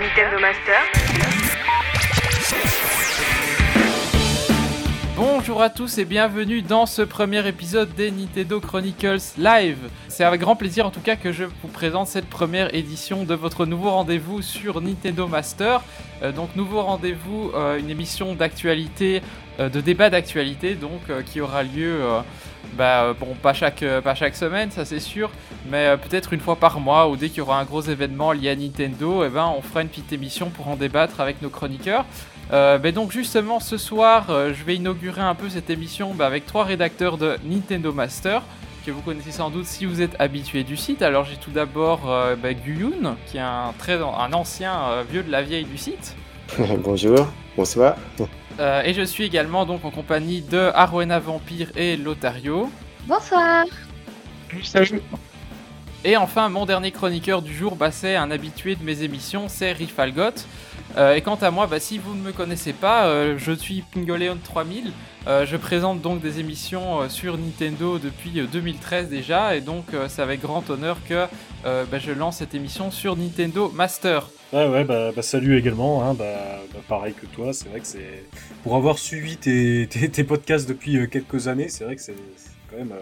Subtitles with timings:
[0.00, 1.08] Nintendo Master.
[5.16, 9.78] Bonjour à tous et bienvenue dans ce premier épisode des Nintendo Chronicles Live.
[10.06, 13.34] C'est avec grand plaisir en tout cas que je vous présente cette première édition de
[13.34, 15.82] votre nouveau rendez-vous sur Nintendo Master.
[16.22, 19.20] Euh, donc nouveau rendez-vous, euh, une émission d'actualité,
[19.58, 22.00] euh, de débat d'actualité donc qui aura lieu,
[22.78, 25.30] bah, euh, bon pas chaque, euh, pas chaque semaine ça c'est sûr,
[25.68, 28.30] mais euh, peut-être une fois par mois ou dès qu'il y aura un gros événement
[28.30, 31.50] lié à Nintendo, et ben on fera une petite émission pour en débattre avec nos
[31.50, 32.04] chroniqueurs.
[32.94, 37.18] Donc justement ce soir, je vais inaugurer un peu cette émission bah, avec trois rédacteurs
[37.18, 38.42] de Nintendo Master
[38.86, 41.02] que vous connaissez sans doute si vous êtes habitué du site.
[41.02, 45.30] Alors j'ai tout d'abord euh, bah, Guyun, qui est un très un ancien vieux de
[45.30, 46.16] la vieille du site.
[46.82, 47.96] Bonjour, bonsoir.
[48.58, 52.70] Euh, et je suis également donc en compagnie de Arwena Vampire et Lotario.
[53.06, 53.64] Bonsoir.
[56.04, 59.72] Et enfin, mon dernier chroniqueur du jour, bah, c'est un habitué de mes émissions, c'est
[59.72, 60.44] Rifalgot.
[60.98, 63.82] Euh, et quant à moi, bah, si vous ne me connaissez pas, euh, je suis
[63.82, 64.90] Pingoleon 3000.
[65.28, 70.22] Euh, je présente donc des émissions sur Nintendo depuis euh, 2013 déjà, et donc c'est
[70.22, 71.26] avec grand honneur que
[71.64, 74.28] bah, je lance cette émission sur Nintendo Master.
[74.52, 76.02] Ouais, ouais, bah, bah, salut également.
[76.02, 76.24] Hein, bah,
[76.72, 78.24] bah, pareil que toi, c'est vrai que c'est.
[78.64, 82.16] Pour avoir suivi tes, tes, podcasts depuis quelques années, c'est vrai que c'est
[82.70, 82.94] quand même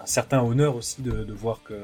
[0.00, 1.74] un certain honneur aussi de, voir que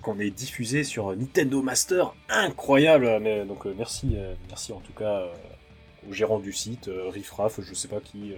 [0.00, 2.14] qu'on est diffusé sur Nintendo Master.
[2.28, 5.28] Incroyable Mais, Donc euh, merci, euh, merci en tout cas euh,
[6.08, 8.34] au gérant du site, Riffraff, je sais pas qui.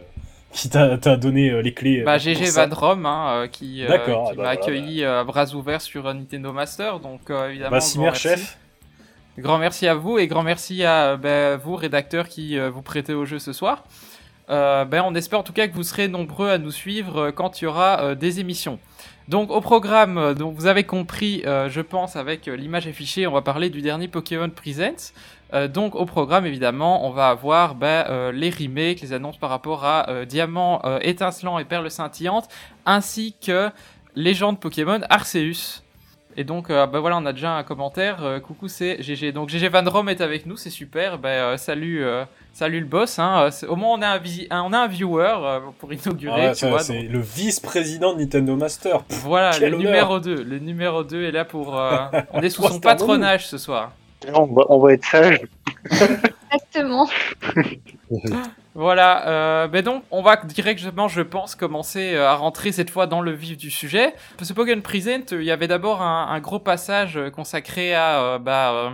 [0.52, 2.66] qui t'a t'a donné les clés Bah, GG ça.
[2.66, 7.30] Van Rom, hein, qui, euh, bah m'a accueilli à bras ouverts sur Nintendo Master, donc
[7.30, 7.70] euh, évidemment.
[7.70, 8.22] Bah, grand merci.
[8.22, 8.58] chef.
[9.38, 13.14] Grand merci à vous et grand merci à ben, vous, rédacteurs, qui euh, vous prêtez
[13.14, 13.84] au jeu ce soir.
[14.48, 17.66] On espère en tout cas que vous serez nombreux à nous suivre quand il y
[17.66, 18.78] aura des émissions.
[19.32, 23.26] Donc au programme, euh, donc vous avez compris, euh, je pense, avec euh, l'image affichée,
[23.26, 25.14] on va parler du dernier Pokémon Presents.
[25.72, 30.24] Donc au programme, évidemment, on va avoir ben, les remakes, les annonces par rapport à
[30.24, 32.48] Diamant étincelant et Perle scintillante,
[32.86, 33.68] ainsi que
[34.16, 35.82] Légende Pokémon Arceus.
[36.38, 38.40] Et donc, bah voilà, on a déjà un commentaire.
[38.42, 39.32] Coucou, c'est GG.
[39.32, 41.18] Donc, GG Van Rom est avec nous, c'est super.
[41.18, 42.02] Ben, salut,
[42.52, 43.18] salut le boss.
[43.18, 43.44] Hein.
[43.46, 45.92] Euh, c'est- Au moins, on a un, visi- un- on a un viewer euh, pour
[45.92, 46.78] inaugurer, Ah, tu ça, vois.
[46.80, 49.02] c'est donc, le vice-président de Nintendo Master.
[49.04, 49.78] Pff, voilà, le honneur.
[49.78, 50.42] numéro 2.
[50.42, 51.78] Le numéro 2 est là pour.
[51.78, 51.96] euh,
[52.32, 53.92] on est sous son patronage ce soir.
[54.34, 55.40] On va, on va être sage.
[55.90, 57.08] Exactement.
[58.74, 63.20] Voilà, euh, ben donc on va directement, je pense, commencer à rentrer cette fois dans
[63.20, 64.14] le vif du sujet.
[64.40, 68.72] Ce Pokémon Present, il y avait d'abord un, un gros passage consacré à euh, bah,
[68.72, 68.90] euh,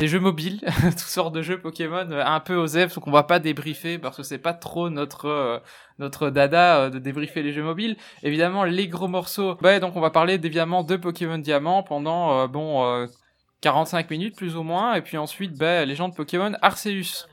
[0.00, 3.10] des jeux mobiles, toutes sortes de jeux Pokémon, euh, un peu aux F, donc on
[3.10, 5.58] va pas débriefer parce que c'est pas trop notre euh,
[5.98, 7.96] notre dada euh, de débriefer les jeux mobiles.
[8.22, 12.82] Évidemment, les gros morceaux, bah, donc on va parler évidemment de Pokémon Diamant pendant bon
[12.86, 13.06] euh,
[13.60, 17.26] 45 minutes plus ou moins, et puis ensuite bah, les gens de Pokémon Arceus.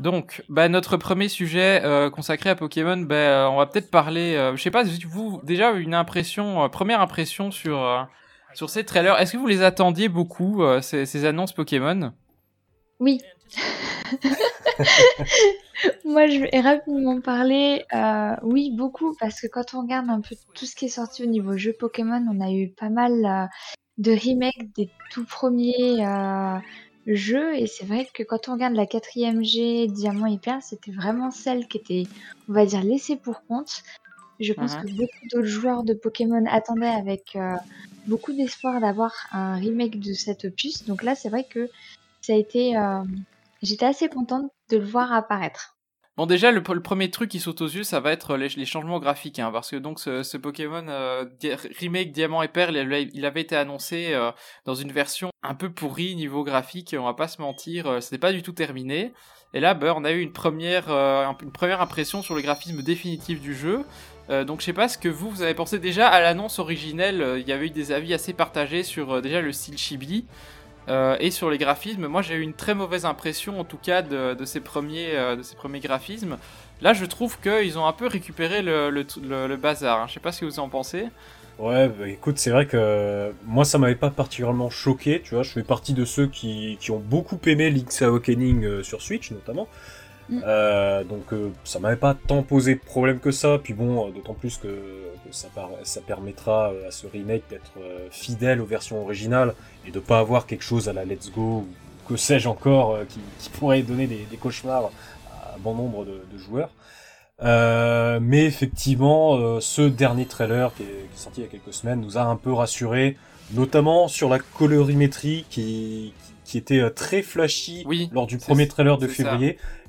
[0.00, 1.82] Donc, bah, notre premier sujet
[2.12, 4.34] consacré à Pokémon, bah, on va peut-être parler.
[4.56, 8.08] je sais pas, vous déjà une impression, première impression sur
[8.56, 9.18] sur ces trailers.
[9.20, 12.12] Est-ce que vous les attendiez beaucoup euh, ces, ces annonces Pokémon?
[12.98, 13.20] Oui.
[16.04, 17.84] Moi, je vais rapidement parler.
[17.94, 21.22] Euh, oui, beaucoup, parce que quand on regarde un peu tout ce qui est sorti
[21.22, 23.46] au niveau jeu Pokémon, on a eu pas mal euh,
[23.98, 26.02] de remakes des tout premiers
[27.06, 27.54] jeux.
[27.56, 31.30] Et c'est vrai que quand on regarde la quatrième G, Diamant et Perle, c'était vraiment
[31.30, 32.04] celle qui était,
[32.48, 33.82] on va dire, laissée pour compte.
[34.38, 37.54] Je pense que beaucoup d'autres joueurs de Pokémon attendaient avec euh,
[38.06, 40.84] beaucoup d'espoir d'avoir un remake de cet opus.
[40.84, 41.70] Donc là, c'est vrai que
[42.20, 42.76] ça a été.
[42.76, 43.02] euh,
[43.62, 45.76] J'étais assez contente de le voir apparaître.
[46.18, 48.64] Bon, déjà, le, le premier truc qui saute aux yeux, ça va être les, les
[48.64, 52.76] changements graphiques, hein, parce que donc ce, ce Pokémon euh, Di- remake Diamant et Perle,
[52.76, 54.14] il, il avait été annoncé
[54.64, 56.94] dans une version un peu pourrie niveau graphique.
[56.98, 59.12] On va pas se mentir, c'était pas du tout terminé.
[59.54, 62.82] Et là, bah, on a eu une première, euh, une première impression sur le graphisme
[62.82, 63.84] définitif du jeu.
[64.28, 67.22] Euh, donc, je sais pas ce que vous, vous avez pensé déjà à l'annonce originelle.
[67.22, 70.24] euh, Il y avait eu des avis assez partagés sur euh, déjà le style chibi.
[71.18, 74.36] Et sur les graphismes, moi j'ai eu une très mauvaise impression en tout cas de,
[74.44, 76.38] ces, premiers, de ces premiers graphismes.
[76.80, 80.02] Là je trouve qu'ils ont un peu récupéré le, bazar.
[80.02, 80.04] hein.
[80.06, 81.06] Je sais pas ce que vous en pensez.
[81.58, 85.50] Ouais, bah, écoute, c'est vrai que moi ça m'avait pas particulièrement choqué, tu vois, je
[85.50, 89.66] fais partie de ceux qui, qui ont beaucoup aimé Link's Awakening sur Switch notamment.
[90.28, 90.40] Mm.
[90.44, 94.10] Euh, donc euh, ça m'avait pas tant posé de problème que ça, puis bon, euh,
[94.10, 98.60] d'autant plus que, que ça, par- ça permettra euh, à ce remake d'être euh, fidèle
[98.60, 99.54] aux versions originales
[99.86, 101.68] et de pas avoir quelque chose à la Let's Go ou
[102.08, 104.90] que sais-je encore euh, qui, qui pourrait donner des, des cauchemars
[105.32, 106.70] à bon nombre de, de joueurs.
[107.42, 111.50] Euh, mais effectivement, euh, ce dernier trailer qui est, qui est sorti il y a
[111.50, 113.16] quelques semaines nous a un peu rassuré
[113.52, 116.14] notamment sur la colorimétrie qui,
[116.46, 119.38] qui était très flashy Oui, lors du premier trailer de ça.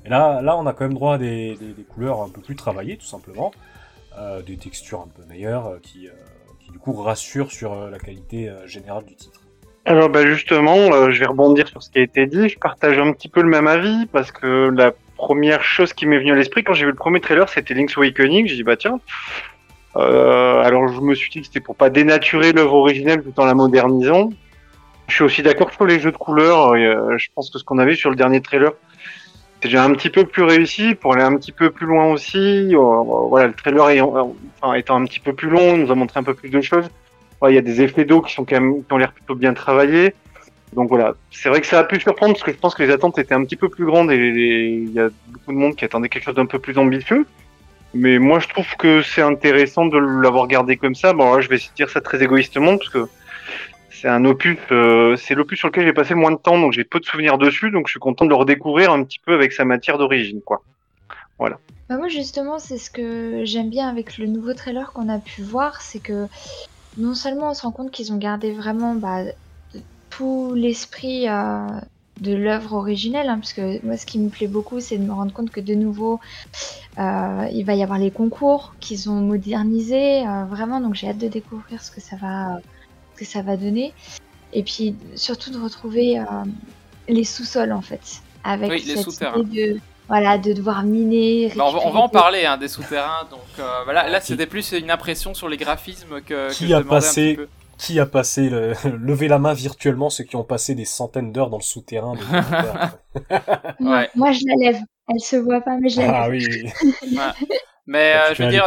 [0.08, 1.58] Et là, on a quand même droit à des,
[1.90, 3.52] couleurs un peu plus travaillées, tout simplement,
[4.18, 6.12] Euh, des textures un peu meilleures, euh, qui, euh,
[6.58, 9.40] qui du coup rassurent sur la qualité générale du titre.
[9.84, 12.48] Alors bah justement, je vais rebondir sur ce qui a été dit.
[12.48, 16.18] Je partage un petit peu le même avis parce que la première chose qui m'est
[16.18, 18.48] venue à l'esprit quand j'ai vu le premier trailer, c'était Link's Awakening.
[18.48, 18.98] J'ai dit bah tiens.
[19.94, 23.54] Alors je me suis dit que c'était pour pas dénaturer l'œuvre originelle tout en la
[23.54, 24.30] modernisant.
[25.06, 26.76] Je suis aussi d'accord sur les jeux de couleurs.
[26.76, 28.72] je pense que ce qu'on avait sur le dernier trailer,
[29.58, 32.72] c'était déjà un petit peu plus réussi pour aller un petit peu plus loin aussi.
[32.72, 33.90] Euh, voilà, le trailer
[34.76, 36.88] étant un petit peu plus long, nous a montré un peu plus de choses.
[37.48, 39.54] Il y a des effets d'eau qui sont quand même qui ont l'air plutôt bien
[39.54, 40.14] travaillés.
[40.74, 42.90] Donc voilà, c'est vrai que ça a pu surprendre parce que je pense que les
[42.92, 45.84] attentes étaient un petit peu plus grandes et il y a beaucoup de monde qui
[45.84, 47.26] attendait quelque chose d'un peu plus ambitieux.
[47.94, 51.14] Mais moi, je trouve que c'est intéressant de l'avoir gardé comme ça.
[51.14, 53.08] Bon, là, je vais dire ça très égoïstement parce que
[54.00, 56.72] c'est un opus, euh, c'est l'opus sur lequel j'ai passé le moins de temps, donc
[56.72, 59.34] j'ai peu de souvenirs dessus, donc je suis content de le redécouvrir un petit peu
[59.34, 60.62] avec sa matière d'origine, quoi.
[61.88, 65.42] Bah moi justement c'est ce que j'aime bien avec le nouveau trailer qu'on a pu
[65.42, 66.26] voir, c'est que
[66.96, 69.22] non seulement on se rend compte qu'ils ont gardé vraiment bah,
[70.10, 71.66] tout l'esprit euh,
[72.20, 75.12] de l'œuvre originelle, hein, parce que moi ce qui me plaît beaucoup c'est de me
[75.12, 76.20] rendre compte que de nouveau
[76.98, 81.28] euh, il va y avoir les concours qu'ils ont modernisés vraiment, donc j'ai hâte de
[81.28, 82.60] découvrir ce que ça va,
[83.18, 83.92] que ça va donner,
[84.52, 86.22] et puis surtout de retrouver euh,
[87.08, 88.00] les sous-sols en fait,
[88.44, 89.40] avec Oui, les cette souterrains.
[89.42, 91.52] idée de voilà de devoir miner.
[91.54, 93.26] Bah, on, va, on va en parler hein, des souterrains.
[93.30, 96.74] Donc euh, voilà, là c'était plus une impression sur les graphismes que, que Qui je
[96.74, 97.48] a un passé- petit peu.
[97.76, 98.72] Qui a passé, le...
[98.98, 102.14] levé la main virtuellement, ceux qui ont passé des centaines d'heures dans le souterrain.
[103.80, 104.10] Moi, Ouais.
[104.16, 104.82] moi, je la lève.
[105.08, 106.14] Elle se voit pas, mais je la lève.
[106.16, 107.18] Ah oui, oui.
[107.90, 108.66] Mais euh, je veux dire,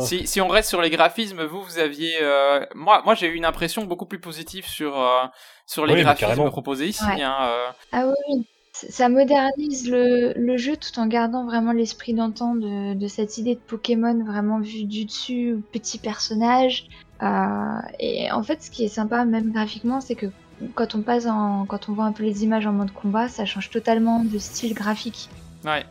[0.00, 3.34] si, si on reste sur les graphismes, vous, vous aviez, euh, moi, moi j'ai eu
[3.34, 5.24] une impression beaucoup plus positive sur euh,
[5.66, 7.02] sur les Oui, graphismes proposés ici.
[7.04, 7.22] Ouais.
[7.22, 7.66] Hein, euh.
[7.90, 13.06] Ah oui, Ça modernise le, le jeu tout en gardant vraiment l'esprit d'antan de, de
[13.08, 16.86] cette idée de Pokémon vraiment vu du dessus, petit personnage.
[17.20, 20.26] Euh, et en fait, ce qui est sympa, même graphiquement, c'est que
[20.74, 23.44] quand on passe en, quand on voit un peu les images en mode combat, ça
[23.44, 25.28] change totalement de style graphique.
[25.64, 25.84] Ouais.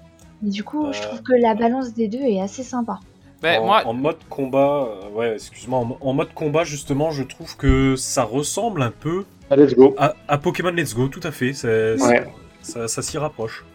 [0.45, 2.99] Et du coup, je trouve que la balance des deux est assez sympa.
[3.41, 7.23] Ben, en, moi, en mode combat, euh, ouais, excuse-moi, en, en mode combat, justement, je
[7.23, 9.95] trouve que ça ressemble un peu let's go.
[9.97, 11.51] à, à Pokémon Let's Go, tout à fait.
[11.63, 12.27] Ouais.
[12.61, 13.65] Ça, ça s'y rapproche.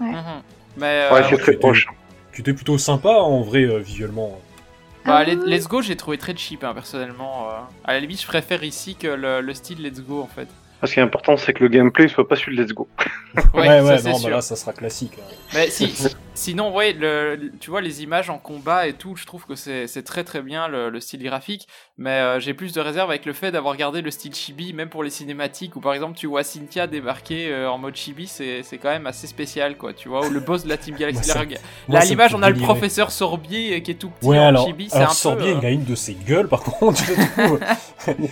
[0.00, 0.12] mhm.
[0.76, 1.86] mais Ouais, euh, c'est très tu- proche.
[2.34, 4.38] Qui était plutôt sympa, en vrai, euh, visuellement.
[5.04, 5.24] bah, Ah.
[5.24, 7.48] Let's Go, j'ai trouvé très cheap hein, personnellement.
[7.48, 7.52] euh.
[7.84, 10.48] À la limite, je préfère ici que le, le style Let's Go en fait.
[10.86, 12.88] Ce qui est important, c'est que le gameplay soit pas celui de Let's Go.
[13.54, 14.28] Ouais, ouais, ça, ouais, non, sûr.
[14.30, 15.12] bah là, ça sera classique.
[15.18, 15.34] hein.
[15.54, 15.94] Mais si,
[16.34, 19.54] sinon, ouais, le, le- tu vois, les images en combat et tout, je trouve que
[19.54, 21.68] c'est c'est très très bien le, le style graphique.
[21.96, 24.88] Mais euh, j'ai plus de réserve avec le fait d'avoir gardé le style chibi, même
[24.88, 28.62] pour les cinématiques, où par exemple tu vois Cynthia débarquer euh, en mode chibi, c'est
[28.64, 30.26] c'est quand même assez spécial, quoi, tu vois.
[30.26, 31.30] Ou le boss de la Team Galaxy.
[31.32, 34.26] Moi, ça- Là, à l'image, on a le professeur Sorbier euh, qui est tout petit
[34.26, 35.58] Ouais, en alors, chibi, c'est alors un Sorbier, peu.
[35.62, 37.12] il a une de ses gueules, par contre, je
[37.42, 37.60] trouve.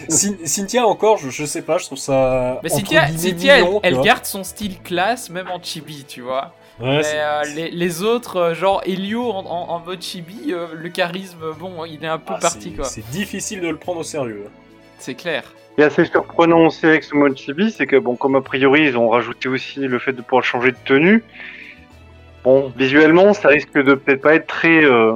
[0.08, 2.37] Cyn- Cynthia, encore, je, je sais pas, je trouve ça.
[2.62, 6.52] Mais entre Cynthia, elle, garde son style classe, même en chibi, tu vois.
[6.80, 10.52] Ouais, Mais c'est- euh, les, les autres, euh, genre Elio en, en- en mode chibi,
[10.52, 12.84] euh, le charisme, bon, il est un peu ah, parti, c'est- quoi.
[12.84, 14.44] C'est difficile de le prendre au sérieux.
[14.98, 15.42] C'est clair.
[15.76, 18.96] Est assez surprenant aussi avec ce mode chibi, c'est que bon, comme a priori ils
[18.96, 21.22] ont rajouté aussi le fait de pouvoir changer de tenue.
[22.44, 25.14] Bon, visuellement, ça risque de peut-être pas être très euh,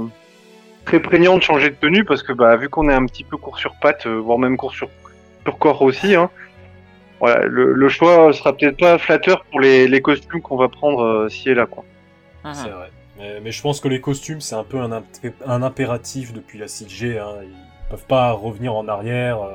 [0.85, 3.37] très prégnant de changer de tenue parce que bah vu qu'on est un petit peu
[3.37, 4.89] court sur pattes, euh, voire même court sur
[5.45, 6.31] sur corps aussi, hein.
[7.23, 11.03] Voilà, le, le choix sera peut-être pas flatteur pour les, les costumes qu'on va prendre
[11.05, 11.85] euh, ci et là, quoi.
[12.45, 12.55] Mhm.
[12.55, 12.91] C'est vrai.
[13.17, 16.59] Mais, mais je pense que les costumes, c'est un peu un, imp- un impératif depuis
[16.59, 17.19] la 6G.
[17.21, 17.43] Hein.
[17.45, 19.41] Ils peuvent pas revenir en arrière.
[19.41, 19.53] euh.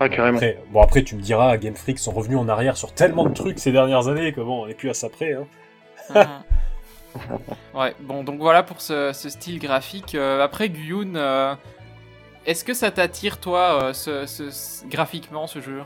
[0.00, 0.36] Ah, carrément.
[0.38, 3.32] Après, bon, après, tu me diras, Game Freak sont revenus en arrière sur tellement de
[3.34, 5.34] trucs ces dernières années que bon, on est plus à ça près.
[5.34, 5.46] Hein.
[6.14, 7.38] Mhm.
[7.80, 10.14] ouais, bon, donc voilà pour ce, ce style graphique.
[10.16, 11.54] Euh, après, Guyun, euh,
[12.46, 15.82] est-ce que ça t'attire, toi, euh, ce, ce- ce- graphiquement, ce jeu?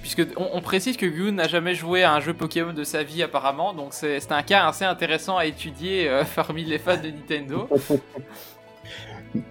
[0.00, 3.02] Puisque on, on précise que Guyun n'a jamais joué à un jeu Pokémon de sa
[3.02, 7.10] vie, apparemment, donc c'est un cas assez intéressant à étudier euh, parmi les fans de
[7.10, 7.68] Nintendo.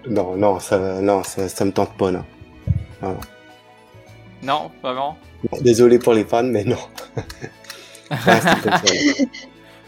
[0.05, 2.25] Non, non, ça, non, ça, ça me tente pas, non.
[4.43, 5.17] Non, vraiment
[5.61, 6.75] Désolé pour les fans, mais non.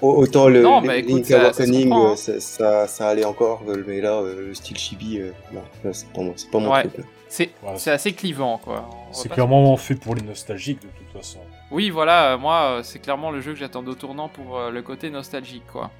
[0.01, 0.08] non.
[0.10, 2.12] Autant le, Non, bah, écoute, ça- Awakening, comprend, hein.
[2.13, 5.62] euh, ça, ça, ça allait encore, euh, mais là, euh, le style chibi, euh, non,
[5.93, 6.88] c'est pas, moi- c'est pas mon Ouais.
[6.88, 7.05] truc.
[7.29, 8.89] C'est assez clivant, quoi.
[9.13, 11.39] C'est clairement fait pour les nostalgiques de toute façon.
[11.72, 14.81] Oui, voilà, euh, moi, c'est clairement le jeu que j'attendais au tournant pour euh, le
[14.81, 15.91] côté nostalgique, quoi.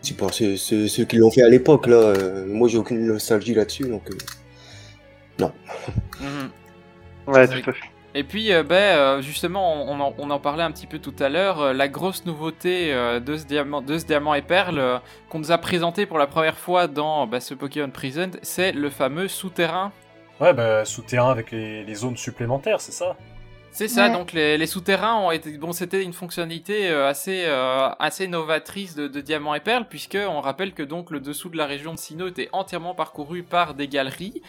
[0.00, 1.96] C'est pour ceux, ceux, ceux qui l'ont fait à l'époque, là.
[1.96, 4.02] euh, moi, j'ai aucune nostalgie là-dessus, donc.
[4.10, 5.46] euh,
[6.20, 6.50] Mhm.
[7.26, 7.80] Ouais, tout à fait.
[8.14, 11.14] Et puis, euh, ben, euh, justement, on en, on en parlait un petit peu tout
[11.18, 14.78] à l'heure, euh, la grosse nouveauté euh, de, ce diamant, de ce diamant et perle
[14.78, 14.98] euh,
[15.30, 18.90] qu'on nous a présenté pour la première fois dans bah, ce Pokémon Prison, c'est le
[18.90, 19.92] fameux souterrain.
[20.40, 23.16] Ouais, bah, souterrain avec les, les zones supplémentaires, c'est ça?
[23.70, 24.10] C'est ça, Ouais.
[24.10, 28.94] donc les, les souterrains ont été, bon, c'était une fonctionnalité euh, assez, euh, assez novatrice
[28.94, 31.94] de, de diamant et perle, puisque on rappelle que donc le dessous de la région
[31.94, 34.42] de Sinnoh était entièrement parcouru par des galeries.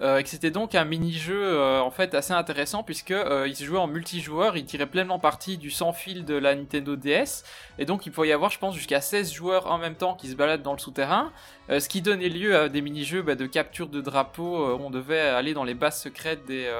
[0.00, 3.56] Euh, et que c'était donc un mini-jeu euh, en fait assez intéressant puisque euh, il
[3.56, 7.42] se jouait en multijoueur, il tirait pleinement parti du sans fil de la Nintendo DS
[7.78, 10.28] et donc il pouvait y avoir je pense jusqu'à 16 joueurs en même temps qui
[10.28, 11.32] se baladent dans le souterrain,
[11.68, 15.18] ce qui donnait lieu à des mini-jeux bah, de capture de drapeaux où on devait
[15.20, 16.70] aller dans les bases secrètes des,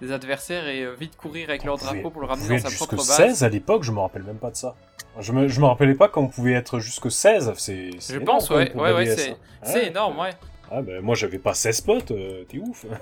[0.00, 2.76] des adversaires et vite courir avec leur On pouvait- drapeau pour le ramener dans sa
[2.76, 3.16] propre base.
[3.16, 4.74] 16 à l'époque, je me rappelle même pas de ça.
[5.18, 8.50] Je me, je me rappelais pas qu'on pouvait être jusque 16, c'est Je énorme pense,
[8.50, 9.36] ouais, ouais, c'est- hein.
[9.62, 9.86] C'est Ouais.
[9.88, 10.30] énorme, ouais.
[10.70, 12.84] Ah bah moi j'avais pas 16 potes, euh, t'es ouf.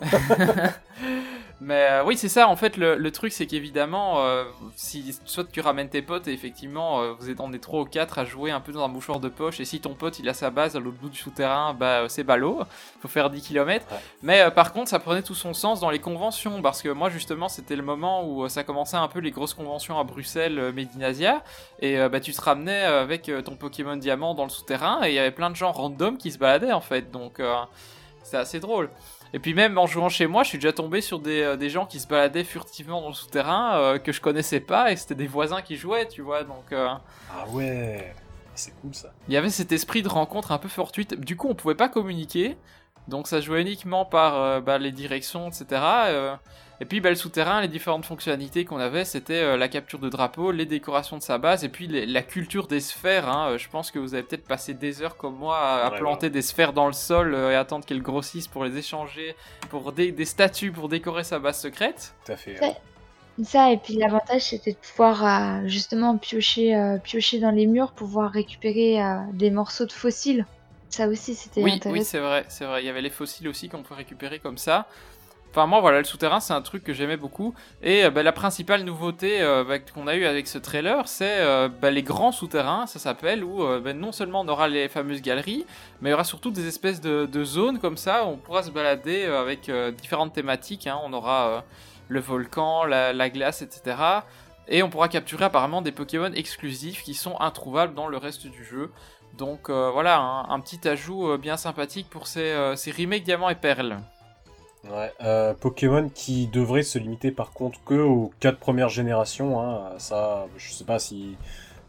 [1.61, 2.49] Mais euh, oui, c'est ça.
[2.49, 4.45] En fait, le, le truc, c'est qu'évidemment, euh,
[4.75, 7.85] si soit tu ramènes tes potes et effectivement, euh, vous êtes en des 3 ou
[7.85, 10.29] 4 à jouer un peu dans un mouchoir de poche, et si ton pote il
[10.29, 12.63] a sa base à l'autre bout du souterrain, bah c'est ballot.
[13.01, 13.87] Faut faire 10 km.
[13.91, 13.99] Ouais.
[14.23, 17.49] Mais par contre, ça prenait tout son sens dans les conventions, parce que moi, justement,
[17.49, 21.43] c'était le moment où ça commençait un peu les grosses conventions à Bruxelles, Medinasia,
[21.81, 25.19] et bah tu te ramenais avec ton Pokémon Diamant dans le souterrain, et il y
[25.19, 27.11] avait plein de gens random qui se baladaient en fait.
[27.11, 27.41] Donc
[28.23, 28.91] c'est assez drôle.
[29.35, 31.69] Et puis même en jouant chez moi, je suis déjà tombé sur des, euh, des
[31.69, 35.17] gens qui se baladaient furtivement dans le souterrain euh, que je connaissais pas et c'était
[35.17, 36.45] des voisins qui jouaient, tu vois.
[36.45, 36.87] Donc euh,
[37.33, 38.15] Ah ouais,
[38.55, 39.13] c'est cool ça.
[39.27, 41.19] il y avait cet esprit de rencontre un peu fortuite.
[41.19, 42.57] Du coup, on pouvait pas communiquer,
[43.09, 45.67] donc ça jouait uniquement par euh, bah, les directions, etc.
[46.09, 46.35] euh.
[46.81, 50.09] et puis bah, le souterrain, les différentes fonctionnalités qu'on avait, c'était euh, la capture de
[50.09, 53.29] drapeau, les décorations de sa base et puis les- la culture des sphères.
[53.29, 53.57] hein.
[53.59, 56.73] Je pense que vous avez peut-être passé des heures comme moi à, planter des sphères
[56.73, 59.37] dans le sol euh, et attendre qu'elles grossissent pour les échanger
[59.71, 62.15] pour des, des statues pour décorer sa base secrète.
[62.25, 62.59] Tout à fait.
[62.61, 62.77] Ouais.
[63.43, 67.91] Ça, et puis l'avantage c'était de pouvoir euh, justement piocher, euh, piocher dans les murs,
[67.93, 70.47] pouvoir récupérer euh, des morceaux de fossiles.
[70.89, 71.91] Ça aussi c'était Oui, intéressant.
[71.91, 72.83] oui, c'est vrai, c'est vrai.
[72.83, 74.87] Il y avait les fossiles aussi qu'on peut récupérer comme ça.
[75.51, 77.55] Enfin, moi, voilà, le souterrain, c'est un truc que j'aimais beaucoup.
[77.83, 81.41] Et euh, bah, la principale nouveauté euh, bah, qu'on a eu avec ce trailer, c'est
[81.41, 83.65] euh, bah, les grands souterrains, ça s'appelle, où
[83.95, 85.65] non seulement on aura les fameuses galeries,
[86.01, 88.65] mais il y aura surtout des espèces de, de zones comme ça où on pourra
[88.65, 90.87] se balader avec différentes thématiques.
[90.89, 90.99] hein.
[91.05, 91.65] On aura
[92.09, 93.97] le volcan, la, la glace, etc.
[94.69, 98.65] Et on pourra capturer apparemment des Pokémon exclusifs qui sont introuvables dans le reste du
[98.65, 98.91] jeu.
[99.37, 103.25] Donc euh, voilà, un, un petit ajout euh, bien sympathique pour ces, euh, ces remakes
[103.25, 103.99] Diamant et Perle.
[104.85, 109.61] Ouais, euh, Pokémon qui devrait se limiter par contre que aux quatre premières générations.
[109.61, 109.93] Hein.
[109.99, 111.37] Ça, je sais pas si,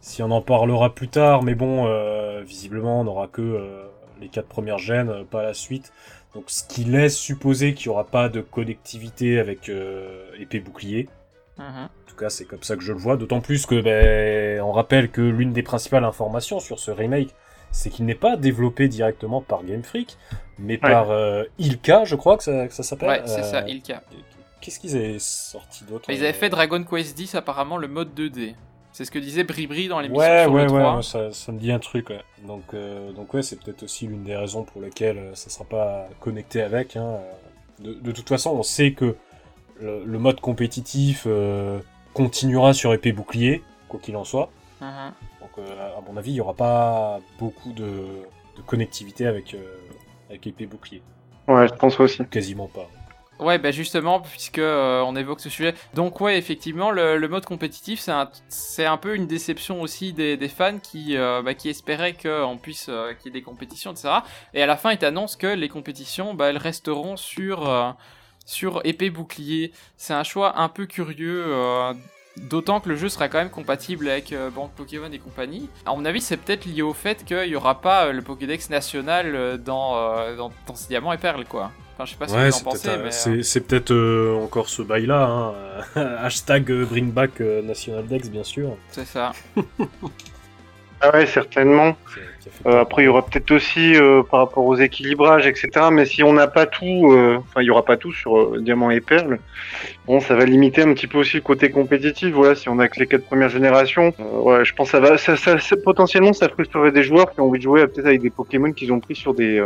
[0.01, 3.83] si on en parlera plus tard, mais bon, euh, visiblement on n'aura que euh,
[4.21, 5.91] les quatre premières gènes, pas la suite.
[6.33, 9.71] Donc ce qui laisse supposer qu'il n'y aura pas de connectivité avec
[10.39, 11.07] épée bouclier.
[11.57, 11.87] Mhm.
[12.15, 13.17] Tout cas, c'est comme ça que je le vois.
[13.17, 17.29] D'autant plus que, ben, on rappelle que l'une des principales informations sur ce remake,
[17.71, 20.17] c'est qu'il n'est pas développé directement par Game Freak,
[20.57, 23.09] mais par euh, Ilka, je crois que ça, s'appelle.
[23.09, 24.01] Ouais, c'est ça, Euh, Ilka.
[24.61, 28.17] Qu'est-ce qu'ils avaient sorti d'autre Ils avaient euh, fait Dragon Quest X apparemment le mode
[28.17, 28.55] 2D.
[28.93, 30.95] C'est ce que disait Bribri dans l'émission Ouais, sur ouais, le ouais, 3.
[30.95, 32.21] ouais, ça, ça me dit un truc, ouais.
[32.47, 36.07] Donc, euh, donc ouais, c'est peut-être aussi l'une des raisons pour lesquelles ça sera pas
[36.21, 36.95] connecté avec.
[36.95, 37.17] Hein.
[37.79, 39.17] De, de toute façon, on sait que
[39.81, 41.79] le, le mode compétitif euh,
[42.15, 44.49] continuera sur épée bouclier, quoi qu'il en soit.
[44.81, 45.11] Mhm.
[45.41, 48.23] Donc, euh, à mon avis, il n'y aura pas beaucoup de,
[48.57, 49.77] de connectivité avec, euh,
[50.29, 51.03] avec épée bouclier.
[51.47, 52.25] Ouais, je pense aussi.
[52.25, 52.89] Quasiment pas.
[53.37, 55.73] Ouais, bah justement, puisque euh, on évoque ce sujet.
[55.93, 60.13] Donc ouais, effectivement, le, le mode compétitif, c'est un, c'est un peu une déception aussi
[60.13, 63.43] des, des fans qui, euh, bah, qui espéraient qu'on puisse, euh, qu'il y ait des
[63.43, 64.07] compétitions, etc.
[64.53, 67.91] Et à la fin, ils t'annoncent que les compétitions, bah, elles resteront sur, euh,
[68.45, 69.71] sur épée bouclier.
[69.97, 71.43] C'est un choix un peu curieux.
[71.47, 71.93] euh,
[72.37, 75.69] D'autant que le jeu sera quand même compatible avec euh, Banque Pokémon et compagnie.
[75.85, 78.69] À mon avis, c'est peut-être lié au fait qu'il n'y aura pas euh, le Pokédex
[78.69, 81.71] national euh, dans, euh, dans, dans ces diamants et perles, quoi.
[81.93, 83.11] Enfin, je sais pas ce que Ouais, vous en pensez, mais...
[83.11, 85.23] c'est- c'est peut-être, euh, encore ce bail-là.
[85.25, 85.53] Hein.
[86.19, 88.75] Hashtag bring back euh, National Dex, bien sûr.
[88.91, 89.31] C'est ça.
[90.99, 91.95] Ah ouais, certainement.
[92.65, 95.69] Euh, après, il y aura peut-être aussi euh, par rapport aux équilibrages, etc.
[95.91, 98.91] Mais si on n'a pas tout, euh, enfin, il y aura pas tout sur Diamant
[98.91, 99.39] et Perle.
[100.07, 102.33] Bon, ça va limiter un petit peu aussi le côté compétitif.
[102.33, 105.17] Voilà, si on a que les quatre premières générations, ouais, je pense que ça va,
[105.17, 108.21] ça, ça, ça- potentiellement, ça frustrerait des joueurs qui ont envie de jouer peut-être avec
[108.21, 109.61] des Pokémon qu'ils ont pris sur des,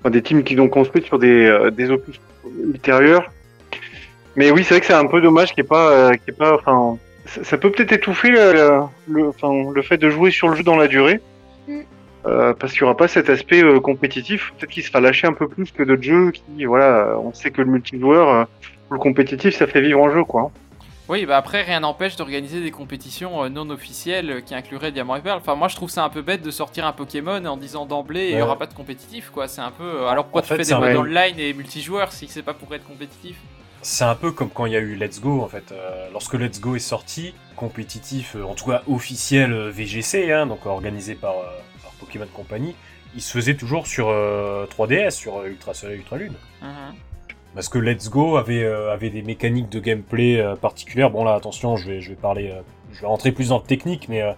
[0.00, 2.20] enfin, des teams qu'ils ont construits sur des, des opus
[2.72, 3.30] ultérieurs.
[4.36, 6.36] Mais oui, c'est vrai que c'est un peu dommage qu'il n'y ait pas, qu'il ait
[6.36, 10.76] pas, enfin, ça, peut peut-être étouffer le, le fait de jouer sur le jeu dans
[10.76, 11.20] la durée.
[12.28, 14.52] Euh, parce qu'il n'y aura pas cet aspect euh, compétitif.
[14.58, 17.62] Peut-être qu'il sera lâché un peu plus que d'autres jeux qui, voilà, on sait que
[17.62, 18.44] le multijoueur, euh,
[18.90, 20.50] le compétitif, ça fait vivre en jeu, quoi.
[21.08, 25.22] Oui, bah après, rien n'empêche d'organiser des compétitions euh, non officielles qui incluraient Diamant et
[25.22, 25.38] Perle.
[25.38, 28.28] Enfin, moi, je trouve ça un peu bête de sortir un Pokémon en disant d'emblée,
[28.28, 29.48] il n'y aura pas de compétitif, quoi.
[29.48, 30.06] C'est un peu.
[30.06, 32.74] Alors pourquoi En tu fait, fais des modes online et multijoueurs si c'est pas pour
[32.74, 33.36] être compétitif?
[33.80, 35.72] C'est un peu comme quand il y a eu Let's Go en fait.
[35.72, 40.46] Euh, lorsque Let's Go est sorti, compétitif, euh, en tout cas officiel euh, VGC, hein,
[40.46, 41.67] donc organisé par, euh, par
[42.00, 42.74] Pokémon Company,
[43.14, 46.34] il se faisait toujours sur euh, 3DS, sur euh, Ultra Soleil, Ultra Lune.
[46.62, 46.94] Mhm.
[47.54, 51.10] Parce que Let's Go avait, euh, avait des mécaniques de gameplay euh, particulières.
[51.10, 52.60] Bon là, attention, je vais, je vais parler, euh,
[52.92, 54.32] je vais rentrer plus dans le technique, mais euh,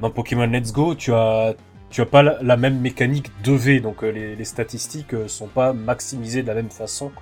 [0.00, 1.54] dans Pokémon Let's Go, tu as,
[1.90, 5.28] tu as pas la, la même mécanique de V, donc euh, les, les statistiques euh,
[5.28, 7.12] sont pas maximisées de la même façon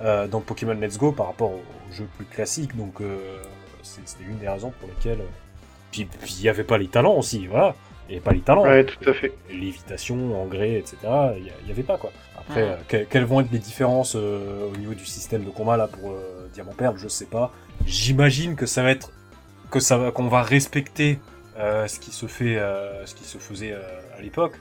[0.00, 2.76] euh, dans Pokémon Let's Go par rapport aux jeux plus classiques.
[2.76, 3.42] Donc euh,
[3.82, 5.20] c'était une des raisons pour lesquelles.
[5.20, 5.26] euh,
[5.90, 6.08] Puis
[6.38, 7.74] il y avait pas les talents aussi, voilà.
[8.08, 9.32] Avait pas les talents Ouais, tout à fait.
[9.50, 10.96] lévitation, engrais, etc.
[11.36, 12.12] Il n'y avait pas quoi.
[12.38, 12.68] Après, Ouais.
[12.70, 15.88] euh, que- quelles vont être les différences euh, au niveau du système de combat là
[15.88, 17.50] pour euh, Diamant Perle, je sais pas.
[17.86, 19.10] J'imagine que ça va être
[19.70, 21.18] que ça va qu'on va respecter
[21.58, 23.80] euh, ce qui se fait, euh, ce qui se faisait euh,
[24.18, 24.52] à l'époque.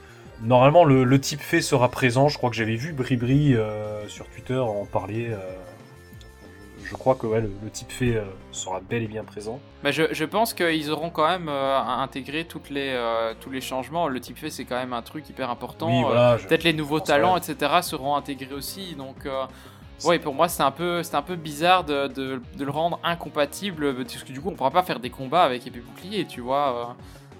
[0.42, 2.28] Normalement, le, le type fait sera présent.
[2.30, 5.28] Je crois que j'avais vu Bribri euh, sur Twitter en parler.
[6.94, 9.60] Euh, je crois que ouais, le, le type fait euh, sera bel et bien présent.
[9.84, 13.62] Bah, je, je pense qu'ils auront quand même euh, intégré toutes les, euh, tous les
[13.62, 14.08] changements.
[14.08, 15.88] Le type fait, c'est quand même un truc hyper important.
[15.90, 16.38] oui, Euh, voilà.
[16.38, 18.96] je- Peut-être les nouveaux talents, etc., seront intégrés aussi.
[18.96, 19.46] Donc, euh,
[20.06, 23.96] ouais, pour moi, c'est un peu, un peu bizarre de, de- de le rendre incompatible.
[23.96, 26.96] Parce que du coup, on pourra pas faire des combats avec épée bouclier, tu vois.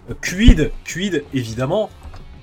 [0.10, 0.13] euh.
[0.22, 1.89] Quid, quid, évidemment,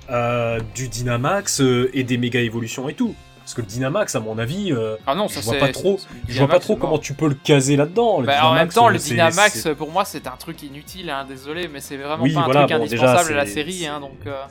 [0.09, 3.13] euh, du Dynamax euh, et des méga évolutions et tout.
[3.51, 5.59] Parce que le Dynamax, à mon avis, euh, Ah non, Je ça vois c'est.
[5.59, 8.21] pas trop- je vois pas trop comment tu peux le caser là-dedans.
[8.21, 11.67] Bah, en même temps, euh, le Dynamax, pour moi, c'est un truc inutile, hein, désolé,
[11.67, 13.85] mais c'est vraiment Oui, pas un truc bon, déjà, indispensable à la série.
[13.87, 14.41] Hein, donc, euh,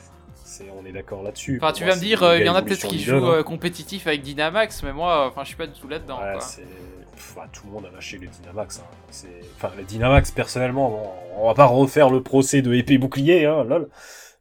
[0.79, 1.57] on est d'accord là-dessus.
[1.59, 3.37] Enfin, tu moi, vas me dire, il y en a peut-être qui jouent hein.
[3.39, 6.19] euh, compétitif avec Dynamax, mais moi, enfin, je suis pas du tout là-dedans.
[6.19, 6.37] Ouais,
[7.35, 8.81] bah, tout le monde a lâché le Dynamax.
[8.81, 9.27] hein.
[9.55, 13.63] Enfin, le Dynamax, personnellement, bon, on va pas refaire le procès de épée bouclier, hein,
[13.63, 13.89] lol.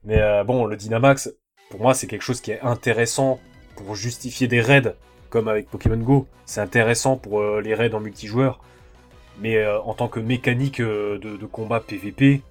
[0.04, 1.32] Mais bon, le Dynamax,
[1.70, 3.40] pour moi, c'est quelque chose qui est intéressant
[3.84, 4.94] pour justifier des raids,
[5.30, 6.26] comme avec Pokémon Go.
[6.46, 8.60] C'est intéressant pour euh, les raids en multijoueur.
[9.40, 12.42] Mais euh, en tant que mécanique euh, de, de combat PVP,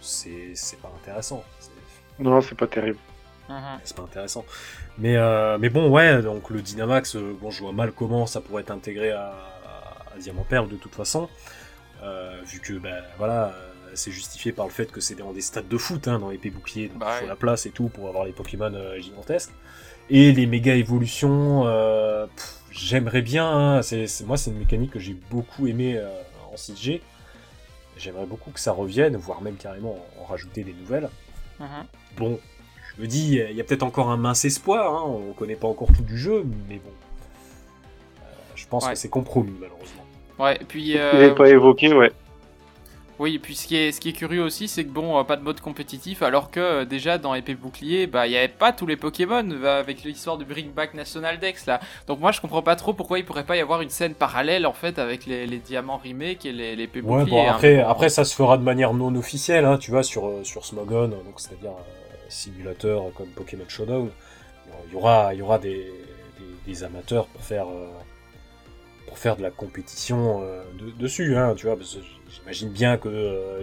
[0.00, 1.42] c'est c'est pas intéressant.
[1.60, 1.70] C'est-
[2.22, 2.98] Non, c'est pas terrible.
[3.48, 3.78] Mhm.
[3.84, 4.44] c'est pas intéressant.
[4.98, 8.40] Mais, euh, mais bon, ouais, donc le Dynamax, euh, bon, je vois mal comment ça
[8.40, 9.34] pourrait être intégré à,
[10.14, 11.28] à Diamant Perle de toute façon,
[12.02, 15.42] euh, vu que, ben voilà, euh, c'est justifié par le fait que c'est dans des
[15.42, 17.28] stades de foot, hein, dans épée bouclier, donc Bah il faut ouais.
[17.28, 19.52] la place et tout pour avoir les Pokémon euh, gigantesques.
[20.08, 22.26] Et les méga évolutions, euh,
[22.70, 26.08] j'aimerais bien, hein, c'est, moi c'est une mécanique que j'ai beaucoup aimé euh,
[26.52, 27.00] en 6G.
[27.98, 31.08] J'aimerais beaucoup que ça revienne, voire même carrément en rajouter des nouvelles.
[31.58, 31.66] Mhm.
[32.18, 32.38] Bon,
[32.96, 35.66] je me dis, il y a peut-être encore un mince espoir, hein, on connaît pas
[35.66, 36.90] encore tout du jeu, mais bon.
[38.20, 38.22] Euh,
[38.54, 38.92] je pense Ouais.
[38.92, 40.04] que c'est compromis, malheureusement.
[40.38, 40.90] Ouais, et puis.
[40.90, 42.12] Il euh, n'est pas évoqué, ouais.
[43.18, 45.24] Oui, et puis ce qui est, ce qui est curieux aussi, c'est que bon, euh,
[45.24, 48.48] pas de mode compétitif, alors que euh, déjà dans épée bouclier, bah il y avait
[48.48, 51.80] pas tous les Pokémon avec l'histoire du Bring Back National Dex là.
[52.06, 54.66] Donc moi je comprends pas trop pourquoi il pourrait pas y avoir une scène parallèle
[54.66, 57.30] en fait avec les, les diamants remake et les, les épées Ouais, bouclier.
[57.30, 57.52] bon, hein.
[57.54, 60.66] après, après, ça se fera de manière non officielle, hein, tu vois, sur, euh, sur
[60.66, 64.10] Smogon, donc c'est-à-dire un simulateur comme Pokémon Showdown.
[64.88, 65.90] Il y aura, il y aura des,
[66.38, 67.88] des, des amateurs pour faire, euh,
[69.06, 72.00] pour faire de la compétition euh, de- dessus, hein, tu vois, parce que
[72.36, 73.10] j'imagine bien qu'il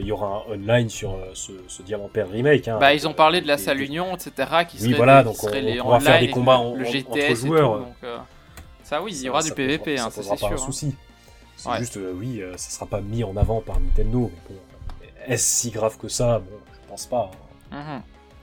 [0.05, 2.67] y aura un online sur euh, ce, ce Diamant Perle remake.
[2.67, 4.31] Hein, Bah ils ont parlé de la salle Union, etc.
[4.67, 6.75] qui Oui, serait voilà, les, donc qui on- les on pourra faire des combats en-
[6.75, 7.73] le, GTS entre et joueurs.
[7.77, 8.17] tout, donc, euh,
[8.83, 10.57] ça oui, il y Ça- aura ça du PVP, hein, ça, posera c'est pas sûr.
[10.57, 10.65] un hein.
[10.65, 10.95] souci.
[11.55, 11.77] C'est Ouais.
[11.79, 14.61] juste, euh, oui, euh, ça sera pas mis en avant par Nintendo, mais bon,
[15.27, 16.39] est-ce si grave que ça?
[16.39, 17.31] Bon, je pense pas.
[17.71, 17.77] hein.
[17.79, 18.01] Mhm.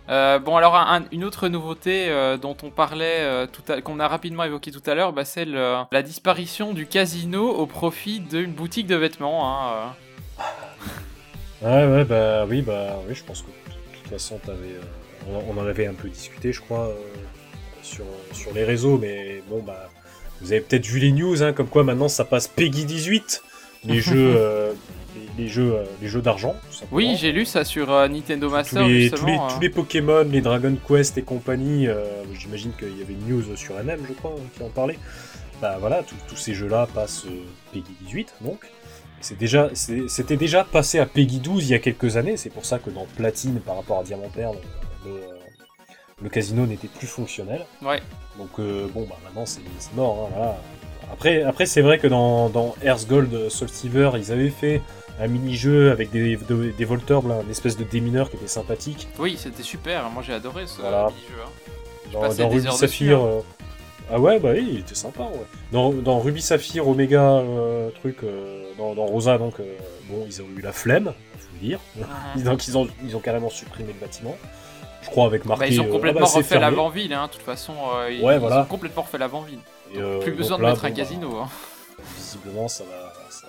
[0.08, 3.46] Euh, bon alors un- un- une autre nouveauté euh, dont on parlait euh,
[3.84, 8.18] qu'on a rapidement évoqué tout à l'heure, bah, c'est la disparition du casino au profit
[8.18, 9.46] d'une boutique de vêtements.
[9.48, 9.86] hein, euh.
[11.62, 14.80] Ouais, ouais, bah oui, bah oui, je pense que de toute façon, euh,
[15.28, 16.94] on, on en avait un peu discuté, je crois, euh,
[17.82, 19.90] sur, sur les réseaux, mais bon, bah,
[20.40, 23.42] vous avez peut-être vu les news, hein, comme quoi maintenant ça passe Peggy 18,
[23.84, 24.72] les jeux, euh,
[25.36, 26.56] les, les jeux, euh, les jeux d'argent.
[26.92, 29.48] Oui, j'ai lu ça sur Nintendo tous Master les, tous, les, justement.
[29.48, 29.60] tous euh.
[29.60, 31.88] les Pokémon, les Dragon Quest et compagnie,
[32.38, 34.98] j'imagine qu'il y avait une news sur MM, je crois, qui en parlait.
[35.60, 37.26] Bah voilà, tous- tous ces jeux-là passent
[37.70, 38.60] Peggy 18, donc.
[39.20, 42.50] C'est déjà, c'est- c'était déjà passé à Peggy 12 il y a quelques années, c'est
[42.50, 44.56] pour ça que dans Platine, par rapport à Diamant Perle,
[45.04, 45.12] le,
[46.22, 47.64] le casino n'était plus fonctionnel.
[47.82, 48.00] Ouais.
[48.38, 49.60] Donc euh, bon, bah maintenant c'est
[49.94, 50.56] mort, hein, voilà.
[51.12, 54.80] Après, après c'est vrai que dans, dans Earth Gold Soul Silver, ils avaient fait
[55.20, 59.06] un mini-jeu avec des, de- des volteurs, là, une espèce de démineur qui était sympathique.
[59.18, 60.08] Oui, c'était super.
[60.10, 61.08] Moi j'ai adoré ce Voilà.
[61.08, 61.34] mini-jeu.
[61.44, 61.50] hein.
[62.12, 63.40] Dans, dans des Ruby heures Saphir, dessus, euh,
[64.12, 65.46] Ah ouais, bah oui, il était sympa, ouais.
[65.72, 69.64] Dans, dans Ruby Saphir, Omega, euh, truc, euh, dans, dans Rosa, donc, euh,
[70.08, 71.80] bon, ils ont eu la flemme, faut le dire.
[72.44, 74.36] Donc ils ont, ils ont carrément supprimé le bâtiment.
[75.02, 75.60] Je crois avec marqué...
[75.60, 77.74] Bah, ils ont euh, complètement ah bah, refait l'avant-ville, hein, de toute façon.
[78.10, 78.62] ils, Ouais, ils voilà.
[78.62, 79.60] ont complètement refait l'avant-ville.
[80.20, 81.36] Plus besoin de là, mettre un bah, casino.
[81.38, 81.48] hein.
[82.16, 83.46] visiblement, ça va, ça,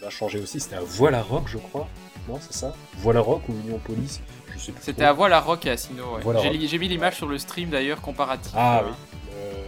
[0.00, 0.60] va changer aussi.
[0.60, 1.88] C'était à Voile Rock, je crois.
[2.28, 2.72] Non, c'est ça?
[2.98, 4.20] Voile Rock ou Union Police?
[4.54, 4.82] Je sais plus.
[4.82, 6.04] C'était à Voile à Rock et à Sino.
[6.14, 6.20] ouais.
[6.22, 8.52] Voilà, J'ai mis l'image sur le stream d'ailleurs comparatif.
[8.56, 8.92] Ah oui.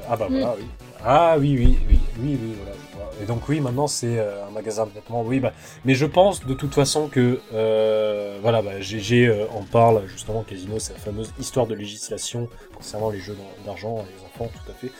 [0.05, 0.64] Euh, ah bah voilà, oui.
[1.05, 2.77] Ah oui, oui, oui, oui, oui, voilà.
[3.23, 5.23] Et donc oui, maintenant c'est euh, un magasin de vêtements.
[5.23, 5.53] Oui, bah,
[5.85, 10.43] mais je pense de toute façon que euh, voilà, bah, GG euh, en parle justement.
[10.43, 14.51] Casino, c'est la fameuse histoire de législation concernant les jeux d'ar- d'argent et les enfants,
[14.53, 14.90] tout à fait.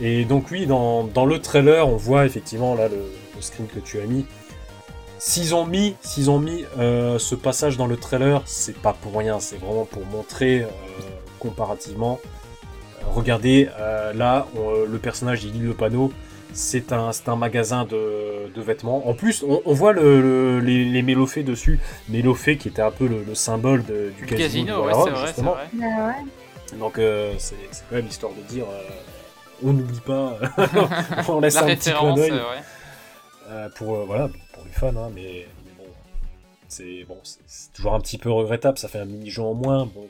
[0.00, 3.02] Et, donc oui, dans, le trailer, on voit effectivement là le,
[3.34, 4.24] le screen que tu as mis.
[5.18, 9.14] S'ils ont mis, s'ils ont mis euh, ce passage dans le trailer, c'est pas pour
[9.18, 10.68] rien, c'est vraiment pour montrer euh,
[11.38, 12.18] comparativement.
[13.08, 16.12] Regardez, euh, là, on- le personnage il lit le panneau.
[16.52, 19.08] C'est un, c'est un magasin de, de vêtements.
[19.08, 21.78] En plus, on, on voit le, le- les, les mélophées dessus.
[22.08, 24.92] Mélophée qui était un peu le, le symbole de- du Du casino, casino, de ouais,
[25.04, 25.52] c'est vrai, c'est justement.
[25.52, 25.68] vrai.
[25.74, 26.76] Bah ouais.
[26.78, 27.54] Donc euh, c'est
[27.88, 28.82] quand même histoire de dire, euh,
[29.64, 30.38] on n'oublie pas,
[31.28, 32.32] on laisse La un petit clin d'œil
[33.76, 35.84] pour euh, voilà pour les fans, hein, mais, mais bon,
[36.68, 37.18] c'est bon,
[37.74, 38.78] toujours un petit peu regrettable.
[38.78, 39.86] Ça fait un mini-jeu en moins.
[39.86, 40.06] Bon,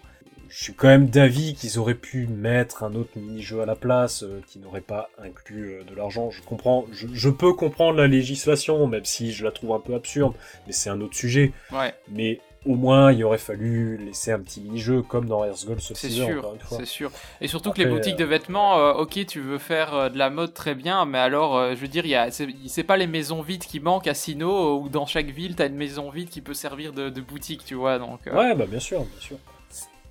[0.50, 4.24] je suis quand même d'avis qu'ils auraient pu mettre un autre mini-jeu à la place,
[4.24, 6.30] euh, qui n'aurait pas inclus euh, de l'argent.
[6.30, 9.94] Je comprends, je, je peux comprendre la législation, même si je la trouve un peu
[9.94, 10.34] absurde,
[10.66, 11.52] mais c'est un autre sujet.
[11.72, 15.80] Ouais, Mais au moins, il aurait fallu laisser un petit mini-jeu comme dans Earth Gold
[15.80, 17.10] c'est Subsistor, sûr, c'est sûr.
[17.40, 20.52] Et surtout que les boutiques de vêtements, euh, ok, tu veux faire de la mode
[20.52, 23.80] très bien, mais alors, euh, je veux dire, c'est c'est pas les maisons vides qui
[23.80, 27.08] manquent à Sino, où dans chaque ville, t'as une maison vide qui peut servir de,
[27.08, 28.26] de boutique, tu vois, donc...
[28.26, 29.38] euh, Ouais, bah bien sûr, bien sûr.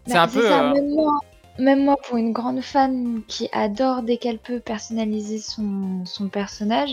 [0.10, 1.20] C'est Bah, un peu, ça, euh, Même, moi,
[1.58, 6.92] même moi, pour une grande fan qui adore dès qu'elle peut personnaliser son, son personnage,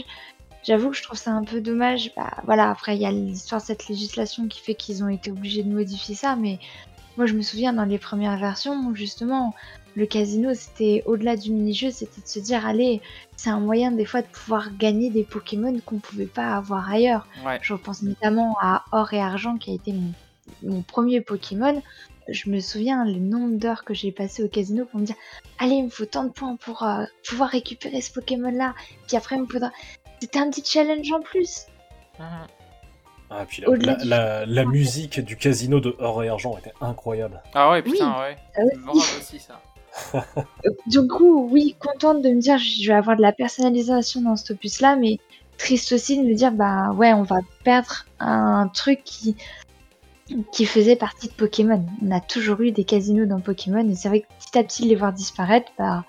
[0.64, 2.12] j'avoue que je trouve ça un peu dommage.
[2.16, 5.30] Bah, voilà, après, il y a l'histoire de cette législation qui fait qu'ils ont été
[5.30, 6.58] obligés de modifier ça, mais
[7.16, 9.54] moi, je me souviens dans les premières versions, justement,
[9.94, 13.00] le casino, c'était au-delà du mini-jeu, c'était de se dire, allez,
[13.36, 17.26] c'est un moyen des fois de pouvoir gagner des Pokémon qu'on pouvait pas avoir ailleurs.
[17.46, 17.58] ouais.
[17.62, 20.12] Je repense notamment à Or et Argent qui a été mon,
[20.62, 21.82] mon premier Pokémon.
[22.28, 25.14] Je me souviens le nombre d'heures que j'ai passé au casino pour me dire
[25.58, 28.74] Allez, il me faut tant de points pour euh, pouvoir récupérer ce Pokémon-là.
[29.06, 29.70] Puis après, il me faudra.
[30.20, 31.66] C'était un petit challenge en plus.
[33.30, 36.56] Ah, puis la, Au-delà la, du- la- la musique du casino de Or et Argent
[36.58, 37.42] était incroyable.
[37.54, 38.36] Ah ouais, putain, ouais.
[38.56, 38.70] Ah oui.
[38.78, 39.60] Memorable aussi, ça.
[40.86, 44.50] Du coup, oui, contente de me dire je vais avoir de la personnalisation dans cet
[44.52, 45.18] opus-là, mais
[45.58, 49.36] triste aussi de me dire bah ouais, on va perdre un truc qui
[50.52, 51.84] qui faisait partie de Pokémon.
[52.04, 54.84] On a toujours eu des casinos dans Pokémon et c'est vrai que petit à petit
[54.84, 56.04] les voir disparaître, bah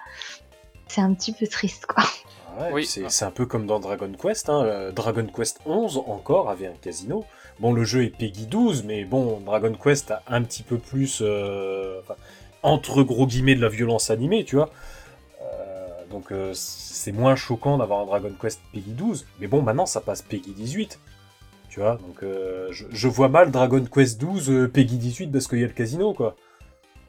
[0.88, 2.04] c'est un petit peu triste quoi.
[2.58, 2.86] Ah ouais, Oui.
[2.86, 4.50] C'est c'est un peu comme dans Dragon Quest.
[4.50, 4.64] Hein.
[4.64, 7.26] euh, Dragon Quest 11 encore avait un casino.
[7.60, 11.24] Bon, le jeu est Peggy 12, mais bon, Dragon Quest a un petit peu plus,
[11.24, 12.02] euh,
[12.62, 14.70] entre gros guillemets, de la violence animée, tu vois.
[15.42, 19.26] Euh, donc euh, c'est moins choquant d'avoir un Dragon Quest Peggy 12.
[19.40, 21.00] Mais bon, maintenant ça passe Peggy 18.
[21.78, 25.46] Tu vois, donc euh, je, je vois mal Dragon Quest 12 euh, Peggy 18 parce
[25.48, 26.36] qu'il y a le casino, quoi.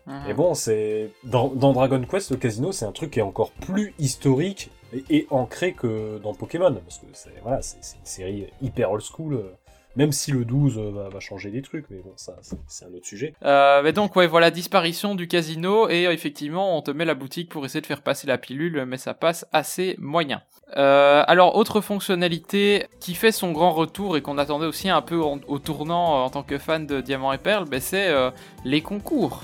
[0.06, 0.28] Mhm.
[0.28, 3.50] Et bon, c'est dans, dans Dragon Quest, le casino, c'est un truc qui est encore
[3.50, 8.04] plus historique et, et ancré que dans Pokémon, parce que c'est voilà, c'est c'est une
[8.04, 9.32] série hyper old school.
[9.36, 9.52] euh,
[9.98, 12.94] Même si le 12 euh, va, va changer des trucs, mais bon, ça, c'est- un
[12.94, 13.34] autre sujet.
[13.44, 17.14] Euh, mais donc ouais voilà disparition du casino et euh, effectivement on te met la
[17.14, 20.40] boutique pour essayer de faire passer la pilule mais ça passe assez moyen.
[20.76, 25.20] Euh, alors autre fonctionnalité qui fait son grand retour et qu'on attendait aussi un peu
[25.22, 28.30] en- au tournant euh, en tant que fan de Diamant et Perle, ben, c'est euh,
[28.64, 29.42] les concours,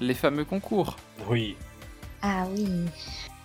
[0.00, 0.96] les fameux concours.
[1.30, 1.56] Oui.
[2.22, 2.66] Ah oui.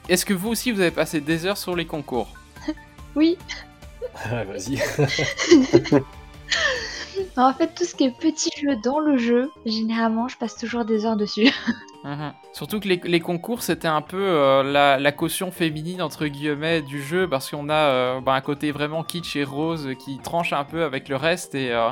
[0.09, 2.29] Est-ce que vous aussi vous avez passé des heures sur les concours?
[3.15, 3.37] Oui.
[4.25, 4.79] Ah, Vas-y.
[7.37, 10.85] En fait, tout ce qui est petit jeu dans le jeu, généralement, je passe toujours
[10.85, 11.49] des heures dessus.
[12.03, 12.33] Mhm.
[12.51, 16.99] Surtout que les, concours, c'était un peu euh, la, la caution féminine, entre guillemets, du
[16.99, 20.63] jeu, parce qu'on a euh, bah, un côté vraiment kitsch et rose qui tranche un
[20.63, 21.91] peu avec le reste, et euh,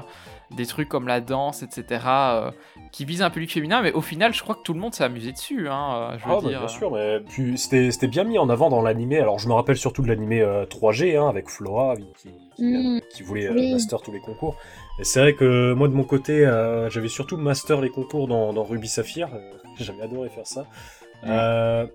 [0.51, 2.51] des trucs comme la danse, etc., euh,
[2.91, 5.03] qui visent un public féminin, mais au final, je crois que tout le monde s'est
[5.03, 6.59] amusé dessus, hein, euh, je veux Ah, bah, dire.
[6.59, 9.19] bien sûr, mais puis c'était c'était bien mis en avant dans l'animé.
[9.19, 12.99] Alors je me rappelle surtout de l'animé euh, 3G hein, avec Flora qui, qui, Mm,
[13.11, 13.71] qui voulait euh, oui.
[13.71, 14.55] master tous les concours.
[14.99, 18.51] Et c'est vrai que moi de mon côté, euh, j'avais surtout master les concours dans,
[18.51, 19.29] dans Ruby Saphir.
[19.33, 19.39] Euh,
[19.79, 20.65] j'avais adoré faire ça.
[21.25, 21.85] Euh,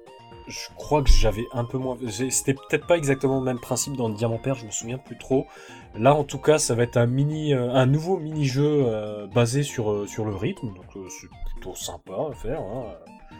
[0.46, 1.96] je crois que j'avais un peu moins.
[2.30, 5.18] C'était peut-être pas exactement le même principe dans le Diamant Père, je me souviens plus
[5.18, 5.46] trop.
[5.94, 9.62] Là, en tout cas, ça va être un mini, euh, un nouveau mini-jeu euh, basé
[9.62, 12.61] sur euh, sur le rythme, donc euh, c'est plutôt sympa à faire.
[12.61, 12.94] Hein.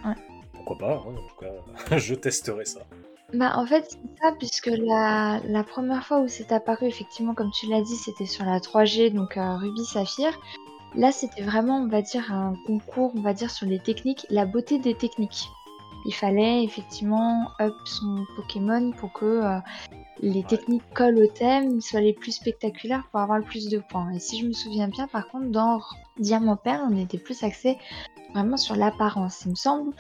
[0.04, 0.14] Ouais.
[0.52, 2.80] pourquoi pas, hein, en tout cas, je testerai ça.
[3.34, 7.50] Bah, en fait, c'est ça, puisque la, la première fois où c'est apparu, effectivement, comme
[7.50, 10.38] tu l'as dit, c'était sur la 3G, donc euh, Ruby Saphir.
[10.94, 14.46] Là, c'était vraiment, on va dire, un concours, on va dire, sur les techniques, la
[14.46, 15.48] beauté des techniques.
[16.06, 19.58] Il fallait effectivement up son Pokémon pour que euh,
[20.20, 24.10] les techniques collent au thème, soient les plus spectaculaires pour avoir le plus de points.
[24.12, 25.80] Et si je me souviens bien, par contre, dans
[26.18, 27.76] Diamant Perle, on était plus axé
[28.34, 29.92] vraiment sur l'apparence, il me semble.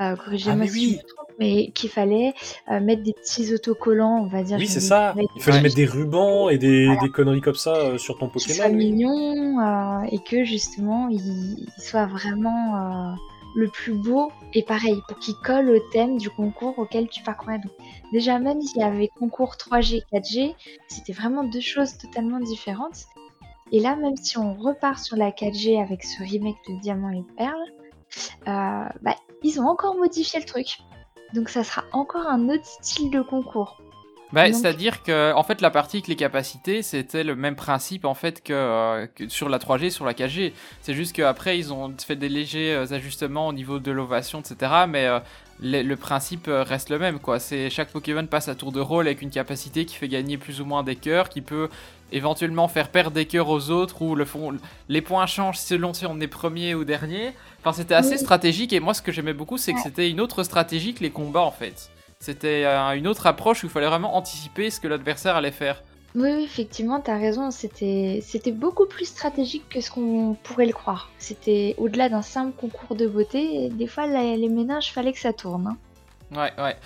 [0.00, 0.90] Euh, Corrigez-moi Ah, si oui.
[0.92, 2.34] je me trompe, mais qu'il fallait
[2.70, 4.56] euh, mettre des petits autocollants, on va dire.
[4.58, 5.14] Oui, c'est ça.
[5.36, 7.00] Il fallait mettre des rubans et des, Voilà.
[7.00, 8.76] des conneries comme ça euh, sur ton soit Pokémon.
[8.76, 8.90] oui.
[8.90, 11.20] mignon et que justement il,
[11.58, 13.14] il soit vraiment
[13.54, 17.58] le plus beau et pareil pour qu'il colle au thème du concours auquel tu parcourais.
[17.58, 17.72] Donc
[18.12, 20.54] déjà même s'il y avait concours 3G, 4G,
[20.88, 23.04] c'était vraiment deux choses totalement différentes.
[23.72, 27.24] Et là même si on repart sur la 4G avec ce remake de Diamant et
[27.36, 27.64] Perle,
[28.48, 30.78] euh, bah, ils ont encore modifié le truc.
[31.32, 33.80] Donc ça sera encore un autre style de concours.
[34.32, 38.14] Bah, C'est-à-dire que en fait la partie avec les capacités c'était le même principe en
[38.14, 40.52] fait que, euh, que sur la 3G, sur la 4G.
[40.82, 44.72] C'est juste qu'après ils ont fait des légers euh, ajustements au niveau de l'ovation, etc.
[44.88, 45.20] Mais euh,
[45.60, 47.38] le, le principe euh, reste le même quoi.
[47.38, 50.60] C'est chaque Pokémon passe à tour de rôle avec une capacité qui fait gagner plus
[50.60, 51.68] ou moins des cœurs, qui peut
[52.12, 54.56] éventuellement faire perdre des cœurs aux autres ou le font,
[54.88, 57.32] les points changent selon si on est premier ou dernier.
[57.60, 60.42] Enfin c'était assez stratégique et moi ce que j'aimais beaucoup c'est que c'était une autre
[60.42, 61.90] stratégie que les combats en fait.
[62.24, 65.82] C'était euh, une autre approche où il fallait vraiment anticiper ce que l'adversaire allait faire.
[66.14, 67.50] Oui, oui, effectivement, t'as raison.
[67.50, 71.10] C'était, c'était beaucoup plus stratégique que ce qu'on pourrait le croire.
[71.18, 73.64] C'était au-delà d'un simple concours de beauté.
[73.66, 75.66] Et des fois, la- les ménages, fallait que ça tourne.
[75.66, 75.76] hein.
[76.34, 76.76] Ouais, ouais.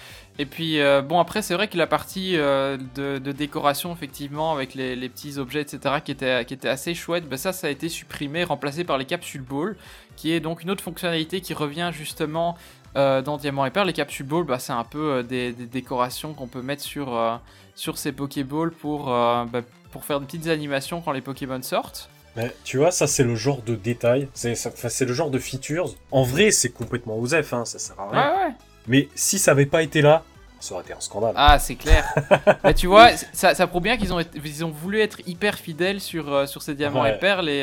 [0.40, 4.52] Et puis, euh, bon, après, c'est vrai que la partie euh, de, de décoration, effectivement,
[4.52, 7.68] avec les, les petits objets, etc., qui était, qui était assez chouette, bah, ça, ça
[7.68, 9.76] a été supprimé, remplacé par les capsules ball,
[10.16, 12.56] qui est donc une autre fonctionnalité qui revient justement
[12.96, 13.86] euh, dans Diamant et Perle.
[13.88, 17.16] Les capsules ball, bah, c'est un peu euh, des, des décorations qu'on peut mettre sur,
[17.16, 17.36] euh,
[17.74, 19.60] sur ces Pokéballs pour, euh, bah,
[19.92, 22.08] pour faire des petites animations quand les Pokémon sortent.
[22.36, 25.94] Mais tu vois, ça c'est le genre de détail, c'est le genre de features.
[26.12, 28.30] En vrai, c'est complètement osef, hein, ça sert à rien.
[28.48, 28.54] ouais.
[28.86, 30.22] Mais si ça avait pas été là,
[30.60, 31.34] ça aurait été un scandale.
[31.36, 32.04] Ah, c'est clair.
[32.62, 36.00] bah, tu vois, ça, ça prouve bien qu'ils ont, ils ont voulu être hyper fidèles
[36.00, 37.16] sur, sur ces diamants Ouais.
[37.16, 37.62] et perles et,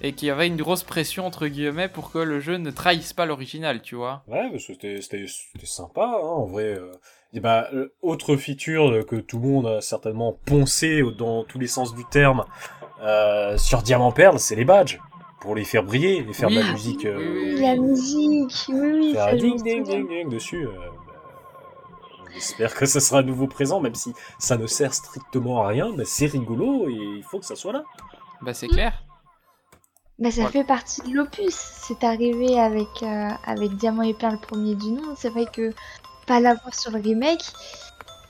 [0.00, 3.12] et qu'il y avait une grosse pression, entre guillemets, pour que le jeu ne trahisse
[3.12, 4.22] pas l'original, tu vois.
[4.28, 6.64] Ouais, mais c'était c'était- c'était sympa, hein, en vrai.
[6.78, 6.92] euh.
[7.32, 7.68] Et bah,
[8.02, 12.44] autre feature que tout le monde a certainement poncé dans tous les sens du terme
[13.02, 14.98] euh, sur Diamant Perle, c'est les badges.
[15.40, 17.06] Pour les faire briller et faire de la musique.
[17.06, 20.66] euh, La musique, oui, oui, faire ding ding ding ding dessus.
[20.66, 20.72] euh,
[21.06, 25.68] bah, J'espère que ça sera à nouveau présent, même si ça ne sert strictement à
[25.68, 27.84] rien, mais c'est rigolo et il faut que ça soit là.
[28.42, 29.02] Bah, c'est clair.
[30.20, 30.50] Bah, ça Ouais.
[30.50, 31.54] fait partie de l'opus.
[31.54, 35.14] C'est arrivé avec, euh, avec Diamant et Perle premier du nom.
[35.16, 35.74] C'est vrai que
[36.26, 37.54] pas l'avoir sur le remake,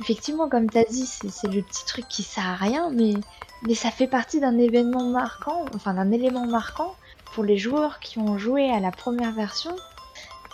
[0.00, 3.24] effectivement, comme t'as dit, c'est le petit truc qui sert à rien, mais,
[3.62, 6.98] mais ça fait partie d'un événement marquant, enfin d'un élément marquant
[7.32, 9.82] pour les joueurs qui ont joué à la première version.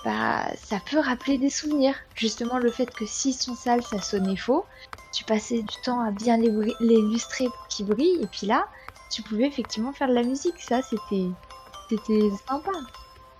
[0.05, 1.96] Bah, ça peut rappeler des souvenirs.
[2.14, 4.66] Justement, le fait que s'ils sont sales, ça sonnait faux.
[5.12, 8.46] Tu passais du temps à bien les bri- les illustrer pour qu'ils brillent, et puis
[8.46, 8.66] là,
[9.11, 10.55] tu pouvais effectivement faire de la musique.
[10.59, 11.27] Ça, c'était
[11.88, 12.71] c'était sympa.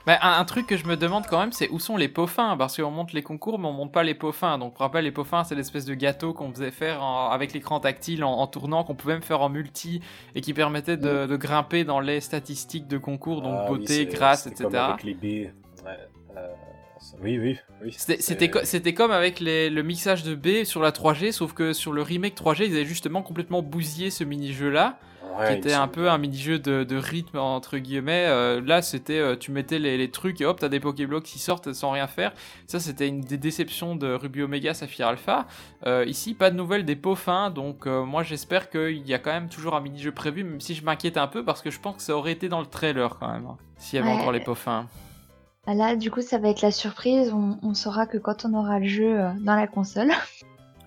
[0.07, 2.29] Bah, un, un truc que je me demande quand même, c'est où sont les pots
[2.29, 4.57] fins Parce qu'on monte les concours, mais on monte pas les pots fins.
[4.57, 7.53] Donc, pour rappel, les pots fins, c'est l'espèce de gâteau qu'on faisait faire en- avec
[7.53, 10.01] l'écran tactile en, en tournant, qu'on pouvait même faire en multi
[10.37, 14.45] et qui permettait de, de grimper dans les statistiques de concours, donc Ah beauté, grâce,
[14.45, 14.69] c'était etc.
[14.71, 15.53] Comme avec les baies.
[15.85, 15.99] Ouais,
[16.37, 16.49] euh,
[17.21, 17.93] oui, oui, oui.
[17.99, 21.53] C'était- C'était co- c'était comme avec les- le mixage de B sur la 3G, sauf
[21.53, 24.99] que sur le remake 3G, ils avaient justement complètement bousillé ce mini-jeu-là,
[25.39, 28.27] Ouais, qui était un peu un mini-jeu de, de rythme, entre guillemets.
[28.27, 31.39] Euh, là, c'était, euh, tu mettais les, les trucs et hop, t'as des Pokéblocks qui
[31.39, 32.33] sortent sans rien faire.
[32.67, 35.47] Ça, c'était une des déceptions de Ruby Omega Saphir Alpha.
[35.87, 39.33] Euh, ici, pas de nouvelles des fins, donc euh, moi, j'espère qu'il y a quand
[39.33, 41.97] même toujours un mini-jeu prévu, même si je m'inquiète un peu, parce que je pense
[41.97, 44.17] que ça aurait été dans le trailer quand même, hein, s'il y avait Ouais.
[44.17, 44.87] encore les fins.
[45.67, 47.33] Ah Là, du coup, ça va être la surprise.
[47.33, 50.13] On, on saura que quand on aura le jeu dans la console.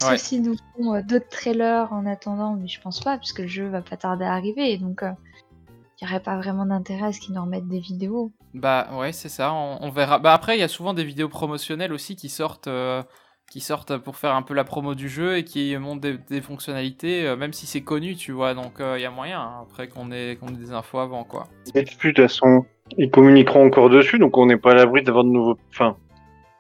[0.02, 0.18] Ouais.
[0.18, 3.48] Sauf si nous font euh, d'autres trailers en attendant, mais je pense pas, puisque le
[3.48, 4.78] jeu va pas tarder à arriver.
[4.78, 8.32] Donc, il n'y aurait pas vraiment d'intérêt à ce qu'ils nous remettent des vidéos.
[8.54, 10.18] Bah ouais, c'est ça, on, on verra.
[10.18, 13.04] Bah après, il y a souvent des vidéos promotionnelles aussi qui sortent, euh,
[13.52, 16.42] qui sortent pour faire un peu la promo du jeu et qui montrent des, des
[16.42, 18.54] fonctionnalités, euh, même si c'est connu, tu vois.
[18.54, 21.26] Donc euh, il y a moyen hein, après qu'on ait, qu'on ait des infos avant,
[21.26, 21.48] quoi.
[21.76, 22.66] Et de toute façon,
[22.98, 25.58] ils communiqueront encore dessus, donc on n'est pas à l'abri d'avoir de nouveaux.
[25.70, 25.98] Enfin,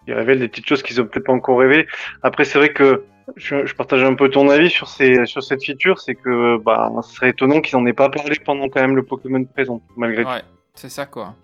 [0.05, 1.87] ils révèlent des petites choses qu'ils ont peut-être pas encore révélées.
[2.23, 5.63] Après, c'est vrai que je, je partage un peu ton avis sur ces sur cette
[5.63, 8.95] feature, c'est que bah, ce serait étonnant qu'ils en aient pas parlé pendant quand même
[8.95, 10.29] le Pokémon présent, malgré tout.
[10.29, 11.35] Ouais, c'est ça quoi.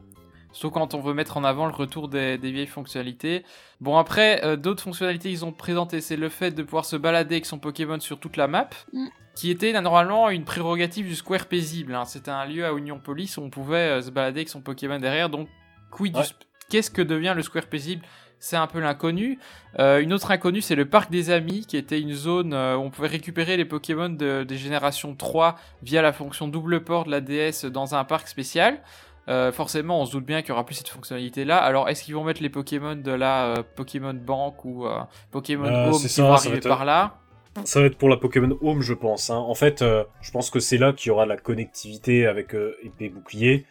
[0.52, 3.43] Surtout quand on veut mettre en avant le retour des, des vieilles fonctionnalités.
[3.82, 7.36] Bon, après, euh, d'autres fonctionnalités qu'ils ont présentées, c'est le fait de pouvoir se balader
[7.36, 9.08] avec son Pokémon sur toute la map, Mm.
[9.36, 11.93] qui était là, normalement une prérogative du Square paisible.
[11.93, 12.06] hein.
[12.06, 14.98] C'était un lieu à Union Police où on pouvait euh, se balader avec son Pokémon
[14.98, 15.30] derrière.
[15.30, 15.50] Donc,
[15.91, 16.24] quid Ouais.
[16.69, 18.06] qu'est-ce que devient le Square paisible?
[18.39, 19.39] C'est un peu l'inconnu.
[19.80, 22.82] Euh, une autre inconnue, c'est le parc des amis, qui était une zone euh, où
[22.82, 27.12] on pouvait récupérer les Pokémon de- des générations 3 via la fonction double port de
[27.12, 28.80] la DS dans un parc spécial.
[29.28, 31.58] Euh, forcément, on se doute bien qu'il y aura plus cette fonctionnalité-là.
[31.58, 34.86] Alors, est-ce qu'ils vont mettre les Pokémon de la euh, Pokémon Bank ou
[35.32, 37.15] Pokémon Home qui ça, vont arriver être- par là?
[37.63, 39.30] Ça va être pour la Pokémon Home, je pense.
[39.30, 39.38] hein.
[39.38, 39.82] En fait,
[40.21, 43.65] je pense que c'est là qu'il y aura la connectivité avec épée bouclier.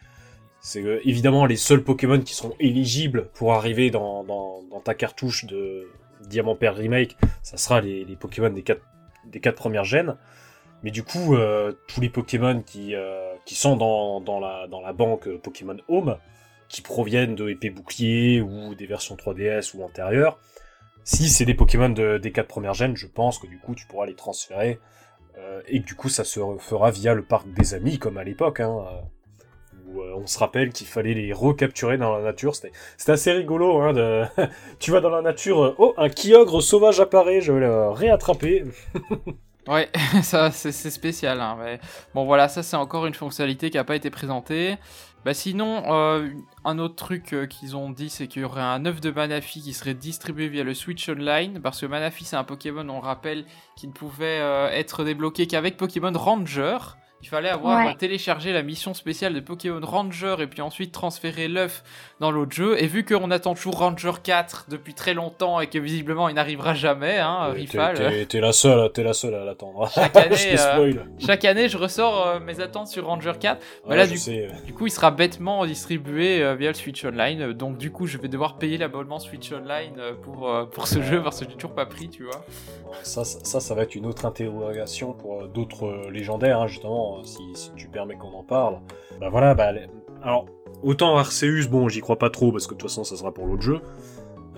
[0.65, 4.25] C'est euh, évidemment les seuls Pokémon qui seront éligibles pour arriver dans,
[4.83, 5.87] ta cartouche de
[6.21, 7.17] Diamant Père Remake.
[7.43, 10.17] Ça sera les, Pokémon des quatre, premières gènes.
[10.81, 16.17] Mais du coup, euh, tous les Pokémon qui, euh, sont dans, la, banque Pokémon Home,
[16.67, 20.39] qui proviennent de épée bouclier ou des versions 3DS ou antérieures,
[21.03, 23.85] si c'est des Pokémon de- des quatre premières gènes, je pense que du coup tu
[23.85, 24.79] pourras les transférer
[25.37, 28.23] euh, et que du coup ça se fera via le parc des amis comme à
[28.23, 28.83] l'époque, hein,
[30.01, 32.55] euh, on se rappelle qu'il fallait les recapturer dans la nature.
[32.55, 33.81] C'était assez rigolo.
[33.81, 34.23] Hein, de...
[34.79, 38.63] tu vas dans la nature, euh, oh un Kyogre sauvage apparaît, je vais le réattraper.
[39.67, 39.89] Ouais,
[40.21, 41.41] ça c'est spécial.
[41.41, 41.79] Hein, mais...
[42.13, 44.77] Bon voilà, ça c'est encore une fonctionnalité qui n'a pas été présentée.
[45.23, 46.29] Bah sinon, euh,
[46.65, 49.73] un autre truc qu'ils ont dit, c'est qu'il y aurait un œuf de Manafi qui
[49.73, 53.43] serait distribué via le Switch Online, parce que Manafi c'est un Pokémon, on rappelle,
[53.75, 54.37] qui ne pouvait
[54.71, 56.77] être débloqué qu'avec Pokémon Ranger.
[57.21, 57.91] Il fallait avoir Ouais.
[57.91, 61.83] euh, téléchargé la mission spéciale de Pokémon Ranger et puis ensuite transférer l'œuf
[62.19, 62.75] dans l'autre jeu.
[62.81, 66.75] Et vu qu'on attend toujours Ranger 4 depuis très longtemps et que visiblement il n'arrivera
[66.75, 67.95] jamais, hein, Euh, t'es- Rifal.
[67.97, 69.89] T'es t'es la seule, t'es la seule à l'attendre.
[69.95, 71.05] Chaque année, je euh, spoil.
[71.17, 73.59] Chaque année, je ressors euh, mes attentes sur Ranger 4.
[73.85, 74.47] mais Ouais, là, je du- sais.
[74.65, 77.41] Du coup, il sera bêtement distribué euh, via le Switch Online.
[77.41, 80.87] Euh, Donc, du coup, je vais devoir payer l'abonnement Switch Online euh, pour, euh, pour
[80.87, 82.45] ce jeu parce que j'ai toujours pas pris, tu vois.
[83.01, 86.67] Ça, ça, ça, ça va être une autre interrogation pour euh, d'autres euh, légendaires, hein,
[86.67, 88.79] justement, euh, si, si tu permets qu'on en parle.
[89.19, 89.71] Bah voilà, bah,
[90.23, 90.45] alors,
[90.83, 93.45] autant Arceus, bon, j'y crois pas trop, parce que de toute façon, ça sera pour
[93.45, 93.81] l'autre jeu.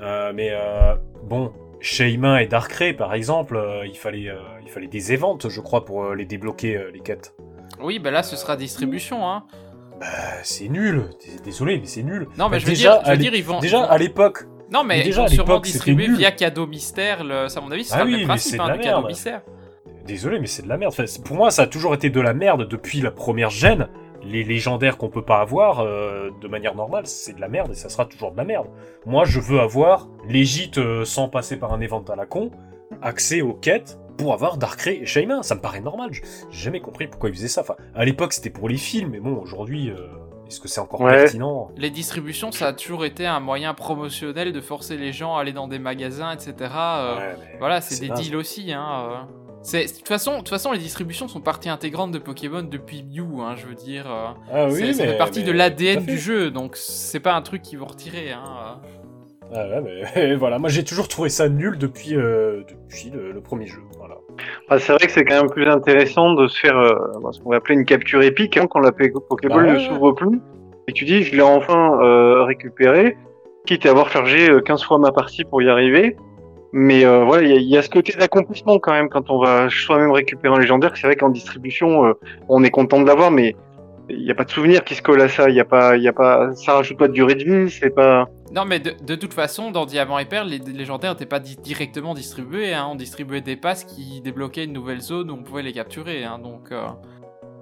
[0.01, 4.31] Euh, mais euh, bon, Shaymin et Darkrai, par exemple, euh, il, fallait,
[4.63, 7.35] il fallait des éventes, je crois, pour les débloquer, les quêtes.
[7.81, 9.43] Oui, bah là, ce sera distribution, hein.
[9.99, 10.05] Bah,
[10.43, 11.09] c'est nul,
[11.43, 12.27] désolé, mais c'est nul.
[12.37, 13.59] Non, mais Bah, je veux dire, je veux dire, ils vont.
[13.59, 17.23] Déjà, à l'époque, Non, mais, déjà, ils vont sûrement distribuer via cadeau mystère.
[17.23, 17.47] Le...
[17.47, 19.41] Ça, à mon avis, Ah oui, le même principe, c'est hein, la de cadeau mystère.
[20.07, 20.93] Désolé, mais c'est de la merde.
[20.93, 23.89] Enfin, pour moi, ça a toujours été de la merde depuis la première gêne.
[24.23, 27.75] Les légendaires qu'on peut pas avoir euh, de manière normale, c'est de la merde et
[27.75, 28.67] ça sera toujours de la merde.
[29.05, 32.51] Moi, je veux avoir légit euh, sans passer par un évent à la con,
[33.01, 35.43] accès aux quêtes pour avoir Darkrai et Shaymin.
[35.43, 36.09] Ça me paraît normal.
[36.11, 37.61] J'ai jamais compris pourquoi ils faisaient ça.
[37.61, 39.95] Enfin, à l'époque, c'était pour les films, mais bon, aujourd'hui, euh,
[40.47, 41.11] est-ce que c'est encore Ouais.
[41.23, 41.69] pertinent?
[41.77, 45.53] Les distributions, ça a toujours été un moyen promotionnel de forcer les gens à aller
[45.53, 46.53] dans des magasins, etc.
[46.73, 48.21] euh, Ouais, Voilà, c'est des naze.
[48.21, 48.73] deals aussi.
[48.73, 48.85] Hein.
[49.11, 49.15] euh.
[49.63, 53.03] C'est de toute façon, de toute façon, les distributions sont partie intégrante de Pokémon depuis
[53.03, 53.41] Mew.
[53.41, 56.17] Hein, je veux dire, euh, Ah oui, c'est- ça fait partie mais- de l'ADN du
[56.17, 58.31] jeu, donc c'est pas un truc qu'ils vont retirer.
[58.31, 58.43] Hein.
[58.45, 58.89] euh.
[59.53, 59.81] Ah ouais,
[60.15, 63.79] mais voilà, moi j'ai toujours trouvé ça nul depuis, euh, depuis le, le premier jeu.
[63.97, 64.15] Voilà.
[64.69, 66.93] Ah, c'est vrai que c'est quand même plus intéressant de se faire euh,
[67.31, 69.85] ce qu'on va appeler une capture épique hein, quand la Pokéball Bah ne ouais.
[69.87, 70.39] s'ouvre plus.
[70.89, 73.17] Et tu dis, je l'ai enfin euh, récupéré,
[73.65, 76.15] quitte à avoir chargé euh, 15 fois ma partie pour y arriver.
[76.79, 79.31] Mais euh, voilà, il y, a- il y a ce côté d'accomplissement quand même quand
[79.31, 80.91] on va soi-même récupérer un légendaire.
[80.95, 82.13] C'est vrai qu'en distribution, euh,
[82.49, 83.55] on est content de l'avoir, mais
[84.09, 85.49] il n'y a pas de souvenir qui se colle à ça.
[85.49, 87.71] Il y a pas, il y a pas, ça rajoute pas de durée de vie.
[87.71, 88.27] C'est pas.
[88.53, 91.57] Non, mais de, de toute façon, dans Diamant et Perle, les légendaires n'étaient pas di-
[91.57, 92.75] directement distribués.
[92.75, 92.87] Hein.
[92.91, 96.25] On distribuait des passes qui débloquaient une nouvelle zone où on pouvait les capturer.
[96.25, 96.37] Hein.
[96.43, 96.85] Donc, euh,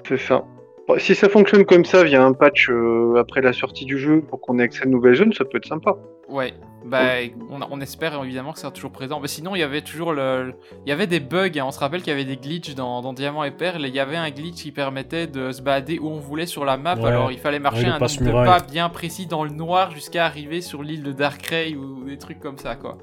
[0.06, 0.44] C'est ça.
[0.90, 4.22] Bon, si ça fonctionne comme ça via un patch euh, après la sortie du jeu
[4.30, 5.96] pour qu'on ait accès à de nouvelles zones, ça peut être sympa.
[6.30, 6.54] Ouais.
[6.88, 7.02] Bah,
[7.50, 9.20] on, on espère évidemment que ça sera toujours présent.
[9.20, 11.50] Mais sinon, il y avait toujours le, le- il y avait des bugs.
[11.58, 11.64] hein.
[11.66, 13.86] On se rappelle qu'il y avait des glitches dans, dans Diamant et Perle.
[13.86, 16.64] Et il y avait un glitch qui permettait de se balader où on voulait sur
[16.64, 16.94] la map.
[16.96, 17.06] Ouais.
[17.08, 20.26] Alors, il fallait marcher Ouais, un nombre de pas bien précis dans le noir jusqu'à
[20.26, 23.00] arriver sur l'île de Darkrai ou des trucs comme ça, quoi.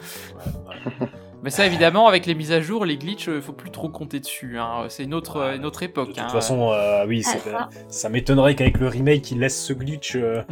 [1.42, 4.20] Mais ça, évidemment, avec les mises à jour, les glitches, euh, faut plus trop compter
[4.20, 4.58] dessus.
[4.60, 4.84] Hein.
[4.88, 6.10] C'est une autre, une autre époque.
[6.10, 6.28] De toute hein.
[6.28, 7.68] façon, euh, oui, Ah, ça.
[7.88, 10.14] ça m'étonnerait qu'avec le remake, il laisse ce glitch.
[10.14, 10.42] euh,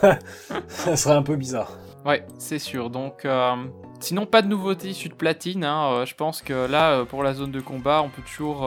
[0.68, 1.72] ça serait un peu bizarre.
[2.06, 2.90] Ouais, c'est sûr.
[2.90, 3.54] Donc, euh,
[4.00, 5.64] sinon, pas de nouveautés issues de platine.
[5.64, 5.90] hein.
[5.92, 8.62] Euh, je pense que là, euh, pour la zone de combat, on peut toujours,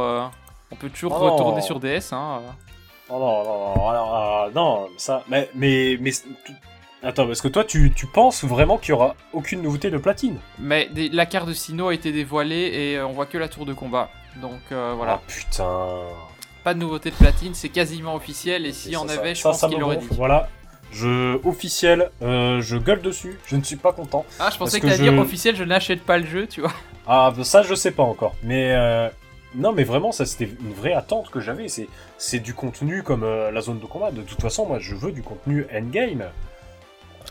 [0.71, 1.29] on peut toujours Oh.
[1.31, 2.11] retourner sur DS.
[2.13, 2.41] Hein.
[3.09, 5.23] Oh non, non, non, alors, non, ça.
[5.27, 6.11] Mais, mais, mais
[7.03, 10.37] attends, parce que toi, tu, tu penses vraiment qu'il y aura aucune nouveauté de platine?
[10.59, 13.65] Mais des- la carte de Sino a été dévoilée et on voit que la tour
[13.65, 14.09] de combat.
[14.41, 15.89] Donc voilà, Ah putain.
[16.63, 18.65] pas de nouveauté de platine, c'est quasiment officiel.
[18.65, 19.99] Et s'il y en Ça, avait, je ça, pense ça qu'il gonfle.
[19.99, 20.07] dit.
[20.11, 20.47] Voilà.
[20.91, 23.39] Je officiel, euh, je gueule dessus.
[23.47, 24.25] Je ne suis pas content.
[24.39, 26.61] Ah, je pensais que que t'allais dire je- officiel, je n'achète pas le jeu, tu
[26.61, 26.73] vois.
[27.07, 28.35] Ah, bah, ça, je sais pas encore.
[28.43, 29.09] Mais euh,
[29.55, 31.69] non, mais vraiment, ça, c'était une vraie attente que j'avais.
[31.69, 31.87] C'est,
[32.17, 34.11] c'est du contenu comme euh, la zone de combat.
[34.11, 36.25] De toute façon, moi, je veux du contenu endgame.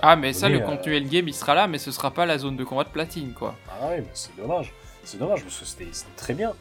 [0.03, 2.57] Ah, mais ça, le contenu endgame, il sera là, mais ce sera pas la zone
[2.57, 3.55] de combat de platine, quoi.
[3.69, 4.73] Ah ouais, mais c'est dommage.
[5.05, 6.53] C'est dommage parce que c'était, très bien.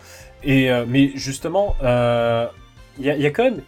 [0.43, 1.85] Et mais justement, il
[3.05, 3.61] y, a, il y a quand même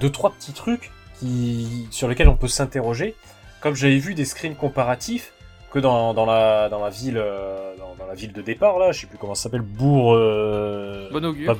[0.00, 0.90] deux trois petits trucs
[1.22, 3.14] qui sur lesquels on peut s'interroger.
[3.60, 5.32] Comme j'avais vu des screens comparatifs
[5.72, 8.92] que dans, dans la dans la ville euh, dans, dans la ville de départ là,
[8.92, 10.14] je sais plus comment ça s'appelle, Bourg.
[10.14, 11.46] euh, Bon augure.
[11.46, 11.54] Pas.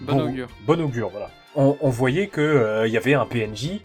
[0.00, 0.48] Bon Bourg- augure.
[0.66, 1.30] Bon augure, voilà.
[1.56, 3.80] On, on voyait que euh, il y avait un PNJ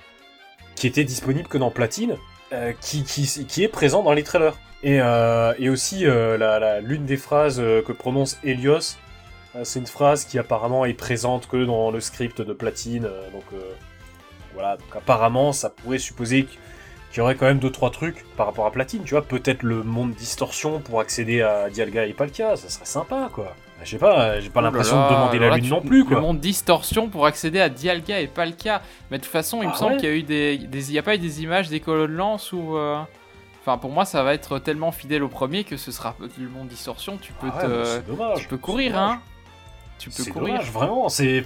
[0.75, 2.15] qui était disponible que dans Platine,
[2.53, 4.53] euh, qui, qui, qui est présent dans les trailers.
[4.83, 8.97] Et, euh, et aussi, euh, la, la- l'une des phrases euh, que prononce Helios,
[9.55, 13.05] euh, c'est une phrase qui apparemment est présente que dans le script de Platine.
[13.05, 13.57] euh, donc euh,
[14.55, 16.57] voilà, donc apparemment, ça pourrait supposer qu-
[17.11, 19.03] qu'il y aurait quand même deux trois trucs par rapport à Platine.
[19.05, 23.29] Tu vois, peut-être le monde distorsion pour accéder à Dialga et Palkia, ça serait sympa,
[23.31, 23.53] quoi.
[23.83, 26.03] Je sais pas, j'ai pas Oh l'impression de demander la là, lune tu- non plus,
[26.05, 26.15] quoi.
[26.15, 28.81] Le monde distorsion pour accéder à Dialga et Palkia.
[29.11, 30.93] Mais de toute façon, il me Ah semble ouais qu'il y a eu des, des-
[30.93, 32.75] y a pas eu des images des colonnes lance ou.
[32.77, 32.99] euh,
[33.61, 36.67] Enfin, pour moi, ça va être tellement fidèle au premier que ce sera le monde
[36.67, 37.17] distorsion.
[37.19, 38.37] Tu peux Ah ouais, te, dommage.
[38.41, 39.19] tu peux courir, hein.
[39.97, 40.53] Tu peux C'est courir.
[40.53, 41.09] dommage, vraiment.
[41.09, 41.43] C'est,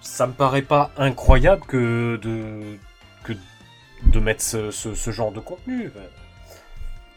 [0.00, 2.78] ça me paraît pas incroyable que de
[3.24, 3.32] que
[4.04, 5.90] de mettre ce, ce- ce genre de contenu.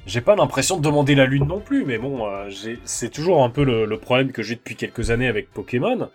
[0.07, 2.49] J'ai pas l'impression de demander la lune non plus, mais bon, euh,
[2.85, 6.09] c'est toujours un peu le, le problème que j'ai depuis quelques années avec Pokémon,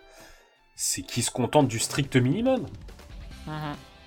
[0.75, 2.65] c'est qu'ils se contentent du strict minimum.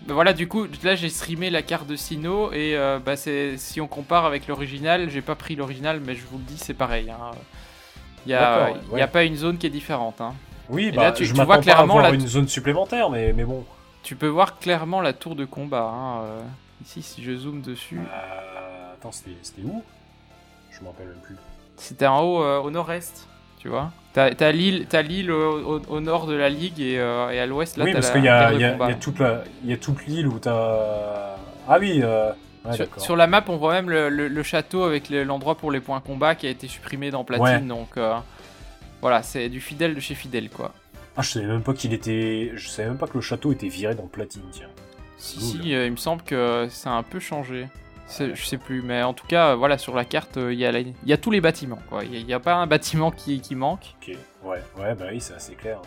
[0.07, 3.81] Bah voilà, du coup, là j'ai streamé la carte de Sino et euh, bah, si
[3.81, 7.11] on compare avec l'original, j'ai pas pris l'original, mais je vous le dis, c'est pareil.
[7.11, 7.31] hein.
[8.27, 9.03] Il y a, D'accord, il y ouais.
[9.03, 10.21] a pas une zone qui est différente.
[10.21, 10.35] hein.
[10.71, 12.49] Oui, bah, là, tu- je tu vois m'attends pas à clairement avoir la- une zone
[12.49, 13.65] supplémentaire, mais, mais bon.
[14.03, 15.91] Tu peux voir clairement la tour de combat.
[15.95, 16.41] hein, euh,
[16.83, 19.33] Ici, si je zoome dessus, Euh, attends, c'était
[19.65, 19.83] où?
[20.71, 21.37] Je m'en rappelle même plus.
[21.77, 23.27] c'était en haut euh, au nord-est,
[23.59, 23.91] tu vois.
[24.15, 27.01] T'as l'île t'as l'île au, au- au nord de la ligue et, et
[27.39, 28.53] à l'ouest là oui, t'as parce la qu'il y a,
[28.89, 29.23] y y toute
[29.63, 31.37] il y a toute l'île où t'as.
[31.69, 32.33] Ah oui, euh...
[32.65, 35.71] ouais, sur, la map, on voit même le, le- le château avec le- l'endroit pour
[35.71, 37.45] les points combat qui a été supprimé dans Platine.
[37.45, 37.61] Ouais.
[37.61, 38.15] Donc euh,
[39.01, 40.73] voilà, c'est du fidèle de chez fidèle quoi.
[41.17, 42.53] Ah, je savais même pas qu'il était.
[42.55, 44.69] Je savais même pas que le château était viré dans Platine, tiens.
[45.19, 45.63] Si, Cool.
[45.63, 47.67] si, euh, il me semble que ça a un peu changé.
[48.19, 50.65] Je sais plus, mais en tout cas, euh, voilà, sur la carte, euh, il y,
[50.67, 51.79] a la- il y a tous les bâtiments.
[51.89, 52.05] quoi.
[52.05, 53.95] Il n'y a, pas un bâtiment qui, qui manque.
[54.03, 55.81] Ok, ouais, ouais, bah oui, c'est assez clair.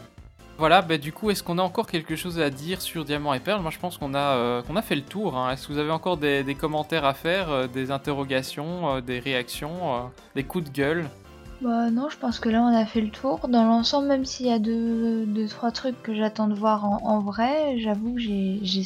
[0.57, 3.39] Voilà, bah, du coup, est-ce qu'on a encore quelque chose à dire sur Diamant et
[3.41, 5.35] Perle Moi, je pense qu'on a, euh, qu'on a fait le tour.
[5.35, 5.51] hein.
[5.51, 9.19] Est-ce que vous avez encore des, des commentaires à faire, euh, des interrogations, euh, des
[9.19, 11.09] réactions, des coups de gueule?
[11.63, 13.47] Bah non, je pense que là on a fait le tour.
[13.47, 17.21] Dans l'ensemble, même s'il y a deux, deux, trois trucs que j'attends de voir en,
[17.21, 18.83] vrai, j'avoue que j'ai j'ai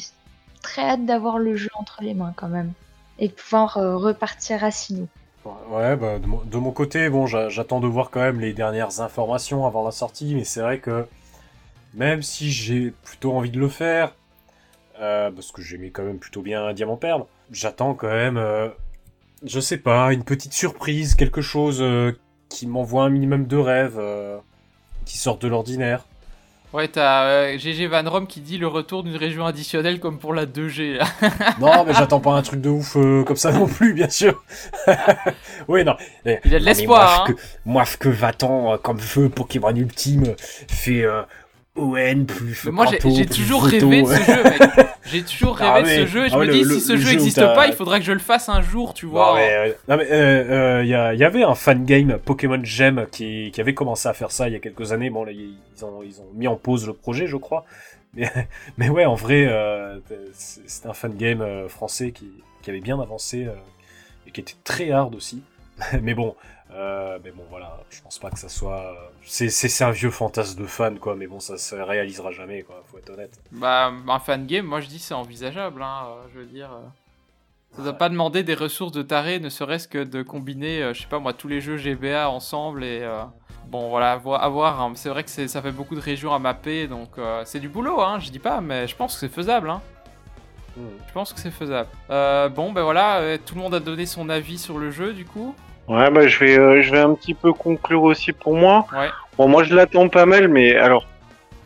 [0.62, 2.72] très hâte d'avoir le jeu entre les mains quand même.
[3.18, 5.08] Et de pouvoir euh, repartir à Sino.
[5.44, 9.66] Ouais, bah de mon, côté, bon, j'a- j'attends de voir quand même les dernières informations
[9.66, 11.06] avant la sortie, mais c'est vrai que
[11.94, 14.14] même si j'ai plutôt envie de le faire,
[15.00, 18.68] euh, parce que j'aimais quand même plutôt bien Diamant Perle, j'attends quand même, euh,
[19.44, 21.82] je sais pas, une petite surprise, quelque chose
[22.48, 24.38] qui m'envoie un minimum de rêve, euh,
[25.04, 26.04] qui sort de l'ordinaire.
[26.74, 30.34] Ouais, t'as euh, GG Van Rom qui dit le retour d'une région additionnelle comme pour
[30.34, 30.98] la 2G.
[30.98, 31.06] Là.
[31.60, 34.42] Non, mais j'attends pas un truc de ouf euh, comme ça non plus, bien sûr.
[35.68, 35.96] oui, non.
[36.26, 37.42] Eh, Il y a de l'espoir, moi, hein.
[37.64, 40.34] Moi, que va-t'en euh, comme feu Pokémon Ultime
[40.68, 41.22] fait euh,
[41.78, 42.64] ON plus.
[42.66, 43.88] Mais moi, j'ai toujours Photo.
[43.88, 44.62] rêvé de ce jeu, mec.
[45.10, 46.98] J'ai toujours Ah rêvé de ce jeu et je Ah me dis, le- si ce
[46.98, 49.28] jeu n'existe pas, il faudra que je le fasse un jour, tu vois.
[49.30, 53.50] Non, mais, mais, euh, euh, il y, il avait un fan game Pokémon Gem qui,
[53.50, 55.08] qui avait commencé à faire ça il y a quelques années.
[55.08, 57.64] Bon, là, ils ont, ils ont mis en pause le projet, je crois.
[58.12, 58.30] Mais,
[58.76, 59.98] mais ouais, en vrai, euh,
[60.34, 62.28] c'était un fan game euh, français qui,
[62.60, 63.48] qui avait bien avancé
[64.26, 65.42] et qui était très hard aussi.
[66.02, 66.34] mais bon,
[66.72, 68.94] euh, mais bon, voilà, je pense pas que ça soit.
[69.24, 71.14] C'est c'est- c'est un vieux fantasme de fan, quoi.
[71.16, 72.82] Mais bon, ça se réalisera jamais, quoi.
[72.90, 73.40] Faut être honnête.
[73.52, 76.70] Bah, un fan game, moi je dis c'est envisageable, hein, euh, je veux dire.
[76.72, 76.86] euh,
[77.76, 81.02] Ça doit pas demander des ressources de taré, ne serait-ce que de combiner, euh, je
[81.02, 83.00] sais pas moi, tous les jeux GBA ensemble et.
[83.02, 83.22] euh,
[83.66, 84.80] Bon voilà, à voir.
[84.80, 84.92] hein.
[84.94, 88.00] C'est vrai que ça fait beaucoup de régions à mapper, donc euh, c'est du boulot,
[88.00, 89.68] hein, je dis pas, mais je pense que c'est faisable.
[89.68, 89.82] Hein.
[90.74, 90.86] Hmm.
[91.06, 91.88] Je pense que c'est faisable.
[92.08, 95.12] Euh, bon, ben voilà, euh, tout le monde a donné son avis sur le jeu,
[95.12, 95.54] du coup.
[95.88, 98.86] Ouais, bah je vais, euh, je vais un petit peu conclure aussi pour moi.
[98.92, 99.08] Ouais.
[99.36, 101.06] Bon, moi je l'attends pas mal, mais alors,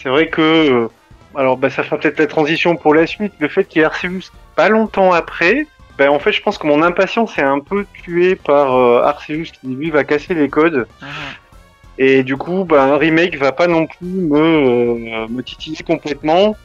[0.01, 0.89] c'est vrai que, euh,
[1.35, 3.33] alors bah ça fera peut-être la transition pour la suite.
[3.41, 5.67] Le fait qu'il y ait Arceus pas longtemps après,
[5.99, 9.51] ben en fait je pense que mon impatience est un peu tuée par euh, Arceus
[9.61, 10.87] qui lui va casser les codes.
[11.01, 11.09] Mhm.
[11.99, 16.57] Et du coup, bah, un remake va pas non plus me, euh, me titiller complètement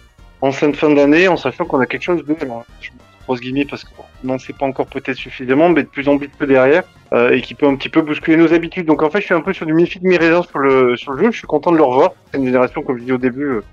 [0.41, 2.35] en fin de fin d'année, en sachant qu'on a quelque chose de.
[2.41, 6.07] alors, je me guillemets parce qu'on n'en sait pas encore peut-être suffisamment, mais de plus
[6.09, 8.85] en plus derrière euh, et qui peut un petit peu bousculer nos habitudes.
[8.85, 11.23] Donc en fait, je suis un peu sur du mi-figue mi-raisin sur le sur le
[11.23, 11.31] jeu.
[11.31, 12.11] Je suis content de le revoir.
[12.31, 13.45] C'est une génération comme je dis au début.
[13.45, 13.63] Euh,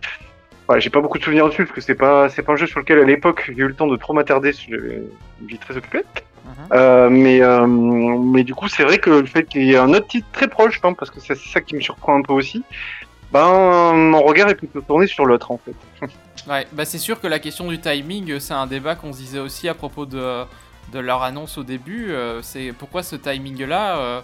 [0.68, 2.66] ouais, j'ai pas beaucoup de souvenirs dessus parce que c'est pas c'est pas un jeu
[2.66, 4.53] sur lequel à l'époque j'ai eu le temps de trop m'attarder.
[4.53, 6.03] Vie très occupée.
[6.45, 6.53] Mhm.
[6.72, 9.92] Euh, mais euh, mais du coup, c'est vrai que le fait qu'il y ait un
[9.92, 12.62] autre titre très proche, hein, parce que c'est ça qui me surprend un peu aussi.
[13.32, 16.07] Ben, mon regard est plutôt tourné sur l'autre en fait.
[16.49, 19.18] Ouais, bah c'est sûr que la question du timing, euh, c'est un débat qu'on se
[19.18, 20.45] disait aussi à propos de,
[20.92, 22.12] leur annonce au début.
[22.12, 24.22] euh, c'est pourquoi ce timing-là,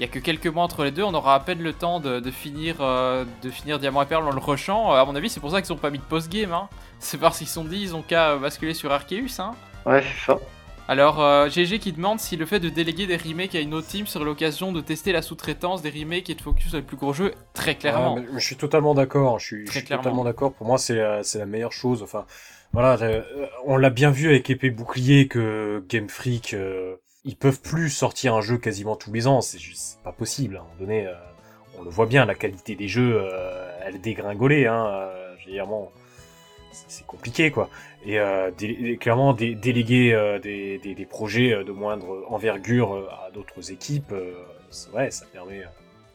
[0.00, 2.00] il y a que quelques mois entre les deux, on aura à peine le temps
[2.00, 4.94] de, finir, euh, de finir Diamant et Perle dans le rushant.
[4.94, 6.54] Euh, à mon avis, c'est pour ça qu'ils ont pas mis de post-game.
[6.54, 6.70] Hein.
[6.98, 9.38] C'est parce qu'ils sont dit, ils ont qu'à basculer sur Arceus.
[9.40, 9.50] Hein.
[9.84, 10.38] Ouais, c'est ça.
[10.90, 13.86] Alors, euh, GG qui demande si le fait de déléguer des remakes à une autre
[13.86, 16.96] team serait l'occasion de tester la sous-traitance des remakes et de focus sur les plus
[16.96, 17.32] gros jeux.
[17.54, 18.18] Très clairement.
[18.34, 19.38] Je suis totalement d'accord.
[19.38, 20.52] Je suis, je totalement d'accord.
[20.52, 22.02] Pour moi, c'est la, c'est la meilleure chose.
[22.02, 22.26] Enfin,
[22.72, 23.22] voilà, euh,
[23.66, 28.34] on l'a bien vu avec épée bouclier que Game Freak, euh, ils peuvent plus sortir
[28.34, 29.42] un jeu quasiment tous les ans.
[29.42, 29.60] C'est
[30.02, 30.56] pas possible.
[30.56, 31.12] À un moment donné, euh,
[31.78, 34.66] on le voit bien, la qualité des jeux, euh, elle dégringolait.
[34.66, 35.88] Hein, je veux dire, bon,
[36.72, 37.70] c'est c'est compliqué, quoi.
[38.04, 43.08] Et euh, dé- clairement, dé- déléguer euh, des, des, des projets euh, de moindre envergure
[43.26, 44.14] à d'autres équipes,
[44.70, 45.62] c'est- ça permet,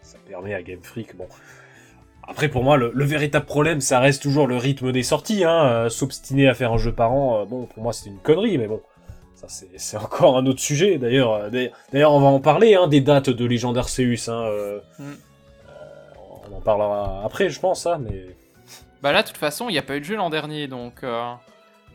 [0.02, 1.28] ça permet à Game Freak, bon.
[2.28, 5.44] Après, pour moi, le, le véritable problème, ça reste toujours le rythme des sorties.
[5.44, 5.66] Hein.
[5.66, 8.58] Euh, S'obstiner à faire un jeu par an, euh, bon, pour moi, c'est une connerie,
[8.58, 8.82] mais bon,
[9.36, 10.98] ça, c'est encore un autre sujet.
[10.98, 11.50] D'ailleurs, euh,
[11.92, 14.28] d'ailleurs- on va en parler hein, des dates de Legend Arceus.
[14.28, 14.50] Hein,
[14.98, 15.04] Mm.
[16.52, 18.26] on en parlera après, je pense, ça, mais.
[19.04, 21.04] Bah là, de toute façon, il n'y a pas eu de jeu l'an dernier, donc...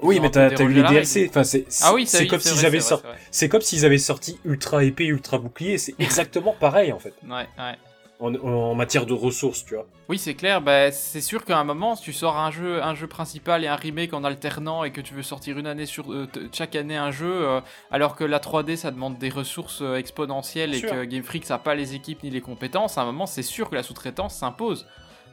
[0.03, 1.27] Oui, mais t'as eu les DLC.
[1.29, 3.07] Enfin, c'est Ah oui, comme s'ils avaient sorti.
[3.31, 5.79] C'est comme s'ils avaient sorti Ultra épée, Ultra bouclier.
[5.79, 7.15] C'est exactement pareil en fait.
[7.29, 7.77] Ouais, ouais.
[8.21, 9.87] en, en matière de ressources, tu vois.
[10.11, 10.61] Oui, c'est clair.
[10.61, 13.69] Bah, c'est sûr qu'à un moment, si tu sors un jeu, un jeu principal et
[13.69, 16.97] un remake en alternant et que tu veux sortir une année sur euh, chaque année
[16.97, 17.61] un jeu, euh,
[17.93, 20.91] alors que la 3D ça demande des ressources euh, exponentielles Bien et sûr.
[20.91, 23.43] que Game Freak ça n'a pas les équipes ni les compétences, à un moment, c'est
[23.45, 24.85] sûr que la sous-traitance s'impose.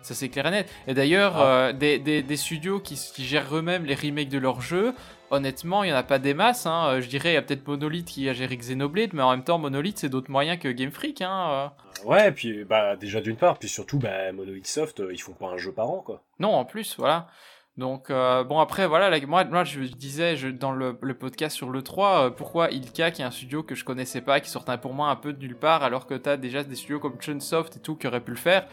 [0.08, 0.70] Ça c'est clair et net.
[0.88, 1.42] Et d'ailleurs, Ah.
[1.46, 4.94] euh, des, des- des studios qui, qui gèrent eux-mêmes les remakes de leurs jeux,
[5.32, 6.66] honnêtement, il n'y en a pas des masses.
[6.66, 6.86] hein.
[6.88, 9.44] Euh, Je dirais, il y a peut-être Monolith qui a géré Xenoblade, mais en même
[9.44, 11.22] temps, Monolith c'est d'autres moyens que Game Freak.
[11.22, 11.50] Hein.
[12.06, 12.06] euh.
[12.06, 15.58] Ouais, puis bah déjà d'une part, puis surtout, bah Monolith Soft, ils font pas un
[15.58, 16.22] jeu par an, quoi.
[16.40, 17.28] Non, en plus, voilà.
[17.76, 21.56] Donc, euh, bon, après, voilà, là, moi, moi, je disais je, dans le, le podcast
[21.56, 24.78] sur l'E3, euh, pourquoi Ilka, qui est un studio que je connaissais pas, qui sortait
[24.80, 27.76] pour moi un peu de nulle part, alors que t'as déjà des studios comme Chunsoft
[27.76, 28.66] et tout qui auraient pu le faire.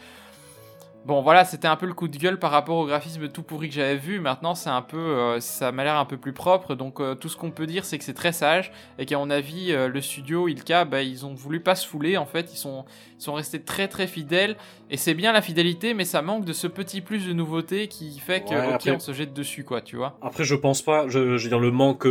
[1.05, 3.69] Bon, voilà, c'était un peu le coup de gueule par rapport au graphisme tout pourri
[3.69, 4.19] que j'avais vu.
[4.19, 6.73] Maintenant, c'est un peu, euh, ça m'a l'air un peu plus propre.
[6.73, 9.29] Donc, euh, tout ce qu'on peut dire, c'est que c'est très sage et qu'à mon
[9.29, 12.17] avis, euh, le studio Ilka, bah, ils ont voulu pas se fouler.
[12.17, 12.85] En fait, ils sont,
[13.19, 14.57] ils sont restés très très fidèles.
[14.89, 18.17] Et c'est bien la fidélité, mais ça manque de ce petit plus de nouveauté qui
[18.19, 20.17] fait que, Ouais, ok, après- on se jette dessus, quoi, tu vois.
[20.23, 22.07] Après, je pense pas, je, je veux dire, le manque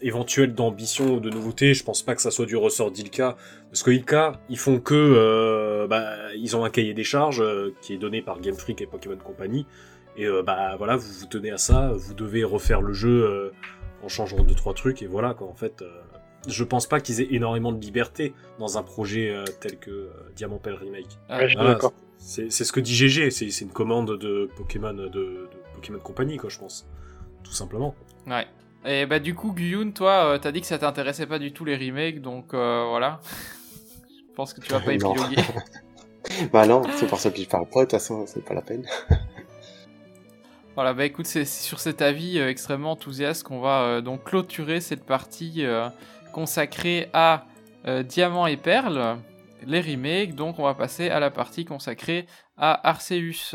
[0.00, 3.36] euh, éventuel d'ambition ou de nouveauté, je pense pas que ça soit du ressort d'Ilka.
[3.70, 7.74] Parce que Ilka, ils font que, euh, bah, ils ont un cahier des charges euh,
[7.82, 9.66] qui est donné par Game Freak et Pokémon Company.
[10.16, 13.50] Et euh, bah voilà, vous vous tenez à ça, vous devez refaire le jeu euh,
[14.04, 15.48] en changeant deux trois trucs et voilà quoi.
[15.48, 15.88] En fait, euh,
[16.46, 20.10] je pense pas qu'ils aient énormément de liberté dans un projet euh, tel que euh,
[20.36, 21.18] Diamant Pell Remake.
[21.28, 21.92] Ah, Ouais, je suis Voilà, d'accord.
[22.18, 26.36] c'est ce que dit GG, c'est c'est une commande de Pokémon de, de Pokémon Company
[26.36, 26.86] quoi, je pense,
[27.42, 27.96] tout simplement.
[28.28, 28.46] Ouais.
[28.84, 31.64] Et bah, du coup, Guyun, toi, euh, t'as dit que ça t'intéressait pas du tout
[31.64, 33.20] les remakes, donc euh, voilà.
[34.08, 35.36] je pense que tu vas pas épiloguer.
[36.54, 38.62] Bah non, c'est pour ça que je parle pas, de toute façon, c'est pas la
[38.62, 38.86] peine.
[40.74, 45.04] Voilà, bah écoute, c'est sur cet avis euh, extrêmement enthousiaste qu'on va donc clôturer cette
[45.04, 45.64] partie
[46.32, 47.44] consacrée à
[48.02, 49.18] Diamant et Perle,
[49.64, 50.34] les remakes.
[50.34, 52.26] Donc on va passer à la partie consacrée
[52.56, 53.54] à Arceus.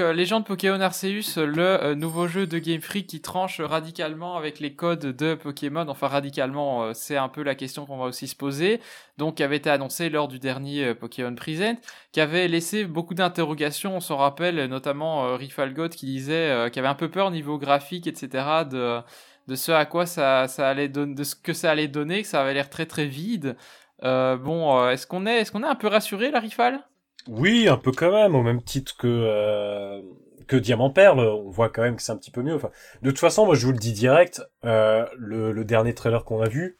[0.00, 4.60] Euh, Légende Pokémon Arceus, le euh, nouveau jeu de Game Freak qui tranche radicalement avec
[4.60, 5.86] les codes de Pokémon.
[5.88, 8.80] Enfin, radicalement, euh, c'est un peu la question qu'on va aussi se poser.
[9.16, 11.76] Donc, qui avait été annoncé lors du dernier Pokémon Present,
[12.12, 13.96] qui avait laissé beaucoup d'interrogations.
[13.96, 18.06] On s'en rappelle, notamment Rifalgot qui disait qu'il avait un peu peur au niveau graphique,
[18.06, 18.44] etc.
[18.68, 22.42] de ce à quoi ça, allait donner, de ce que ça allait donner, que ça
[22.42, 23.56] avait l'air très très vide.
[24.02, 26.84] Bon, est-ce qu'on est, est-ce qu'on est un peu rassuré, la Rifale?
[27.28, 30.00] Oui, un peu quand même, au même titre que euh,
[30.46, 32.54] que Diamant Perle, on voit quand même que c'est un petit peu mieux.
[32.54, 32.70] Enfin,
[33.02, 36.40] de toute façon, moi je vous le dis direct, euh, le, le dernier trailer qu'on
[36.40, 36.78] a vu,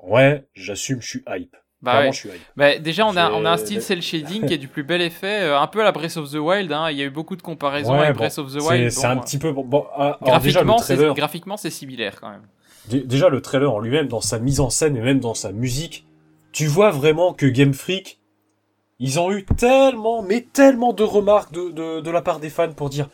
[0.00, 1.54] ouais, j'assume, je suis hype.
[1.82, 2.12] Bah Vraiment, ouais.
[2.12, 2.40] je suis hype.
[2.56, 5.02] Bah, déjà, on a, on a un style cel shading qui est du plus bel
[5.02, 6.70] effet, euh, un peu à la Breath of the Wild.
[6.70, 6.90] Hein.
[6.92, 8.90] Il y a eu beaucoup de comparaisons Ouais, avec bon, Breath of the Wild.
[8.92, 9.64] c'est un petit peu bon.
[9.64, 12.46] bon, ah, alors graphiquement, trailer, graphiquement, c'est similaire quand même.
[12.88, 15.50] Dé- Déjà, le trailer en lui-même, dans sa mise en scène et même dans sa
[15.50, 16.06] musique,
[16.52, 18.20] tu vois vraiment que Game Freak,
[19.02, 22.72] ils ont eu tellement, mais tellement de remarques de, de, de la part des fans
[22.72, 23.08] pour dire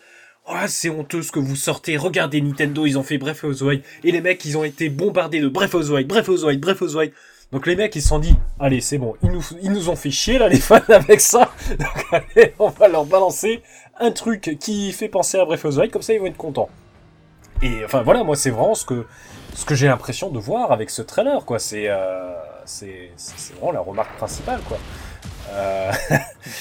[0.46, 1.96] Ouais, c'est honteux ce que vous sortez.
[1.96, 3.82] Regardez Nintendo, ils ont fait of the Wild.
[4.04, 6.78] Et les mecs, ils ont été bombardés de of the Wild, of the Wild, of
[6.78, 7.12] the Wild.
[7.52, 9.96] Donc les mecs, ils se sont dit, allez, c'est bon, ils nous, ils nous ont
[9.96, 11.50] fait chier là, les fans, avec ça.
[11.78, 13.62] Donc allez, on va leur balancer
[13.98, 16.68] un truc qui fait penser à of the Wild, comme ça ils vont être contents.
[17.62, 19.06] Et enfin voilà, moi c'est vraiment ce que
[19.54, 21.58] ce que j'ai l'impression de voir avec ce trailer, quoi.
[21.58, 22.34] C'est euh,
[22.66, 23.10] c'est
[23.54, 24.78] vraiment la remarque principale, quoi.
[25.50, 25.92] Euh,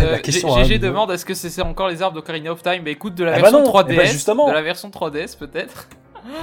[0.00, 2.82] La euh, question, GG hein, demande est-ce que c'est encore les arbres d'Ocarina of Time?
[2.84, 4.48] Bah écoute, de la Eh bah version non, 3DS, eh bah justement.
[4.48, 5.88] de la version 3DS peut-être.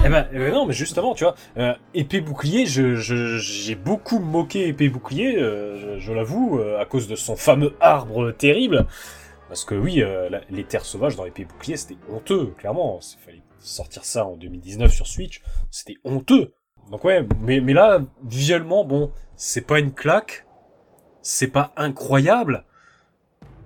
[0.04, 4.18] Eh ben, eh ben non, mais justement, tu vois, euh, épée bouclier, je, j'ai beaucoup
[4.18, 8.86] moqué épée bouclier, euh, je, je l'avoue, euh, à cause de son fameux arbre terrible.
[9.48, 12.98] Parce que oui, euh, la- les terres sauvages dans épée bouclier, c'était honteux, clairement.
[13.02, 16.54] Il fallait sortir ça en 2019 sur Switch, c'était honteux.
[16.90, 20.46] Donc ouais, mais, mais là, visuellement, bon, c'est pas une claque,
[21.24, 22.64] c'est pas incroyable,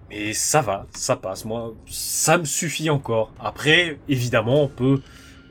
[0.08, 1.44] mais ça va, ça passe.
[1.44, 3.32] Moi, ça me suffit encore.
[3.38, 5.02] Après, évidemment, on peut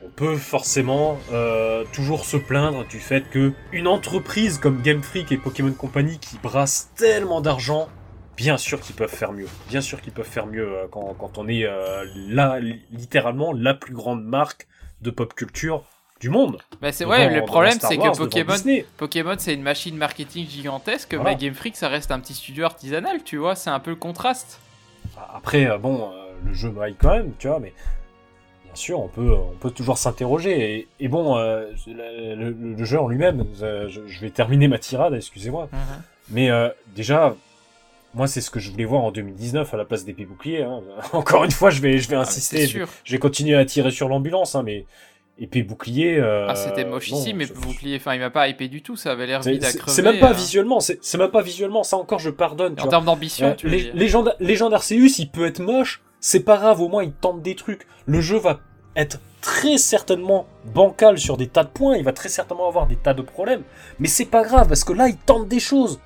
[0.04, 5.30] on peut forcément euh, toujours se plaindre du fait que une entreprise comme Game Freak
[5.30, 7.88] et Pokémon Company qui brassent tellement d'argent,
[8.36, 9.48] bien sûr qu'ils peuvent faire mieux.
[9.68, 12.58] Bien sûr qu'ils peuvent faire mieux euh, quand, quand on est euh, là,
[12.90, 14.66] littéralement la plus grande marque
[15.02, 15.84] de pop culture
[16.20, 16.58] du monde.
[16.80, 18.54] Bah c'est ouais, le problème c'est que Pokémon.
[18.96, 21.30] Pokémon c'est une machine marketing gigantesque, Voilà.
[21.30, 23.96] mais Game Freak ça reste un petit studio artisanal, tu vois, c'est un peu le
[23.96, 24.60] contraste.
[25.34, 27.72] Après, euh, bon, euh, le jeu me quand même, tu vois, mais
[28.64, 30.74] bien sûr, on peut, on peut toujours s'interroger.
[30.76, 34.68] Et, et bon, euh, le, le- le jeu en lui-même, euh, je, je vais terminer
[34.68, 35.68] ma tirade, excusez-moi.
[36.30, 37.34] Mais euh, déjà,
[38.14, 40.62] moi, c'est ce que je voulais voir en 2019 à la place d'épée bouclier.
[40.62, 40.82] Hein.
[41.12, 42.66] Encore une fois, je vais, je vais Ah, insister.
[42.66, 44.84] c'est je, je vais continuer à tirer sur l'ambulance, hein, mais
[45.38, 46.18] épée bouclier.
[46.18, 48.96] euh, Ah, c'était moche ici, mais je- bouclier, enfin, il m'a pas hypé du tout,
[48.96, 49.92] ça avait l'air vide à crever.
[49.92, 50.32] C'est même pas hein.
[50.32, 51.82] visuellement, c'est même pas visuellement.
[51.84, 52.74] Ça encore, je pardonne.
[52.76, 53.92] tu En termes d'ambition, Euh, tu veux les, dire.
[53.94, 57.54] Légende, Légende Arceus, il peut être moche, c'est pas grave, au moins il tente des
[57.54, 57.86] trucs.
[58.06, 58.60] Le jeu va
[58.96, 62.96] être très certainement bancal sur des tas de points, il va très certainement avoir des
[62.96, 63.62] tas de problèmes,
[64.00, 66.00] mais c'est pas grave, parce que là, il tente des choses.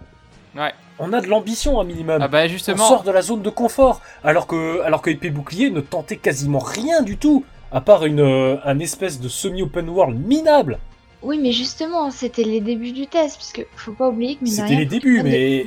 [0.55, 0.73] Ouais.
[0.99, 2.19] On a de l'ambition un minimum.
[2.21, 5.31] Ah bah On justement, sort de la zone de confort, alors que, alors que Épée
[5.31, 9.89] Bouclier ne tentait quasiment rien du tout, à part une, euh, un espèce de semi-open
[9.89, 10.79] world minable.
[11.23, 14.87] Oui, mais justement, c'était les débuts du test, puisque faut pas oublier que C'était les
[14.87, 15.67] débuts, Pokémon, mais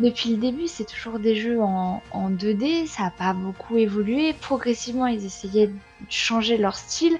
[0.00, 4.34] Depuis le début, c'est toujours des jeux en, en 2D, ça n'a pas beaucoup évolué.
[4.40, 5.74] Progressivement, ils essayaient de
[6.08, 7.16] changer leur style,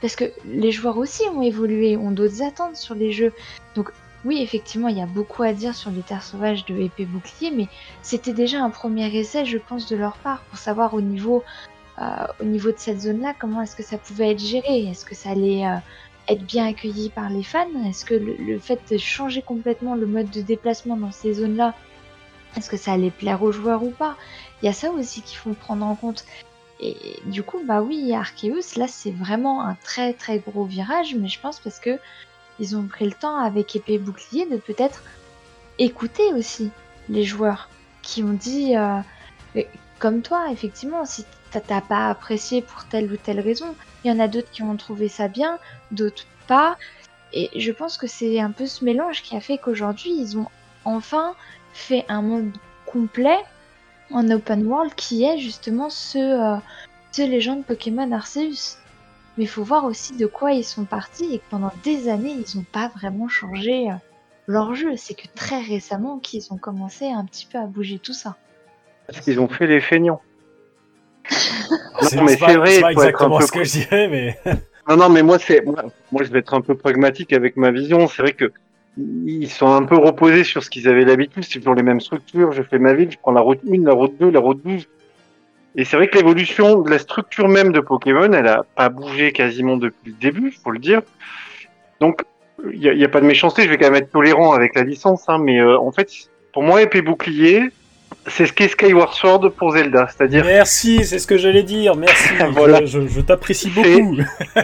[0.00, 3.32] parce que les joueurs aussi ont évolué, ont d'autres attentes sur les jeux.
[3.74, 3.90] Donc
[4.24, 7.52] oui, effectivement, il y a beaucoup à dire sur les terres sauvages de épée bouclier,
[7.52, 7.68] mais
[8.02, 11.68] c'était déjà un premier essai, je pense, de leur part, pour savoir au niveau, euh,
[12.40, 15.30] au niveau de cette zone-là, comment est-ce que ça pouvait être géré, est-ce que ça
[15.30, 15.66] allait...
[15.66, 15.76] euh,
[16.28, 17.66] être bien accueilli par les fans?
[17.86, 21.74] Est-ce que le, fait de changer complètement le mode de déplacement dans ces zones-là,
[22.56, 24.16] est-ce que ça allait plaire aux joueurs ou pas?
[24.62, 26.24] Il y a ça aussi qu'il faut prendre en compte.
[26.80, 26.94] Et
[27.26, 31.40] du coup, bah oui, Arceus, là, c'est vraiment un très très gros virage, mais je
[31.40, 31.98] pense parce que
[32.60, 35.02] ils ont pris le temps avec épée bouclier de peut-être
[35.78, 36.70] écouter aussi
[37.08, 37.68] les joueurs
[38.02, 39.00] qui ont dit, euh,
[39.98, 43.74] comme toi, effectivement, si t'as pas apprécié pour telle ou telle raison,
[44.04, 45.58] il y en a d'autres qui ont trouvé ça bien,
[45.90, 46.76] d'autres pas.
[47.32, 50.46] Et je pense que c'est un peu ce mélange qui a fait qu'aujourd'hui, ils ont
[50.84, 51.34] enfin
[51.72, 52.52] fait un monde
[52.86, 53.38] complet
[54.10, 56.58] en open world qui est justement ce, euh,
[57.12, 58.78] ce légende Pokémon Arceus.
[59.36, 62.32] Mais il faut voir aussi de quoi ils sont partis et que pendant des années,
[62.32, 63.94] ils n'ont pas vraiment changé euh,
[64.46, 64.96] leur jeu.
[64.96, 68.36] C'est que très récemment qu'ils ont commencé un petit peu à bouger tout ça.
[69.06, 70.20] Parce qu'ils ont fait les feignants.
[72.14, 74.38] Non, mais c'est vrai, pas exactement peu ce que je dirais, mais
[74.88, 77.70] Non, non, mais moi, c'est moi, moi, je vais être un peu pragmatique avec ma
[77.70, 78.08] vision.
[78.08, 78.50] C'est vrai que
[78.96, 81.44] ils sont un peu reposés sur ce qu'ils avaient l'habitude.
[81.44, 82.52] C'est toujours les mêmes structures.
[82.52, 84.88] Je fais ma ville, je prends la route 1, la route 2, la route 12.
[85.76, 89.32] Et c'est vrai que l'évolution de la structure même de Pokémon, elle a pas bougé
[89.32, 91.02] quasiment depuis le début, faut le dire.
[92.00, 92.22] Donc,
[92.72, 93.64] il y a, a pas de méchanceté.
[93.64, 96.10] Je vais quand même être tolérant avec la licence, hein, mais euh, en fait,
[96.52, 97.70] pour moi, épée bouclier,
[98.26, 100.06] c'est ce qu'est Skyward Sword pour Zelda.
[100.08, 102.28] C'est-à-dire merci, c'est ce que j'allais dire, merci.
[102.52, 102.80] Voilà.
[102.84, 104.16] Je, je- je t'apprécie beaucoup.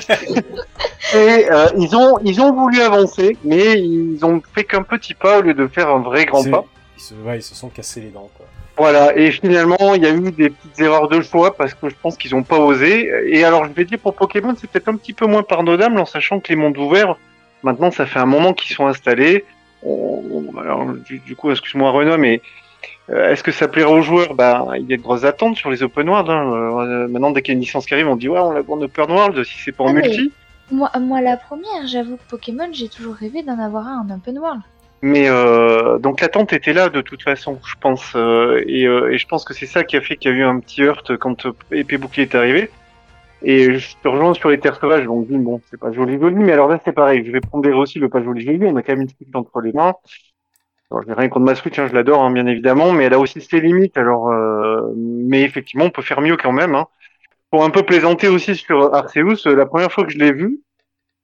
[1.14, 5.38] Et euh, ils ont ils ont voulu avancer, mais ils ont fait qu'un petit pas
[5.38, 6.64] au lieu de faire un vrai grand pas.
[6.96, 8.46] Ils se, ouais, ils se sont cassés les dents, quoi.
[8.76, 11.94] Voilà, et finalement, il y a eu des petites erreurs de choix parce que je
[12.02, 13.08] pense qu'ils ont pas osé.
[13.26, 16.06] Et alors, je vais dire pour Pokémon, c'est peut-être un petit peu moins pardonnable en
[16.06, 17.16] sachant que les mondes ouverts,
[17.62, 19.44] maintenant, ça fait un moment qu'ils sont installés.
[19.84, 22.40] On- on- alors, du, du coup, excuse-moi Renaud, mais
[23.10, 24.34] euh, est-ce que ça plaira aux joueurs?
[24.34, 26.28] Bah, il y a de grosses attentes sur les open world.
[26.30, 26.52] Hein.
[26.52, 28.62] Euh, maintenant, dès qu'il y a une licence qui arrive, on dit ouais, on la
[28.66, 30.32] en open world si c'est pas en Ah, multi.
[30.70, 34.38] Moi, moi, la première, j'avoue que Pokémon, j'ai toujours rêvé d'en avoir un en open
[34.38, 34.62] world.
[35.02, 39.18] Mais euh, donc l'attente était là de toute façon, je pense, euh, et, euh, et
[39.18, 41.18] je pense que c'est ça qui a fait qu'il y a eu un petit heurt
[41.18, 42.70] quand Épée Bouclier est arrivé.
[43.42, 46.52] Et je te rejoins sur les terres sauvages, donc bon, c'est pas joli joli, mais
[46.52, 48.92] alors là c'est pareil, je vais pondérer aussi le pas joli joli, on a quand
[48.92, 49.92] même une Switch entre les mains.
[50.90, 53.18] Alors j'ai rien contre ma Switch, hein, je l'adore hein, bien évidemment, mais elle a
[53.18, 56.74] aussi ses limites, alors euh, mais effectivement on peut faire mieux quand même.
[56.74, 56.86] Hein.
[57.50, 60.60] Pour un peu plaisanter aussi sur Arceus, euh, la première fois que je l'ai vu,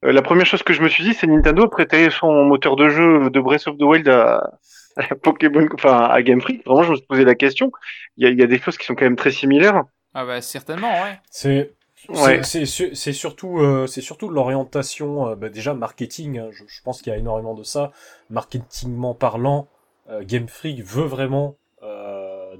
[0.05, 2.77] euh, la première chose que je me suis dit, c'est Nintendo a prêté son moteur
[2.77, 4.51] de jeu de Breath of the Wild à,
[4.97, 6.65] à Pokémon, enfin à Game Freak.
[6.65, 7.71] Vraiment, je me suis posé la question.
[8.17, 9.83] Il y a, il y a des choses qui sont quand même très similaires.
[10.15, 11.19] Ah bah certainement, ouais.
[11.31, 11.75] C'est
[12.09, 12.43] Ouais.
[12.43, 16.39] c'est- c'est su- c'est surtout, euh, c'est surtout de l'orientation, euh, bah, déjà marketing.
[16.39, 17.93] hein, je, je pense qu'il y a énormément de ça.
[18.31, 19.69] Marketingment parlant,
[20.09, 21.57] euh, Game Freak veut vraiment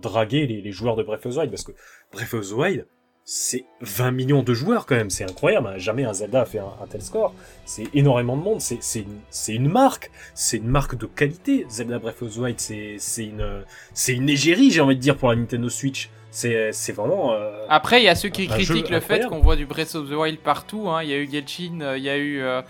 [0.01, 1.73] draguer les, les joueurs de Breath of the Wild parce que
[2.13, 2.87] Breath of the Wild,
[3.25, 5.67] c'est 20 millions de joueurs quand même, c'est incroyable.
[5.67, 7.35] hein, Jamais un Zelda a fait un, un tel score.
[7.67, 8.61] C'est énormément de monde.
[8.61, 9.05] C'est
[9.49, 11.67] une, marque, c'est une marque de qualité.
[11.69, 15.17] Zelda Breath of the Wild, c'est c'est une, c'est une égérie, j'ai envie de dire
[15.17, 16.09] pour la Nintendo Switch.
[16.31, 17.33] C'est c'est vraiment.
[17.33, 20.09] euh, Après, il y a ceux qui critiquent le fait qu'on voit du Breath of
[20.09, 20.89] the Wild partout.
[20.89, 21.03] hein.
[21.03, 22.63] Il y a eu Genshin, euh, il y a eu, euh,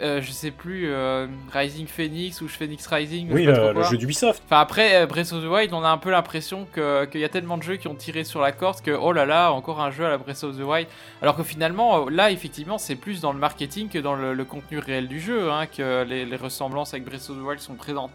[0.00, 3.28] euh, je sais plus, euh, Rising Phoenix ou Phoenix Rising.
[3.30, 4.42] Oui, je sais pas le, jeu d'Ubisoft.
[4.46, 7.24] Enfin après euh, Breath of the Wild, on a un peu l'impression que qu'il y
[7.24, 9.82] a tellement de jeux qui ont tiré sur la corde que oh là là, encore
[9.82, 10.88] un jeu à la Breath of the Wild.
[11.20, 14.44] Alors que finalement, euh, là effectivement, c'est plus dans le marketing que dans le, le
[14.46, 17.74] contenu réel du jeu hein, que les, les ressemblances avec Breath of the Wild sont
[17.74, 18.12] présentes.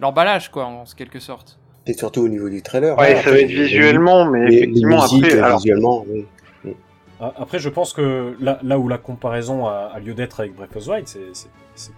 [0.00, 1.58] L'emballage quoi, en quelque sorte.
[1.94, 2.96] Surtout au niveau du trailer.
[2.98, 5.36] Ouais, hein, ça va être les- visuellement, mais les- les effectivement musiques, après.
[5.38, 6.26] euh, Alors, visuellement, oui.
[7.20, 10.54] A- Après, je pense que là, là où la comparaison a, a lieu d'être avec
[10.54, 11.50] Breath of the Wild, c'est-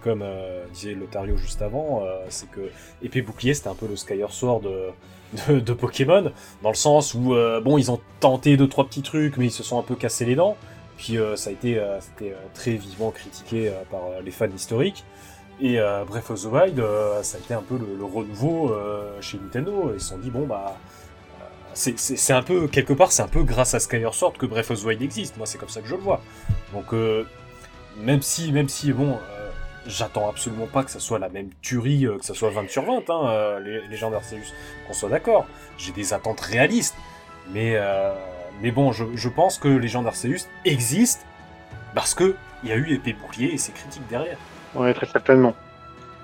[0.03, 2.61] comme euh, disait Lotario juste avant, euh, c'est que
[3.03, 6.31] épée bouclier, c'était un peu le Skyward Sword de, de, de Pokémon,
[6.63, 9.51] dans le sens où euh, bon, ils ont tenté deux trois petits trucs, mais ils
[9.51, 10.55] se sont un peu cassés les dents.
[10.97, 14.31] Puis euh, ça a été, euh, c'était euh, très vivement critiqué euh, par euh, les
[14.31, 15.05] fans historiques.
[15.61, 19.19] Et euh, Breath of the Wild, euh, ça a été un peu le, renouveau euh,
[19.21, 19.91] chez Nintendo.
[19.93, 20.77] Ils se sont dit bon bah
[21.41, 21.43] euh,
[21.73, 24.81] c'est- un peu quelque part c'est un peu grâce à Skyward Sword que Breath of
[24.81, 25.35] the Wild existe.
[25.37, 26.21] Moi c'est comme ça que je le vois.
[26.73, 26.93] Donc
[27.97, 29.19] même si même si bon
[29.85, 33.09] j'attends absolument pas que ça soit la même tuerie que ça soit 20 sur 20
[33.09, 34.53] hein, les légendes Arceus
[34.87, 35.45] qu'on soit d'accord.
[35.77, 36.95] J'ai des attentes réalistes.
[37.51, 37.77] Mais
[38.61, 41.25] mais bon je, pense que Légendes Arceus existe
[41.95, 44.37] parce que il y a eu épée bouclier et ses critiques derrière.
[44.75, 45.55] Ouais, très certainement.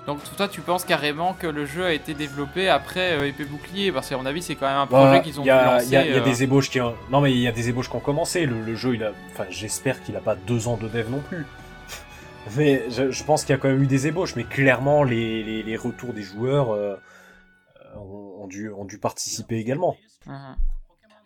[0.06, 3.90] Donc toi tu penses carrément que le jeu a été développé après euh, épée bouclier?
[3.90, 5.86] Parce qu'à mon avis c'est quand même un projet qu'ils ont lancer.
[5.86, 6.94] il y a- il y a euh, des ébauches qui ont...
[7.10, 8.46] non mais il y a des ébauches qui ont commencé.
[8.46, 11.18] Le, le jeu, il a, enfin, j'espère qu'il a pas deux ans de dev non
[11.28, 11.44] plus.
[12.56, 14.36] Mais je, je pense qu'il y a quand même eu des ébauches.
[14.36, 16.94] Mais clairement, les, les, les retours des joueurs euh,
[17.96, 19.96] ont, ont dû, ont dû participer également.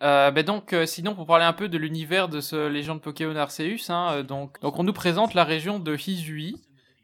[0.01, 3.35] Euh, ben donc, euh, sinon, pour parler un peu de l'univers de ce légende Pokémon
[3.35, 6.59] Arceus, hein, euh, donc, donc on nous présente la région de Hisui,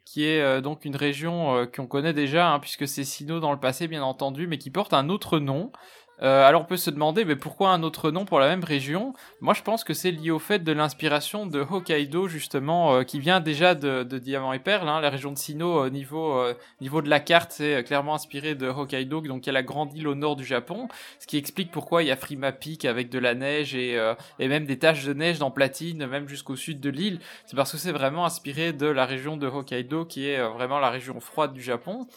[0.08, 3.52] qui est euh, donc une région euh, qu'on connaît déjà, hein, puisque c'est Sinnoh dans
[3.52, 5.74] le passé, bien entendu, mais qui porte un autre nom.
[6.22, 9.14] Euh, alors on peut se demander, mais pourquoi un autre nom pour la même région?
[9.42, 13.20] Moi je pense que c'est lié au fait de l'inspiration de Hokkaido, justement, euh, qui
[13.20, 14.90] vient déjà de, de Diamant et Perle.
[14.90, 18.16] Hein, la région de Sinnoh, au niveau, euh, niveau de la carte, c'est euh, clairement
[18.16, 20.88] inspiré de Hokkaido, donc y a la grande île au nord du Japon
[21.20, 24.16] ce qui explique pourquoi il y a Frima Peak avec de la neige et, euh,
[24.40, 27.20] et même des taches de neige dans Platine, même jusqu'au sud de l'île.
[27.46, 30.80] C'est parce que c'est vraiment inspiré de la région de Hokkaido, qui est euh, vraiment
[30.80, 32.08] la région froide du Japon.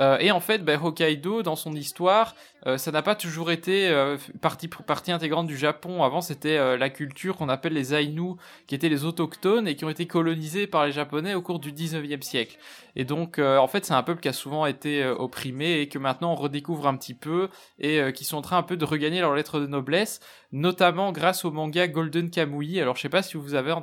[0.00, 2.34] Euh, et en fait, ben, Hokkaido, dans son histoire,
[2.66, 4.68] euh, ça n'a pas toujours été euh, partie,
[5.12, 6.02] intégrante du Japon.
[6.02, 8.34] Avant, c'était la culture qu'on appelle les Ainu,
[8.66, 11.72] qui étaient les autochtones et qui ont été colonisés par les Japonais au cours du
[11.72, 12.58] 19e siècle.
[12.96, 16.32] Et donc, en fait, c'est un peuple qui a souvent été opprimé et que maintenant
[16.32, 17.48] on redécouvre un petit peu
[17.78, 20.20] et qui sont en train un peu de regagner leur lettre de noblesse,
[20.52, 22.80] notamment grâce au manga Golden Kamui.
[22.80, 23.74] Alors, je sais pas si vous avez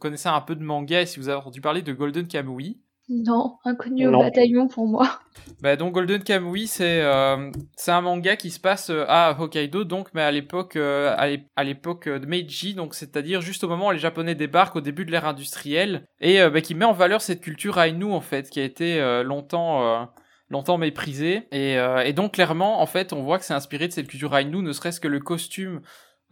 [0.00, 2.78] connaissez un peu de manga et si vous avez entendu parler de Golden Kamui.
[3.08, 4.18] Non, inconnu Non.
[4.18, 5.20] au bataillon pour moi.
[5.60, 9.84] Bah, donc Golden Kamui, c'est euh, c'est un manga qui se passe euh, à Hokkaido,
[9.84, 11.14] donc mais à l'époque euh,
[11.56, 15.04] à l'époque de Meiji, donc c'est-à-dire juste au moment où les Japonais débarquent au début
[15.04, 18.50] de l'ère industrielle et euh, bah, qui met en valeur cette culture Ainu en fait,
[18.50, 20.04] qui a été euh, longtemps euh,
[20.50, 23.92] longtemps méprisée et, euh, et donc clairement en fait on voit que c'est inspiré de
[23.92, 25.80] cette culture Ainu, ne serait-ce que le costume euh,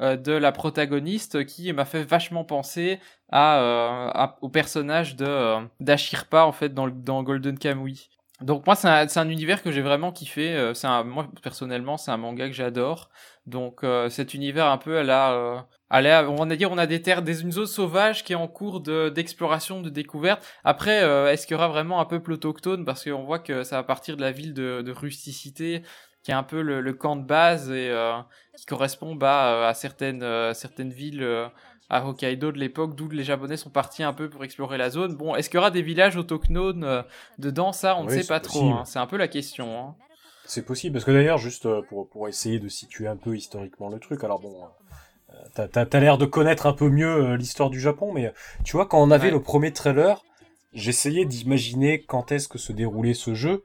[0.00, 2.98] de la protagoniste qui m'a fait vachement penser
[3.30, 8.08] à, euh, au personnage de euh, d'Ashirpa en fait dans, dans Golden Kamuy.
[8.40, 10.54] Donc moi c'est un, un univers que j'ai vraiment kiffé.
[10.54, 13.10] euh, C'est moi personnellement c'est un manga que j'adore.
[13.46, 17.00] Donc euh, cet univers un peu à la, euh, on va dire on a des
[17.02, 20.44] terres, des une zone sauvage qui est en cours de d'exploration, de découverte.
[20.64, 22.84] Après euh, est-ce qu'il y aura vraiment un peuple autochtone?
[22.84, 25.82] Parce qu'on voit que ça va partir de la ville de, rusticité
[26.22, 28.18] qui est un peu le, camp de base et euh,
[28.56, 31.46] qui correspond bah, euh, à certaines euh, certaines villes euh,
[31.90, 35.16] à Hokkaido de l'époque d'où les Japonais sont partis un peu pour explorer la zone.
[35.16, 37.04] Bon, est-ce qu'il y aura des villages autochtones
[37.38, 37.72] dedans?
[37.72, 38.70] Ça, on ne sait pas trop.
[38.70, 38.84] hein.
[38.86, 39.78] C'est un peu la question.
[39.78, 39.94] hein.
[40.46, 43.98] C'est possible, parce que d'ailleurs, juste pour, pour essayer de situer un peu historiquement le
[43.98, 44.54] truc, alors bon,
[45.56, 48.32] euh, t'as- l'air de connaître un peu mieux l'histoire du Japon, mais
[48.64, 49.32] tu vois, quand on avait Ouais.
[49.32, 50.22] le premier trailer,
[50.72, 53.64] j'essayais d'imaginer quand est-ce que se déroulait ce jeu,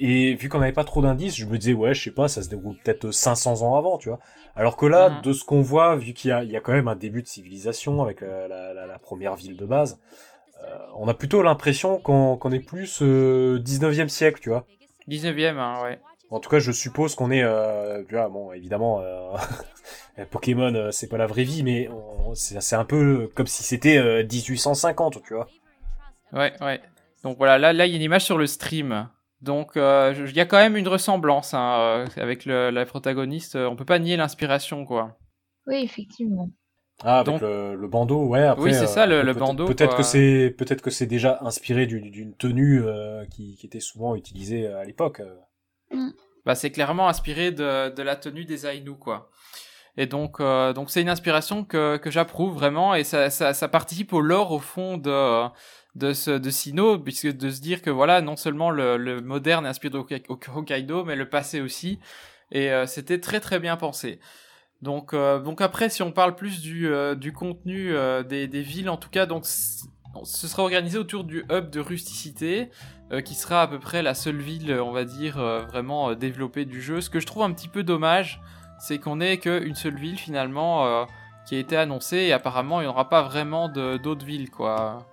[0.00, 2.42] et vu qu'on n'avait pas trop d'indices, je me disais, ouais, je sais pas, ça
[2.42, 4.18] se déroule peut-être 500 ans avant, tu vois.
[4.56, 5.22] Alors que là, Mhm.
[5.22, 7.22] de ce qu'on voit, vu qu'il y a, il y a quand même un début
[7.22, 9.98] de civilisation avec euh, la, la- la première ville de base,
[10.64, 14.66] euh, on a plutôt l'impression qu'on qu'on est plus euh, 19e siècle, tu vois.
[15.08, 15.98] 19e, hein, ouais.
[16.30, 19.36] En tout cas, je suppose qu'on est, euh, tu vois, bon, évidemment, euh,
[20.30, 23.62] Pokémon, euh, c'est pas la vraie vie, mais on- c'est c'est un peu comme si
[23.62, 25.48] c'était euh, 1850, tu vois.
[26.32, 26.80] Ouais, ouais.
[27.24, 29.08] Donc voilà, là, là, il y a une image sur le stream.
[29.40, 33.54] Donc, euh, il y a quand même une ressemblance hein, euh, avec le- la protagoniste.
[33.56, 35.16] Euh, On peut pas nier l'inspiration, quoi.
[35.66, 36.50] Oui, effectivement.
[37.04, 38.42] Ah, avec Donc- le, le bandeau, ouais.
[38.42, 42.34] Après, Oui, c'est ça, le- bandeau, Peut-être que c'est, peut-être que c'est déjà inspiré d'une
[42.36, 45.20] tenue euh, qui, qui était souvent utilisée à l'époque.
[45.20, 46.08] euh.
[46.44, 49.30] Bah, c'est clairement inspiré de, de la tenue des Ainu, quoi.
[49.96, 53.68] Et donc, euh, donc c'est une inspiration que, que j'approuve vraiment, et ça, ça, ça
[53.68, 55.44] participe au lore au fond de
[55.94, 59.68] de ce de Sino, puisque de se dire que voilà, non seulement le, moderne est
[59.68, 61.98] inspiré Hok- Hokkaido, mais le passé aussi,
[62.52, 64.20] et euh, c'était très très bien pensé.
[64.80, 67.92] Donc, euh, donc après, si on parle plus du, euh, du contenu
[68.28, 72.70] des, des villes, en tout cas, donc ce sera organisé autour du hub de rusticité,
[73.24, 77.00] qui sera à peu près la seule ville, on va dire, vraiment développée du jeu.
[77.00, 78.40] Ce que je trouve un petit peu dommage,
[78.78, 81.06] c'est qu'on ait qu'une seule ville finalement
[81.46, 85.06] qui a été annoncée, et apparemment il n'y aura pas vraiment d'autres villes, quoi.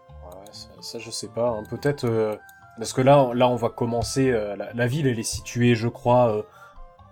[0.56, 1.50] Ça, ça, je sais pas.
[1.50, 1.64] hein.
[1.70, 2.36] Peut-être euh,
[2.78, 4.30] parce que là, là, on va commencer.
[4.32, 6.42] euh, la, la ville, elle est située, je crois, euh,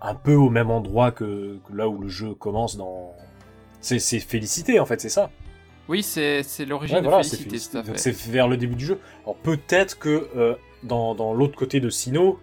[0.00, 2.76] un peu au même endroit que, que là où le jeu commence.
[2.78, 3.12] Dans,
[3.80, 5.30] c'est Félicité en fait, c'est ça?
[5.88, 7.58] Oui, c'est l'origine Ouais, de voilà, Félicité,
[7.96, 8.98] c'est vers le début du jeu.
[9.24, 12.40] Alors peut-être que dans, dans l'autre côté de Sino,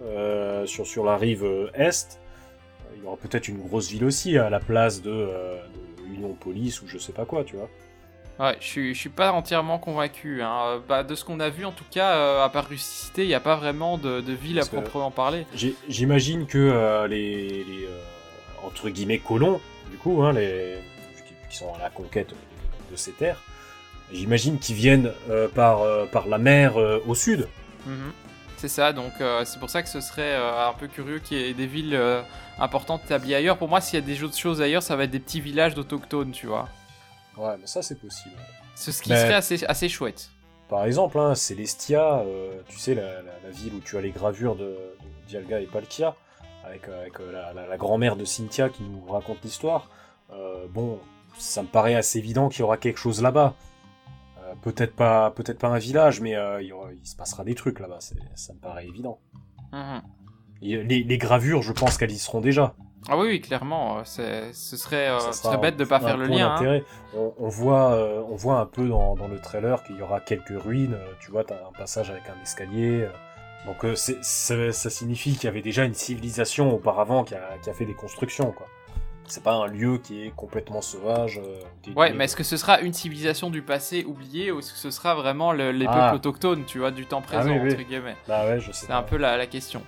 [0.65, 1.43] sur, sur la rive
[1.73, 2.19] est,
[2.95, 6.83] il y aura peut-être une grosse ville aussi à la place de, de Union Police
[6.83, 7.69] ou je sais pas quoi, tu vois.
[8.41, 10.41] Ouais, je suis, je suis pas entièrement convaincu.
[10.41, 10.61] Hein.
[10.65, 13.27] Euh, Bah, de ce qu'on a vu, en tout cas, euh, à part Rusticité, il
[13.27, 15.45] n'y a pas vraiment de, de ville à Parce proprement parler.
[15.87, 17.99] J'imagine que euh, les, les, euh,
[18.65, 19.61] entre guillemets colons,
[19.91, 20.79] du coup, hein, les,
[21.27, 22.33] qui, qui sont à la conquête
[22.89, 23.43] de ces terres,
[24.11, 25.11] j'imagine qu'ils viennent
[25.53, 26.75] par, par la mer
[27.07, 27.47] au sud.
[27.85, 28.11] Mhm.
[28.57, 29.13] C'est ça, donc
[29.45, 31.97] c'est pour ça que ce serait un peu curieux qu'il y ait des villes
[32.59, 33.57] importantes établies ailleurs.
[33.57, 35.73] Pour moi, s'il y a des autres choses ailleurs, ça va être des petits villages
[35.73, 36.67] d'autochtones, tu vois.
[37.41, 38.35] Ouais, mais ça c'est possible.
[38.75, 40.29] C'est ce qui Mais- serait assez, assez chouette.
[40.69, 44.11] Par exemple, hein, Celestia, euh, tu sais, la, la- la ville où tu as les
[44.11, 46.15] gravures de, de Dialga et Palkia,
[46.65, 49.89] avec, euh, avec euh, la, la- la grand-mère de Cynthia qui nous raconte l'histoire,
[50.31, 50.99] euh, bon,
[51.37, 53.53] ça me paraît assez évident qu'il y aura quelque chose là-bas.
[54.43, 57.43] Euh, peut-être pas, peut-être pas un village, mais euh, il, y aura- il se passera
[57.43, 57.99] des trucs là-bas,
[58.35, 59.19] ça me paraît évident.
[59.73, 60.01] Mhm.
[60.61, 62.75] Et les, les gravures, je pense qu'elles y seront déjà.
[63.09, 64.01] Ah oui, oui, clairement, euh,
[64.53, 66.55] ce serait, euh, Ça ce sera serait bête de pas un faire le lien.
[66.59, 66.79] hein.
[67.15, 70.19] On, on voit, euh, on voit un peu dans, dans le trailer qu'il y aura
[70.19, 70.97] quelques ruines.
[71.19, 73.03] Tu vois, t'as un passage avec un escalier.
[73.03, 73.09] euh.
[73.65, 74.13] Donc ça,
[74.71, 77.93] ça signifie qu'il y avait déjà une civilisation auparavant qui a, qui a fait des
[77.93, 78.67] constructions, quoi.
[79.27, 81.39] C'est pas un lieu qui est complètement sauvage.
[81.43, 84.79] euh, Ouais, mais est-ce que ce sera une civilisation du passé oubliée ou est-ce que
[84.79, 85.93] ce sera vraiment le- les Ah.
[86.11, 87.73] peuples autochtones, tu vois, du temps présent, oui, oui.
[87.73, 88.15] entre guillemets?
[88.27, 88.87] Bah ouais, je sais.
[88.87, 89.83] C'est un peu la, la question.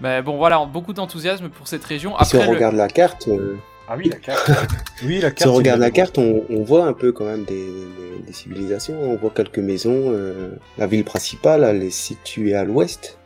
[0.00, 2.10] Mais bon, voilà, beaucoup d'enthousiasme pour cette région.
[2.22, 3.56] si on Après, le- regarde la carte, euh,
[3.88, 4.50] Ah oui, la carte.
[5.04, 5.38] oui, la carte.
[5.40, 8.32] si on regarde la carte, on, on voit un peu quand même des, des- des
[8.32, 9.00] civilisations.
[9.00, 10.12] On voit quelques maisons.
[10.12, 13.18] euh, la ville principale, elle est située à l'ouest.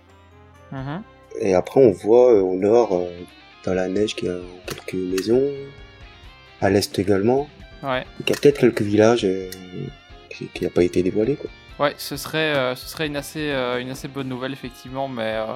[0.70, 1.02] Mhm.
[1.40, 3.06] Et après, on voit euh, au nord, euh,
[3.64, 5.42] dans la neige, qu'il y a quelques maisons.
[6.60, 7.48] À l'est également.
[7.82, 8.04] Ouais.
[8.20, 9.50] Il y a peut-être quelques villages euh,
[10.30, 11.34] qui n'ont pas été dévoilés.
[11.36, 11.50] Quoi.
[11.78, 15.08] Ouais, ce serait, euh, ce serait une, assez, euh, une assez bonne nouvelle, effectivement.
[15.08, 15.46] Mais euh,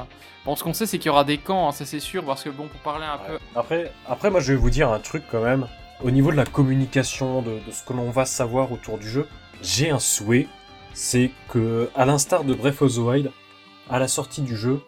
[0.45, 2.43] bon, ce qu'on sait, c'est qu'il y aura des camps, hein, ça c'est sûr, parce
[2.43, 3.39] que bon, pour parler un Ouais.
[3.39, 3.59] peu.
[3.59, 5.67] Après, après, moi, je vais vous dire un truc quand même.
[6.03, 9.27] Au niveau de la communication, de, de ce que l'on va savoir autour du jeu,
[9.63, 10.47] j'ai un souhait.
[10.93, 13.31] C'est que, à l'instar de Breath of the Wild,
[13.91, 14.81] à la sortie du jeu,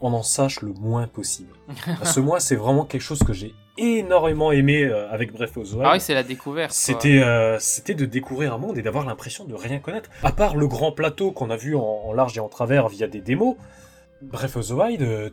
[0.00, 1.54] on en sache le moins possible.
[1.98, 5.68] Parce que moi, c'est vraiment quelque chose que j'ai énormément aimé euh, avec Breath of
[5.68, 6.72] the Wild, Ah oui, c'est la découverte.
[6.72, 10.10] c'était euh, c'était de découvrir un monde et d'avoir l'impression de rien connaître.
[10.22, 13.06] À part le grand plateau qu'on a vu en, en large et en travers via
[13.08, 13.56] des démos,
[14.22, 15.30] Breath of the Wild, euh,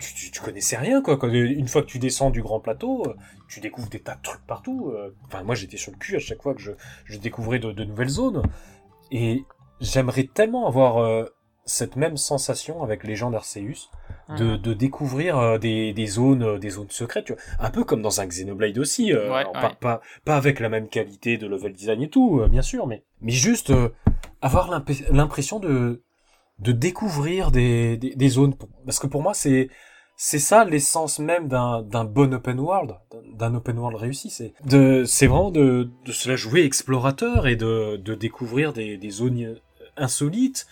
[0.00, 1.16] tu, tu, tu connaissais rien quoi.
[1.16, 3.04] Quand, une fois que tu descends du grand plateau,
[3.48, 4.92] tu découvres des tas de trucs partout.
[5.26, 6.72] Enfin, moi j'étais sur le cul à chaque fois que je,
[7.04, 8.42] je découvrais de, de nouvelles zones.
[9.12, 9.44] Et
[9.80, 11.24] j'aimerais tellement avoir euh,
[11.64, 13.88] cette même sensation avec les gens d'Arceus
[14.30, 17.42] de, de découvrir euh, des, des zones euh, des zones secrètes tu vois.
[17.58, 19.60] un peu comme dans un Xenoblade aussi euh, Ouais, alors, ouais.
[19.60, 23.04] Pas, pas pas avec la même qualité de level design et tout bien sûr mais
[23.20, 23.72] mais juste
[24.40, 26.02] avoir l'imp- l'impression de
[26.58, 28.54] de découvrir des, des, des zones
[28.86, 29.68] parce que pour moi c'est
[30.16, 34.54] c'est ça l'essence même d'un d'un bon open world d'un- d'un open world réussi c'est
[34.64, 39.10] de c'est vraiment de de se la jouer explorateur et de de découvrir des des
[39.10, 39.56] zones
[39.96, 40.66] insolites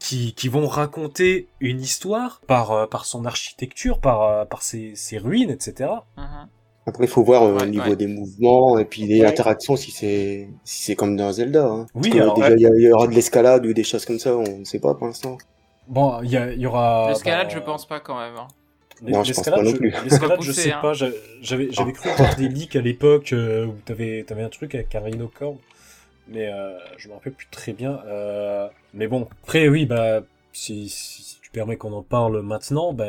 [0.00, 4.94] qui, qui vont raconter une histoire par, euh, par son architecture, par, euh, par ses,
[4.96, 5.90] ses ruines, etc.
[6.16, 6.48] Mhm.
[6.86, 7.96] Après, il faut voir euh, Ouais, au niveau ouais.
[7.96, 9.26] des mouvements et puis des Ouais.
[9.26, 11.66] interactions si c'est si c'est comme dans Zelda.
[11.66, 11.86] Hein.
[11.94, 14.58] Oui, que alors, déjà il y, aura de l'escalade ou des choses comme ça, on
[14.60, 15.38] ne sait pas pour l'instant.
[15.86, 17.08] Bon, il y, aura...
[17.10, 18.36] L'escalade, bah, je pense pas quand même.
[18.36, 18.48] hein.
[19.02, 19.90] Non, je pense l'escalade, pas non plus.
[20.04, 20.78] L'escalade, je sais hein.
[20.80, 21.08] pas, j'a-
[21.42, 24.94] j'avais, j'avais cru voir des leaks à l'époque euh, où t'avais, t'avais un truc avec
[24.94, 25.58] un rhinocorne,
[26.28, 27.98] mais euh, je me rappelle plus très bien.
[28.94, 30.22] Mais bon, après, oui, bah,
[30.52, 33.04] si, si, si tu permets qu'on en parle maintenant, bah,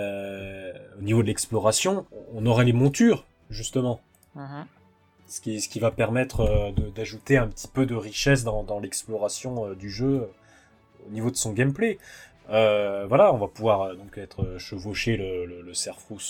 [0.97, 3.99] au niveau de l'exploration, on aurait les montures, justement.
[4.36, 4.65] Mhm.
[5.27, 8.79] ce qui, ce qui va permettre euh, d'ajouter un petit peu de richesse dans, dans
[8.79, 10.25] l'exploration euh, du jeu euh,
[11.07, 11.97] au niveau de son gameplay.
[12.49, 15.71] Euh, voilà, on va pouvoir euh, donc être euh, chevauché le, le, le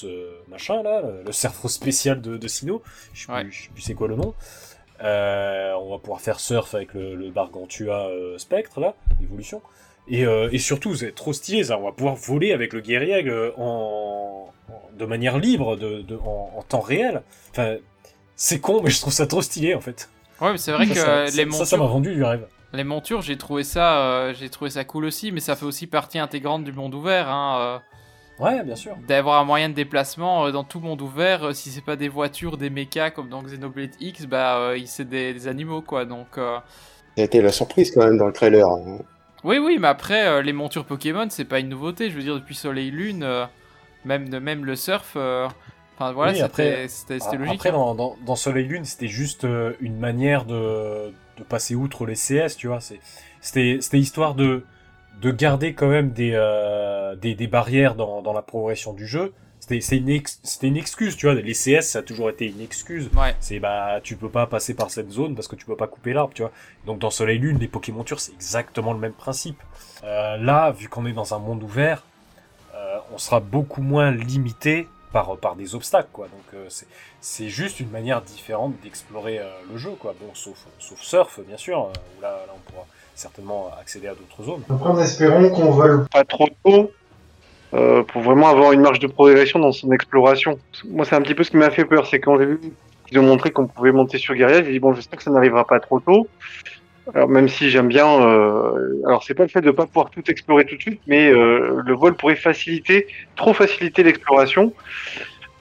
[0.04, 2.82] euh, machin là, le, le Cerfrousse spécial de, de Sino,
[3.14, 3.44] je sais Ouais.
[3.44, 4.34] plus, je sais plus c'est quoi le nom.
[5.04, 9.62] Euh, on va pouvoir faire surf avec le, le Bargantua euh, Spectre là, évolution.
[10.08, 13.24] Et, euh, et surtout, c'est trop stylé ça, on va pouvoir voler avec le guerrier
[13.58, 17.22] en, en- de manière libre, de, de, en, en temps réel.
[17.52, 17.76] Enfin,
[18.36, 20.10] c'est con, mais je trouve ça trop stylé en fait.
[20.40, 22.24] Ouais, mais c'est vrai Ça, que ça, ça, les ça, ça m'a montures, vendu du
[22.24, 22.48] rêve.
[22.74, 26.20] les montures, j'ai trouvé ça, j'ai trouvé ça cool aussi, mais ça fait aussi partie
[26.20, 27.30] intégrante du monde ouvert.
[27.30, 27.82] Hein,
[28.42, 28.96] Ouais, bien sûr.
[29.08, 32.10] D'avoir un moyen de déplacement euh, dans tout monde ouvert, euh, si c'est pas des
[32.10, 36.06] voitures, des mechas comme dans Xenoblade X, bah euh, c'est des, des animaux quoi.
[36.06, 36.58] Donc euh,
[37.18, 38.68] Ça a été la surprise quand même dans le trailer.
[38.68, 39.00] hein.
[39.44, 42.10] oui, oui, mais après euh, les montures Pokémon, c'est pas une nouveauté.
[42.10, 43.46] Je veux dire depuis Soleil Lune, euh,
[44.06, 45.14] même de même le surf.
[45.16, 45.48] euh,
[45.98, 47.54] Enfin voilà, Oui, c'était après- c'était- c'était logique.
[47.56, 47.74] Après, hein.
[47.74, 52.16] dans, dans, dans Soleil Lune, c'était juste euh, une manière de, de passer outre les
[52.16, 52.80] CS, tu vois.
[52.82, 53.00] c'est-
[53.40, 54.64] C'était c'était histoire de,
[55.20, 59.34] de garder quand même des, euh, des, des barrières dans, dans la progression du jeu.
[59.60, 61.36] C'était une, ex- une excuse, tu vois.
[61.36, 63.10] Les CS, ça a toujours été une excuse.
[63.16, 63.36] Ouais.
[63.40, 66.14] C'est bah tu peux pas passer par cette zone parce que tu peux pas couper
[66.14, 66.52] l'arbre, tu vois.
[66.88, 69.62] Donc dans Soleil Lune, les Pokémon Tours, c'est exactement le même principe.
[70.04, 72.04] Euh, là, vu qu'on est dans un monde ouvert,
[72.74, 76.28] euh, on sera beaucoup moins limité par, par des obstacles, quoi.
[76.28, 76.88] Donc euh, c'est
[77.20, 80.16] c'est juste une manière différente d'explorer euh, le jeu, quoi.
[80.20, 84.16] Bon, sauf, sauf surf, bien sûr, euh, où là, là on pourra certainement accéder à
[84.16, 84.64] d'autres zones.
[84.70, 86.92] Après, en espérant qu'on vole pas trop tôt
[87.74, 90.60] euh, pour vraiment avoir une marge de progression dans son exploration.
[90.90, 92.60] Moi, c'est un petit peu ce qui m'a fait peur, c'est quand j'ai vu
[93.08, 95.66] qu'ils ont montré qu'on pouvait monter sur Guerrier, j'ai dit bon, j'espère que ça n'arrivera
[95.66, 96.28] pas trop tôt.
[97.14, 100.22] Alors même si j'aime bien, euh, alors c'est pas le fait de pas pouvoir tout
[100.30, 104.74] explorer tout de suite, mais euh, le vol pourrait faciliter, trop faciliter l'exploration.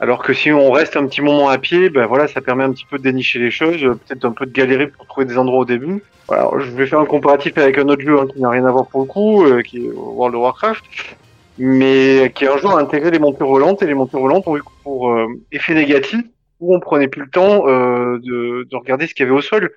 [0.00, 2.72] Alors que si on reste un petit moment à pied, ben voilà, ça permet un
[2.72, 5.60] petit peu de dénicher les choses, peut-être un peu de galérer pour trouver des endroits
[5.60, 6.02] au début.
[6.30, 8.70] Alors, je vais faire un comparatif avec un autre jeu hein, qui n'a rien à
[8.70, 10.84] voir pour le coup, euh, qui est World of Warcraft,
[11.58, 14.62] mais qui un jour a intégré les montures volantes et les montures volantes ont eu
[14.82, 16.22] pour euh, effet négatif
[16.60, 19.42] où on prenait plus le temps euh, de, de regarder ce qu'il y avait au
[19.42, 19.70] sol.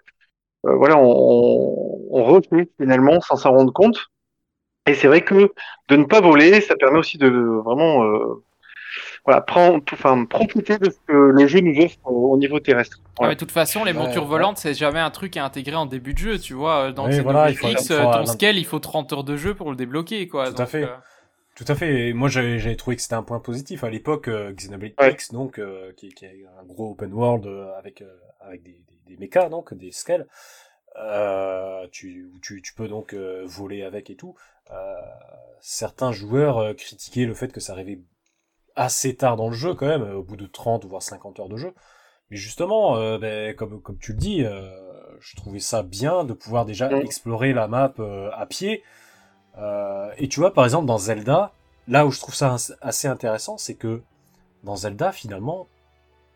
[0.66, 2.42] Euh, voilà, on, on
[2.80, 4.08] finalement sans s'en rendre compte.
[4.88, 5.52] Et c'est vrai que
[5.90, 8.44] de ne pas voler, ça permet aussi de vraiment euh,
[9.26, 13.00] voilà, prendre, enfin, profiter de ce que le jeu nous offre au, au niveau terrestre.
[13.22, 14.28] Mais de toute façon, les Ouais, montures ouais.
[14.30, 16.92] volantes, c'est jamais un truc à intégrer en début de jeu, tu vois.
[16.92, 19.24] Dans Oui, Xenoblade voilà, il faut- X, faut euh, ton scale, il faut 30 heures
[19.24, 20.52] de jeu pour le débloquer, quoi.
[20.52, 20.84] Tout à fait.
[20.84, 20.88] euh,
[21.56, 22.10] Tout à fait.
[22.10, 24.28] Et moi, j'avais j'avais trouvé que c'était un point positif à l'époque.
[24.28, 25.12] Euh, Xenoblade Ouais.
[25.14, 28.12] X, donc, euh, qui, qui est un gros open world euh, avec euh,
[28.42, 28.72] avec des,
[29.08, 30.28] des, des mechas, donc des scales.
[31.00, 34.36] Euh, tu, où tu tu peux donc euh, voler avec et tout.
[34.72, 34.94] Euh,
[35.60, 38.00] certains joueurs euh, critiquaient le fait que ça arrivait
[38.76, 41.50] assez tard dans le jeu quand même, euh, au bout de 30 voire 50 heures
[41.50, 41.74] de jeu.
[42.30, 44.70] Mais justement, euh, ben, comme comme tu le dis, euh,
[45.20, 48.84] je trouvais ça bien de pouvoir déjà explorer la map euh, à pied.
[49.58, 51.54] Euh, et tu vois, par exemple, dans Zelda,
[51.88, 54.02] là où je trouve ça assez intéressant, c'est que
[54.64, 55.68] dans Zelda, finalement,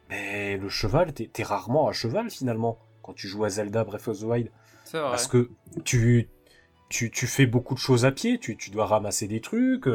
[0.10, 4.08] ben, le cheval, t'es t'es rarement à cheval, finalement, quand tu joues à Zelda Breath
[4.08, 4.52] of the Wild.
[4.84, 5.10] c'est vrai.
[5.10, 5.50] Parce que
[5.84, 6.30] tu,
[6.90, 9.88] tu, tu fais beaucoup de choses à pied, tu, tu dois ramasser des trucs.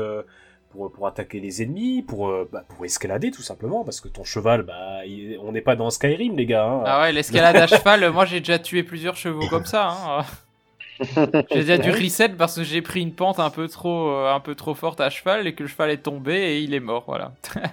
[0.72, 4.08] Euh, pour, pour attaquer les ennemis, pour, euh, bah, pour escalader tout simplement, parce que
[4.08, 6.66] ton cheval, bah, il- on n'est pas dans Skyrim, les gars.
[6.66, 6.82] hein.
[6.84, 9.88] Ah ouais, l'escalade à cheval, moi j'ai déjà tué plusieurs chevaux comme ça.
[9.88, 10.24] hein.
[11.50, 14.40] J'ai déjà dû reset parce que j'ai pris une pente un peu trop, euh, un
[14.40, 17.04] peu trop forte à cheval et que le cheval est tombé et il est mort,
[17.06, 17.32] voilà.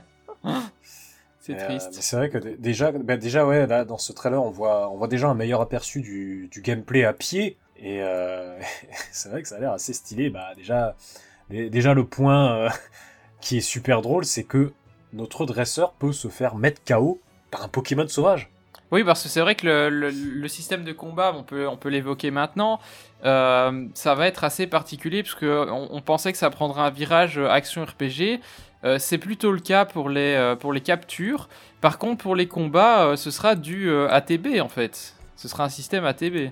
[1.40, 2.00] C'est euh, triste.
[2.02, 5.08] c'est vrai que déjà, bah, déjà ouais, là, dans ce trailer, on voit, on voit
[5.08, 7.58] déjà un meilleur aperçu du, du gameplay à pied.
[7.78, 8.60] Et euh,
[9.12, 10.30] c'est vrai que ça a l'air assez stylé.
[10.30, 12.70] Bah, déjà, dé- déjà le point euh,
[13.42, 14.72] qui est super drôle, c'est que
[15.14, 17.20] notre dresseur peut se faire mettre KO
[17.52, 18.50] par un Pokémon sauvage.
[18.92, 21.78] Oui, parce que c'est vrai que le, le- le système de combat, on peut, on
[21.78, 22.80] peut l'évoquer maintenant,
[23.24, 27.38] euh, ça va être assez particulier parce que on, pensait que ça prendrait un virage
[27.38, 28.40] euh, action RPG.
[28.86, 31.50] Euh, c'est plutôt le cas pour les, pour les captures.
[31.82, 35.14] Par contre, pour les combats, ce sera du ATB en fait.
[35.36, 36.52] Ce sera un système ATB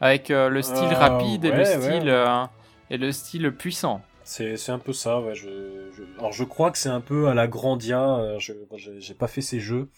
[0.00, 2.44] avec le style Euh, rapide et le ouais, style ouais.
[2.90, 4.00] et le style puissant.
[4.26, 5.34] C'est un peu ça, ouais.
[5.34, 5.48] Je,
[6.18, 8.16] Alors, je crois que c'est un peu à la Grandia.
[8.18, 8.52] euh, je
[8.98, 9.88] J'ai pas fait ces jeux.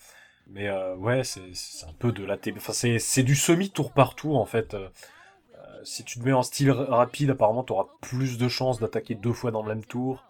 [0.51, 1.41] Mais euh, ouais, c'est
[1.87, 2.37] un peu de la.
[2.57, 4.75] Enfin, c'est du semi-tour par tour, en fait.
[4.75, 4.89] Euh,
[5.85, 9.15] si tu te mets en style ra- rapide, apparemment, tu auras plus de chances d'attaquer
[9.15, 10.25] deux fois dans le même tour.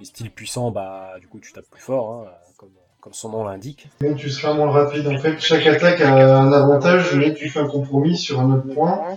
[0.00, 2.70] Et style puissant, bah, du coup, tu tapes plus fort, hein, comme,
[3.00, 3.88] comme son nom l'indique.
[4.00, 5.08] Donc tu seras moins rapide.
[5.08, 8.72] En fait, chaque attaque a un avantage, mais tu fais un compromis sur un autre
[8.72, 9.16] point.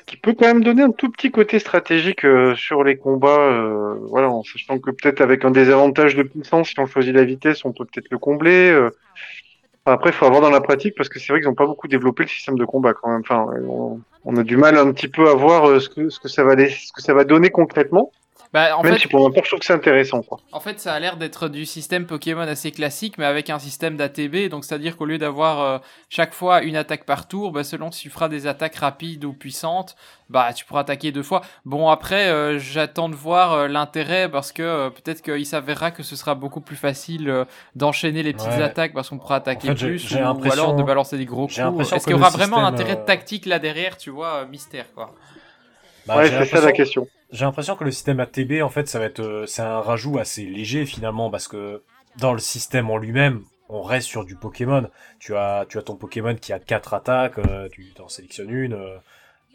[0.00, 3.38] Ce qui peut quand même donner un tout petit côté stratégique euh, sur les combats,
[3.38, 7.24] euh, voilà, en sachant que peut-être avec un désavantage de puissance, si on choisit la
[7.24, 8.70] vitesse, on peut peut-être le combler.
[8.70, 8.90] euh.
[9.84, 11.88] Après, il faut avoir dans la pratique parce que c'est vrai qu'ils n'ont pas beaucoup
[11.88, 13.20] développé le système de combat quand même.
[13.20, 13.46] Enfin,
[14.24, 18.10] on, a du mal un petit peu à voir ce que ça va donner concrètement.
[18.52, 20.22] Bah, en même fait, si pour ma part, je trouve que c'est intéressant.
[20.22, 20.40] Quoi.
[20.50, 23.96] En fait, ça a l'air d'être du système Pokémon assez classique, mais avec un système
[23.96, 24.48] d'ATB.
[24.48, 25.78] Donc, c'est-à-dire qu'au lieu d'avoir euh,
[26.08, 29.32] chaque fois une attaque par tour, bah, selon si tu feras des attaques rapides ou
[29.32, 29.94] puissantes,
[30.30, 31.42] bah, tu pourras attaquer deux fois.
[31.64, 36.02] Bon, après, euh, j'attends de voir euh, l'intérêt parce que euh, peut-être qu'il s'avérera que
[36.02, 37.44] ce sera beaucoup plus facile euh,
[37.76, 38.62] d'enchaîner les petites Ouais.
[38.62, 41.16] attaques parce qu'on pourra attaquer En fait, j'ai- plus j'ai ou, ou alors de balancer
[41.16, 41.66] des gros j'ai coups.
[41.66, 44.46] l'impression Est-ce qu'il y aura vraiment un intérêt euh, tactique là derrière, tu vois, euh,
[44.46, 45.14] mystère quoi?
[46.06, 47.08] Bah, ouais, j'ai c'est ça la l'impression- question.
[47.32, 50.18] J'ai l'impression que le système ATB, en fait, ça va être, euh, c'est un rajout
[50.18, 51.82] assez léger finalement, parce que
[52.18, 54.88] dans le système en lui-même, on reste sur du Pokémon.
[55.20, 58.72] Tu as, tu as ton Pokémon qui a quatre attaques, euh, tu t'en sélectionnes une.
[58.74, 58.96] euh,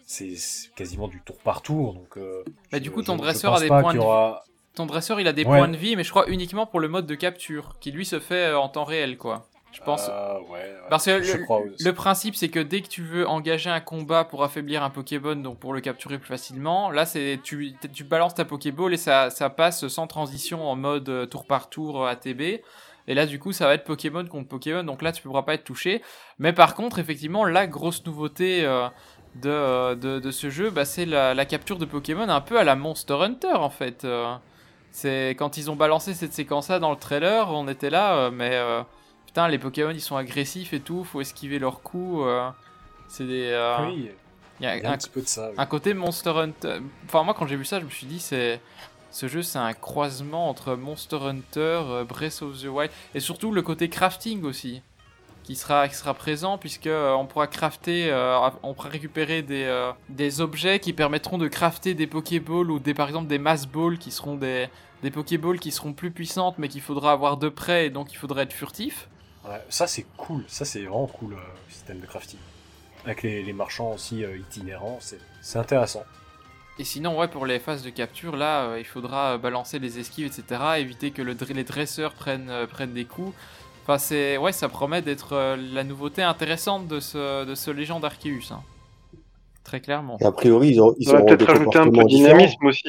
[0.08, 0.36] c'est
[0.76, 2.18] quasiment du tour par tour, donc.
[2.18, 4.44] euh, Bah, je- du coup, ton je dresseur a des points de aura-
[4.76, 5.58] Ton dresseur, il a des Ouais.
[5.58, 8.20] points de vie, mais je crois uniquement pour le mode de capture, qui lui se
[8.20, 9.48] fait en temps réel, quoi.
[9.76, 10.08] Je pense.
[10.10, 13.82] Euh, ouais, ouais, Parce que le, principe, c'est que dès que tu veux engager un
[13.82, 18.04] combat pour affaiblir un Pokémon, donc pour le capturer plus facilement, là, c'est tu, tu
[18.06, 22.04] balances ta Pokéball et ça, ça passe sans transition en mode euh, tour par tour
[22.04, 22.62] euh, ATB.
[23.08, 25.54] Et là, du coup, ça va être Pokémon contre Pokémon, donc là, tu pourras pas
[25.54, 26.02] être touché.
[26.40, 28.88] Mais par contre, effectivement, la grosse nouveauté euh,
[29.36, 32.64] de, de, de ce jeu, bah, c'est la, la capture de Pokémon un peu à
[32.64, 34.06] la Monster Hunter, en fait.
[34.06, 34.34] Euh,
[34.96, 38.58] c'est quand ils ont balancé cette séquence-là dans le trailer, on était là, euh, mais
[39.36, 42.24] putain, les Pokémon ils sont agressifs et tout, faut esquiver leurs coups.
[42.26, 42.50] euh,
[43.10, 43.50] c'est des.
[43.52, 44.10] euh, Oui,
[44.62, 45.50] il y a il y a un un, petit peu de ça.
[45.50, 45.56] oui.
[45.58, 46.78] un côté Monster Hunter.
[47.06, 48.62] Enfin, moi quand j'ai vu ça, je me suis dit, c'est.
[49.12, 53.52] Ce jeu, c'est un croisement entre Monster Hunter, euh, Breath of the Wild, et surtout
[53.54, 54.82] le côté crafting aussi,
[55.44, 60.42] qui sera, qui sera présent, puisque on pourra crafter, euh, on pourra récupérer des, des
[60.42, 64.12] objets qui permettront de crafter des Pokéballs ou des, par exemple des Mass Balls qui
[64.12, 64.68] seront des,
[65.02, 68.18] des Pokéballs qui seront plus puissantes, mais qu'il faudra avoir de près, et donc il
[68.18, 69.08] faudrait être furtif.
[69.48, 71.38] Ouais, ça c'est cool, ça c'est vraiment cool euh,
[71.68, 72.40] le système de crafting.
[73.04, 76.04] Avec les, marchands aussi euh, itinérants, c'est intéressant.
[76.80, 80.26] Et sinon, ouais, pour les phases de capture, là, euh, il faudra balancer les esquives,
[80.26, 82.50] etc., éviter que les dresseurs prennent,
[82.94, 83.34] des coups.
[83.88, 83.98] Enfin,
[84.38, 88.52] ouais, ça promet d'être la nouveauté intéressante de ce, de ce Légende Arceus.
[88.52, 88.64] hein.
[89.66, 90.18] Très clairement.
[90.22, 90.94] Et a priori, ils, auront
[91.26, 92.88] peut-être rajouter un peu de dynamisme aussi.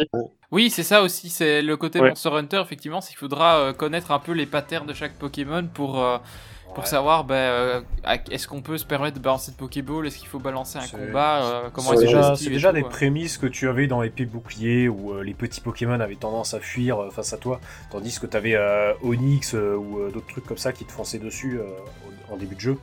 [0.53, 2.11] Oui, c'est ça aussi, c'est le côté Ouais.
[2.11, 5.67] Monster Hunter, effectivement, c'est qu'il faudra euh, connaître un peu les patterns de chaque Pokémon
[5.73, 6.19] pour, euh,
[6.75, 6.91] pour Ouais.
[6.91, 7.81] savoir, ben, euh,
[8.31, 11.43] est-ce qu'on peut se permettre de balancer de Pokéball, est-ce qu'il faut balancer un combat,
[11.43, 14.87] euh, comment C'est est-ce esquive c'est déjà des prémices que tu avais dans Épée Bouclier
[14.89, 18.27] où euh, les petits Pokémon avaient tendance à fuir euh, face à toi, tandis que
[18.27, 18.57] tu avais
[19.03, 21.65] Onyx euh, ou euh, d'autres trucs comme ça qui te fonçaient dessus euh,
[22.31, 22.77] en début de jeu.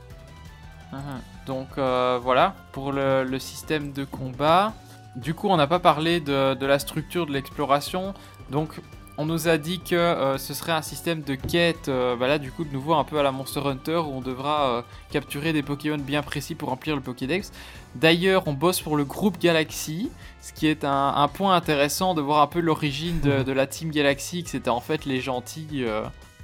[1.46, 4.72] Donc euh, voilà, pour le, le système de combat.
[5.16, 8.14] Du coup, on n'a pas parlé de, de la structure de l'exploration.
[8.50, 8.80] Donc,
[9.16, 12.38] on nous a dit que euh, ce serait un système de quête, euh, bah là,
[12.40, 15.52] du coup, de nouveau un peu à la Monster Hunter, où on devra euh, capturer
[15.52, 17.52] des Pokémon bien précis pour remplir le Pokédex.
[17.94, 20.10] D'ailleurs, on bosse pour le groupe Galaxy,
[20.42, 23.68] ce qui est un, un point intéressant de voir un peu l'origine de, de la
[23.68, 25.84] Team Galaxy, que c'était en fait les gentils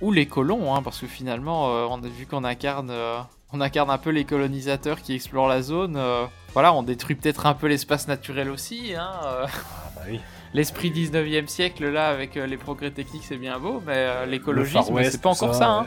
[0.00, 3.18] ou les colons, hein, parce que finalement, euh, on a vu qu'on incarne, euh,
[3.52, 5.96] on incarne un peu les colonisateurs qui explorent la zone.
[5.96, 6.24] euh,
[6.54, 8.94] voilà, on détruit peut-être un peu l'espace naturel aussi.
[8.96, 9.46] Hein, euh.
[9.46, 10.20] Ah bah oui.
[10.54, 14.98] l'esprit 19e siècle là avec euh, les progrès techniques c'est bien beau, mais euh, l'écologisme
[15.04, 15.70] c'est pas encore ça, ça.
[15.70, 15.86] hein.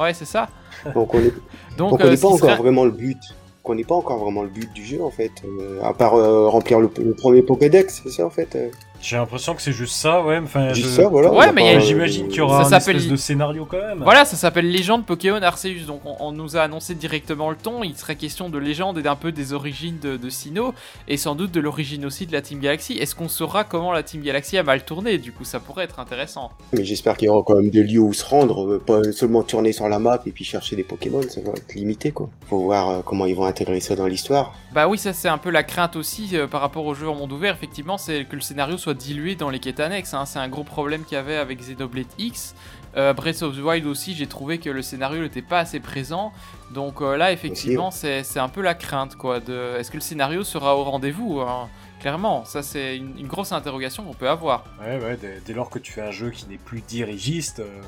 [0.00, 0.48] Ouais, c'est ça.
[0.94, 1.34] Donc on est,
[1.76, 3.18] Donc, on euh, connaît ce pas encore serait- vraiment le but.
[3.64, 6.48] On connaît pas encore vraiment le but du jeu en fait, euh, à part euh,
[6.48, 8.56] remplir le, le premier Pokédex, c'est ça en fait.
[9.00, 10.38] J'ai l'impression que c'est juste ça, ouais.
[10.42, 11.32] Enfin, Juste je- ça, voilà.
[11.32, 14.00] Ouais, mais pas, J'imagine qu'il y aura Ça un espèce de scénario quand même.
[14.02, 15.86] Voilà, ça s'appelle Légende Pokémon Arceus.
[15.86, 17.82] Donc on, on nous a annoncé directement le ton.
[17.84, 20.74] Il serait question de légende et d'un peu des origines de, de Sinnoh
[21.06, 22.94] et sans doute de l'origine aussi de la Team Galaxy.
[22.94, 25.18] Est-ce qu'on saura comment la Team Galaxy a mal tourné?
[25.18, 26.50] Du coup, ça pourrait être intéressant.
[26.72, 29.42] Mais j'espère qu'il y aura quand même des lieux où se rendre, euh, pas seulement
[29.42, 32.28] tourner sur la map et puis chercher des Pokémon, ça va être limité quoi.
[32.48, 34.54] Faut voir euh, comment ils vont intégrer ça dans l'histoire.
[34.72, 37.14] Bah oui, ça c'est un peu la crainte aussi euh, par rapport au jeu en
[37.14, 37.54] monde ouvert.
[37.54, 40.14] Effectivement, c'est que le scénario soit dilué dans les quêtes annexes.
[40.14, 40.24] hein.
[40.26, 42.54] C'est un gros problème qu'il y avait avec Xenoblade X.
[42.96, 46.32] Euh, Breath of the Wild aussi, j'ai trouvé que le scénario n'était pas assez présent.
[46.72, 49.40] Donc euh, là, effectivement, c'est c'est un peu la crainte quoi.
[49.40, 49.76] De...
[49.78, 51.68] Est-ce que le scénario sera au rendez-vous hein?
[52.00, 54.64] Clairement, ça c'est une, une grosse interrogation qu'on peut avoir.
[54.80, 57.80] Ouais, ouais, dès, dès lors que tu fais un jeu qui n'est plus dirigiste, euh,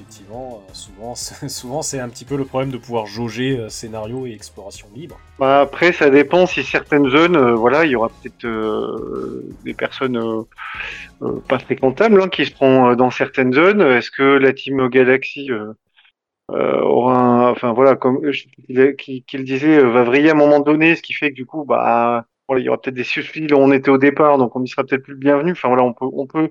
[0.00, 1.14] effectivement, euh, souvent,
[1.48, 5.18] souvent c'est un petit peu le problème de pouvoir jauger euh, scénario et exploration libre.
[5.38, 8.46] Bah, après, ça dépend si certaines zones, euh, voilà, il y aura peut-être
[9.64, 10.44] des personnes
[11.48, 13.82] pas fréquentables hein, qui seront dans certaines zones.
[13.82, 15.50] Est-ce que la team Galaxy
[16.48, 18.20] aura, enfin voilà, comme
[18.98, 22.24] qu'il disait, va vriller à un moment donné, ce qui fait que du coup, bah,
[22.58, 24.84] il y aura peut-être des suffis où on était au départ, donc on y sera
[24.84, 25.52] peut-être plus bienvenu.
[25.52, 26.50] Enfin voilà, on peut, on peut,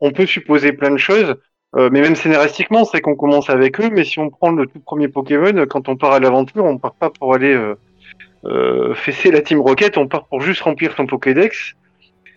[0.00, 1.36] on peut supposer plein de choses.
[1.74, 3.90] Euh, mais même scénaristiquement, c'est qu'on commence avec eux.
[3.90, 6.94] Mais si on prend le tout premier Pokémon, quand on part à l'aventure, on part
[6.94, 7.74] pas pour aller euh,
[8.44, 11.74] euh, fesser la Team Rocket, on part pour juste remplir son Pokédex.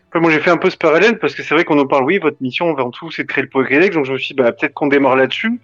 [0.08, 2.04] Après, moi, j'ai fait un peu ce parallèle parce que c'est vrai qu'on nous parle,
[2.04, 3.96] oui, votre mission avant tout, c'est de créer le Pokédex.
[3.96, 5.60] Donc, je me suis dit, bah, peut-être qu'on démarre là-dessus.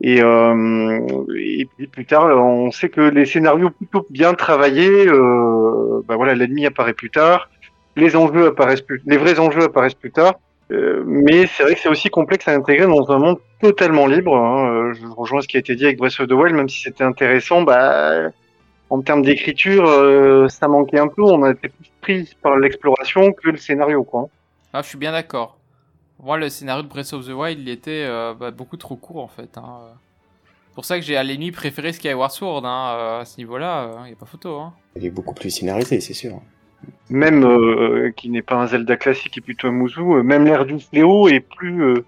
[0.00, 1.00] Et, euh,
[1.36, 6.34] et puis plus tard, on sait que les scénarios plutôt bien travaillés, euh, bah voilà,
[6.34, 7.50] l'ennemi apparaît plus tard,
[7.96, 10.34] les enjeux apparaissent plus, les vrais enjeux apparaissent plus tard.
[10.70, 14.36] Euh, mais c'est vrai que c'est aussi complexe à intégrer dans un monde totalement libre.
[14.36, 14.68] hein.
[14.70, 16.82] Euh, Je rejoins ce qui a été dit avec Breath of the Wild, même si
[16.82, 18.30] c'était intéressant, bah,
[18.90, 21.22] en termes d'écriture, euh, ça manquait un peu.
[21.22, 24.28] On a été plus pris par l'exploration que le scénario, quoi.
[24.72, 25.56] Ah, je suis bien d'accord.
[26.22, 29.22] Moi, le scénario de Breath of the Wild, il était euh, bah, beaucoup trop court
[29.22, 29.56] en fait.
[29.56, 29.78] Hein.
[30.44, 32.64] C'est pour ça que j'ai à l'ennemi préféré Skyward Sword.
[32.66, 32.94] Hein.
[32.96, 34.58] euh, À ce niveau-là, il n'y a pas photo.
[34.58, 34.72] Hein.
[34.96, 36.40] Il est beaucoup plus scénarisé, c'est sûr.
[37.10, 40.64] Même euh, qui n'est pas un Zelda classique et plutôt un Muzu, euh, même l'ère
[40.66, 42.04] du fléau est plus euh,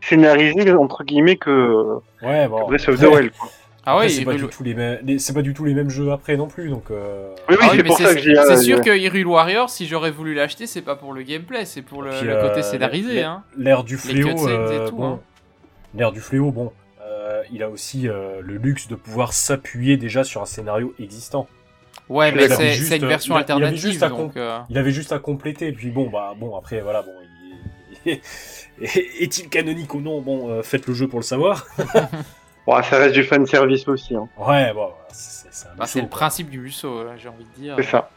[0.00, 2.66] scénarisé entre guillemets que, euh, Ouais, que bon.
[2.66, 3.32] Breath of the après- Wild.
[3.38, 3.48] quoi.
[3.90, 5.88] Ah ouais, c'est pas, du tout les mêmes, les- c'est pas du tout les mêmes
[5.88, 6.90] jeux après non plus, donc.
[6.90, 10.34] euh, Oui, oui, Ah oui, c'est que euh, sûr que Hyrule Warrior, si j'aurais voulu
[10.34, 13.22] l'acheter, c'est pas pour le gameplay, c'est pour le, Puis, le euh, côté scénarisé.
[13.22, 13.44] Hein.
[13.56, 15.20] L'ère du fléau, euh, bon, hein.
[15.94, 16.70] l'ère du fléau, bon,
[17.02, 21.46] euh, il a aussi euh, le luxe de pouvoir s'appuyer déjà sur un scénario existant.
[22.08, 23.90] Ouais, mais c'est Juste, une euh, version il a- il avait alternative.
[23.90, 27.02] juste à donc, euh, Il avait juste à compléter, puis bon, bah bon, après voilà,
[27.02, 27.12] bon,
[28.06, 28.20] il-
[29.20, 31.66] est-il canonique ou non Bon, euh, faites le jeu pour le savoir.
[32.66, 34.14] Bon, ça reste du fan service aussi.
[34.14, 34.28] Hein.
[34.36, 37.60] Ouais, bon, c'est c'est un bah, c'est musso, le principe du Musso, j'ai envie de
[37.62, 37.74] dire.
[37.78, 38.10] C'est ça.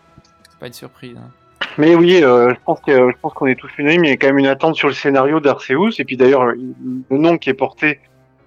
[0.49, 1.15] C'est pas une surprise.
[1.18, 1.30] hein.
[1.77, 4.03] Mais oui, euh, je pense que je pense qu'on est tous unanimes.
[4.03, 5.91] Il y a quand même une attente sur le scénario d'Arceus.
[5.99, 8.01] Et puis d'ailleurs, le nom qui est porté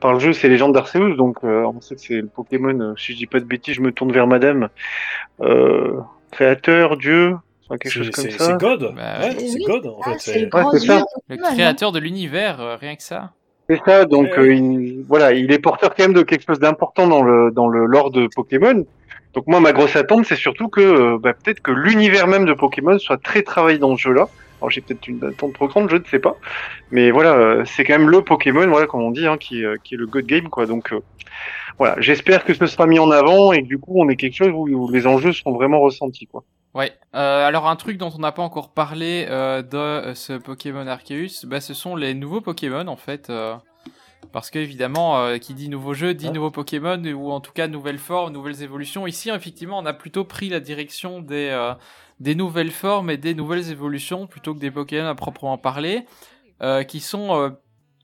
[0.04, 1.14] par le jeu, c'est Légende d'Arceus.
[1.16, 2.78] Donc, euh, on sait que c'est le Pokémon.
[2.78, 4.68] euh, si je dis pas de bêtises, je me tourne vers Madame.
[5.40, 5.98] Euh,
[6.30, 8.44] créateur, Dieu, enfin, quelque C'est- chose comme ça.
[8.44, 8.92] C'est God.
[8.94, 9.48] Bah ouais, ouais.
[9.48, 10.40] c'est God en Ah, fait.
[10.40, 11.04] dieu ça.
[11.30, 13.30] Le créateur de l'univers, euh, rien que ça.
[13.70, 14.04] C'est ça.
[14.04, 14.56] Donc, Ouais, euh, ouais.
[14.58, 17.86] il, voilà, il est porteur quand même de quelque chose d'important dans le dans le
[17.86, 18.84] lore de Pokémon.
[19.32, 22.52] Donc moi, ma grosse attente, c'est surtout que euh, bah, peut-être que l'univers même de
[22.52, 24.28] Pokémon soit très travaillé dans ce jeu-là.
[24.60, 26.36] Alors j'ai peut-être une attente trop grande, je ne sais pas.
[26.90, 29.76] Mais voilà, euh, c'est quand même le Pokémon, voilà, comme on dit, hein, qui, euh,
[29.84, 30.66] qui est le God Game, quoi.
[30.66, 31.00] Donc euh,
[31.78, 34.36] voilà, j'espère que ce sera mis en avant et que du coup, on ait quelque
[34.36, 36.44] chose où, où les enjeux seront vraiment ressentis, quoi.
[36.74, 36.92] Ouais.
[37.14, 41.44] Euh, alors un truc dont on n'a pas encore parlé euh, de ce Pokémon Arceus,
[41.46, 43.30] bah, ce sont les nouveaux Pokémon en fait.
[43.30, 43.54] euh,
[44.32, 46.32] parce que évidemment, qui dit nouveau jeu dit Ouais.
[46.32, 49.06] nouveau Pokémon ou en tout cas nouvelles formes, nouvelles évolutions.
[49.06, 51.50] Ici, effectivement, on a plutôt pris la direction des
[52.20, 56.06] des nouvelles formes et des nouvelles évolutions plutôt que des Pokémon à proprement parler,
[56.62, 57.50] euh, qui sont euh,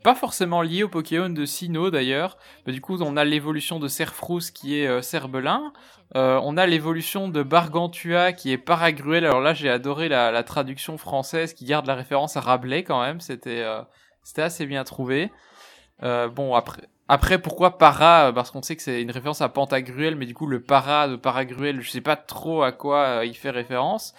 [0.03, 2.37] pas forcément liés aux Pokémon de Sinnoh d'ailleurs.
[2.67, 5.73] Du coup, on a l'évolution de Serfrous qui est euh, Cerbelin.
[6.17, 9.25] Euh, on a l'évolution de Bargantua qui est Paragruel.
[9.25, 13.01] Alors là, j'ai adoré la, la traduction française qui garde la référence à Rabelais quand
[13.01, 13.21] même.
[13.21, 13.65] C'était
[14.25, 15.31] c'était assez bien trouvé.
[16.03, 18.33] Bon, après, après pourquoi para?
[18.35, 21.17] Parce qu'on sait que c'est une référence à Pantagruel, mais du coup, le para de
[21.17, 24.15] Paragruel, je sais pas trop à quoi euh, il fait référence.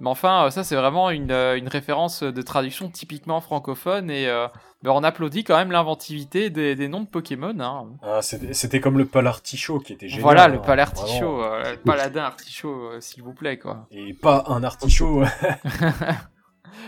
[0.00, 4.28] Mais enfin, euh, ça, c'est vraiment une, euh, une référence de traduction typiquement francophone et
[4.28, 4.46] euh,
[4.82, 7.58] ben, on applaudit quand même l'inventivité des, des noms de Pokémon.
[7.58, 7.86] Hein.
[8.02, 10.22] Ah, C'était comme le pal artichaut qui était génial.
[10.22, 11.00] Voilà, le hein, palais vraiment.
[11.00, 13.86] artichaut, euh, le paladin artichaut, euh, s'il vous plaît, quoi.
[13.90, 15.22] Et pas un artichaut.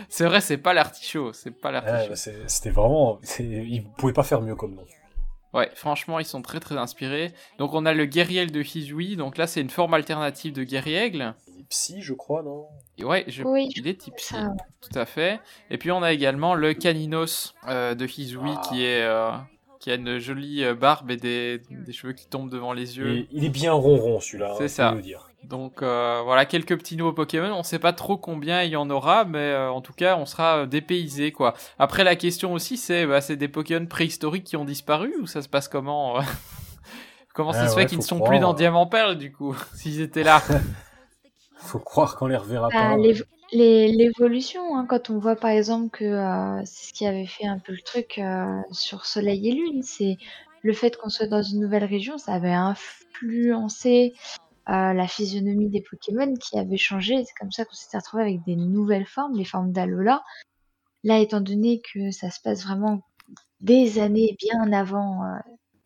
[0.07, 2.09] C'est vrai, c'est pas l'artichaut, c'est pas Ouais, l'artichaut.
[2.31, 3.19] bah, C'était vraiment.
[3.39, 4.85] Ils pouvaient pas faire mieux comme nom.
[5.53, 7.33] Ouais, franchement, ils sont très très inspirés.
[7.57, 11.33] Donc on a le guerriel de Hizui, donc là c'est une forme alternative de guerriègle.
[11.47, 12.67] Il est psy, je crois, non?
[12.97, 13.43] Et ouais, je...
[13.43, 15.39] Oui, il est type psy, ça, tout à fait.
[15.71, 18.61] Et puis on a également le Caninos euh, de Hizui Ah.
[18.69, 19.31] qui est euh,
[19.79, 23.17] qui a une jolie euh, barbe et des, des cheveux qui tombent devant les yeux.
[23.17, 24.53] Et Il est bien ronron celui-là.
[24.57, 24.91] C'est hein, ça.
[24.91, 25.28] le dire.
[25.43, 27.51] Donc euh, voilà, quelques petits nouveaux Pokémon.
[27.53, 30.25] On sait pas trop combien il y en aura, mais euh, en tout cas, on
[30.25, 31.53] sera euh, dépaysé quoi.
[31.79, 35.41] Après, la question aussi, c'est bah, c'est des Pokémon préhistoriques qui ont disparu ou ça
[35.41, 36.19] se passe comment
[37.33, 38.53] Comment ça Ouais, se ouais, fait qu'ils ne sont croire, plus dans.
[38.53, 40.41] Diamant Perle du coup, s'ils étaient là?
[41.55, 42.97] Faut croire qu'on les reverra Bah, pas.
[43.51, 47.57] L'évolution, hein, quand on voit par exemple que euh, c'est ce qui avait fait un
[47.57, 50.17] peu le truc euh, sur Soleil et Lune, c'est
[50.61, 54.13] le fait qu'on soit dans une nouvelle région, ça avait influencé
[54.69, 57.23] euh, la physionomie des Pokémon qui avait changé.
[57.25, 60.23] C'est comme ça qu'on s'était retrouvé avec des nouvelles formes, les formes d'Alola.
[61.03, 63.01] Là, étant donné que ça se passe vraiment
[63.61, 65.37] des années bien avant euh,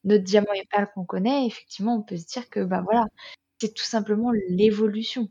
[0.04, 3.06] notre diamant et perle qu'on connaît, effectivement, on peut se dire que bah voilà,
[3.60, 5.30] c'est tout simplement l'évolution.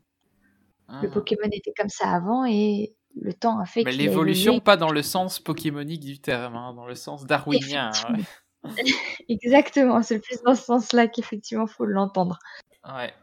[1.01, 3.83] Le Pokémon était comme ça avant et le temps a fait.
[3.83, 7.91] Mais l'évolution, pas dans le sens pokémonique du terme, hein, dans le sens darwinien.
[8.07, 8.15] hein.
[9.29, 12.39] Exactement, c'est plus dans ce sens-là qu'effectivement faut l'entendre.
[12.85, 13.13] Ouais.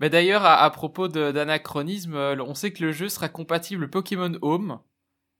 [0.00, 4.32] Mais d'ailleurs, à, à propos d'anachronisme, euh, on sait que le jeu sera compatible Pokémon
[4.42, 4.80] Home.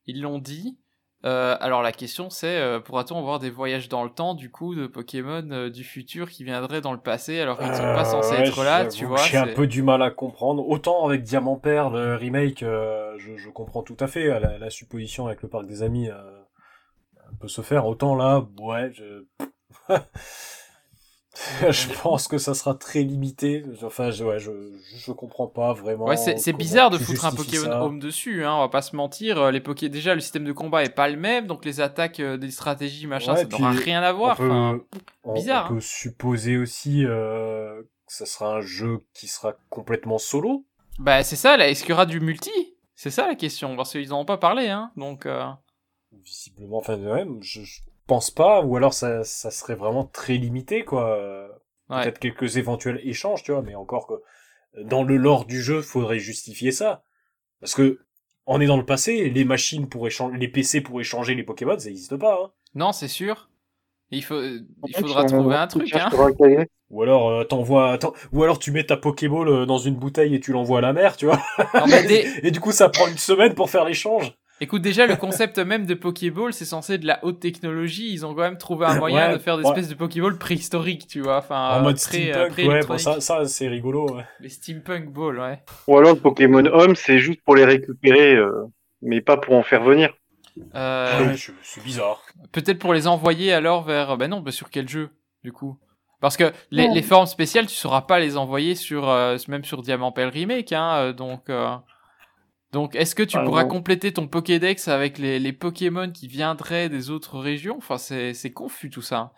[0.06, 0.78] Ils l'ont dit.
[1.26, 4.74] Euh, alors la question c'est, euh, pourra-t-on avoir des voyages dans le temps du coup
[4.74, 8.06] de Pokémon euh, du futur qui viendraient dans le passé alors qu'ils ne sont pas
[8.06, 10.66] censés ouais, être là, tu vois J'ai un peu du mal à comprendre.
[10.66, 14.28] Autant avec Diamant Perle, le remake, je, je comprends tout à fait.
[14.40, 16.08] La, la supposition avec le parc des amis
[17.38, 17.86] peut se faire.
[17.86, 19.26] Autant là, ouais, je...
[21.70, 23.64] je pense que ça sera très limité.
[23.82, 24.50] Enfin, je, ouais, je,
[24.96, 26.04] je comprends pas vraiment.
[26.06, 27.82] Ouais, c'est bizarre de foutre un Pokémon ça.
[27.84, 29.38] Home dessus, hein, on va pas se mentir.
[29.40, 29.88] euh, Les Poké...
[29.88, 33.06] Déjà, le système de combat est pas le même, donc les attaques, euh, des stratégies,
[33.06, 34.36] machin, Ouais, ça n'aura rien à voir.
[34.40, 34.80] on peut, enfin,
[35.24, 35.74] on- bizarre, on hein.
[35.76, 40.64] peut supposer aussi euh, que ça sera un jeu qui sera complètement solo.
[40.98, 42.50] Bah, c'est ça, là, est-ce qu'il y aura du multi?
[42.94, 45.24] C'est ça la question, parce qu'ils en ont pas parlé, hein, donc...
[45.24, 45.44] euh,
[46.12, 47.80] Visiblement, enfin, ouais, je, je
[48.10, 51.48] pense pas, ou alors ça, ça serait vraiment très limité, quoi.
[51.88, 52.02] Ouais.
[52.02, 54.14] Peut-être quelques éventuels échanges, tu vois, mais encore que
[54.82, 57.02] dans le lore du jeu, faudrait justifier ça.
[57.60, 57.98] Parce que,
[58.46, 61.78] on est dans le passé, les machines pour échanger, les PC pour échanger les Pokémon,
[61.78, 62.50] ça n'existe pas, hein.
[62.74, 63.48] Non, c'est sûr.
[64.10, 64.40] Il, faut...
[64.42, 66.10] il faudra trouver un truc, hein.
[66.90, 67.96] Ou alors, euh, t'envoies,
[68.32, 70.92] ou alors tu mets ta Pokéball euh, dans une bouteille et tu l'envoies à la
[70.92, 71.40] mer, tu vois.
[71.74, 74.32] Non, mais des- Et du coup, ça prend une semaine pour faire l'échange.
[74.60, 78.12] Écoute, déjà, le concept même de Pokéball, c'est censé être de la haute technologie.
[78.12, 79.70] Ils ont quand même trouvé un moyen Ouais, de faire des ouais.
[79.70, 81.38] espèces de Pokéball préhistoriques, tu vois.
[81.38, 84.24] Enfin, en mode pré- steampunk, ouais, bon, ça, ça c'est rigolo, ouais.
[84.40, 85.62] Les steampunk balls, ouais.
[85.88, 88.66] Ou alors le Pokémon Home, c'est juste pour les récupérer, euh,
[89.02, 90.12] mais pas pour en faire venir.
[90.74, 92.22] Euh, Ouais, c'est bizarre.
[92.52, 94.16] Peut-être pour les envoyer alors vers.
[94.16, 95.10] Ben non, ben sur quel jeu,
[95.42, 95.78] du coup?
[96.20, 100.12] Parce que les, formes spéciales, tu sauras pas les envoyer sur euh, même sur Diamant
[100.12, 100.96] Pearl Remake, hein.
[100.96, 101.74] euh, Donc, euh,
[102.72, 103.68] donc est-ce que tu Ah, pourras non.
[103.68, 107.76] compléter ton Pokédex avec les, les Pokémon qui viendraient des autres régions?
[107.78, 109.32] Enfin, c'est c'est confus tout ça.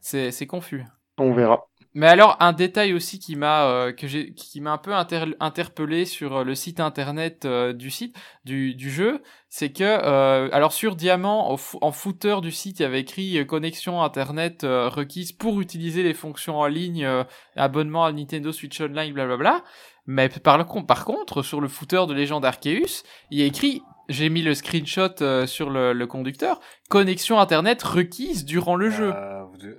[0.00, 0.84] C'est c'est confus.
[1.18, 1.66] On verra.
[1.96, 5.36] Mais alors un détail aussi qui m'a euh, que j'ai qui m'a un peu inter-
[5.38, 10.48] interpellé sur euh, le site internet euh, du site du, du jeu, c'est que euh,
[10.50, 15.30] alors sur Diamant en footer du site il y avait écrit euh, connexion internet requise
[15.30, 17.22] pour utiliser les fonctions en ligne euh,
[17.54, 19.62] abonnement à Nintendo Switch Online blablabla.
[20.06, 20.64] Mais par,
[21.04, 25.08] contre sur le footer de Légende Arceus, il y a écrit j'ai mis le screenshot
[25.22, 26.60] euh, sur le, le conducteur
[26.90, 29.14] connexion internet requise durant le jeu.
[29.14, 29.78] Euh, devez-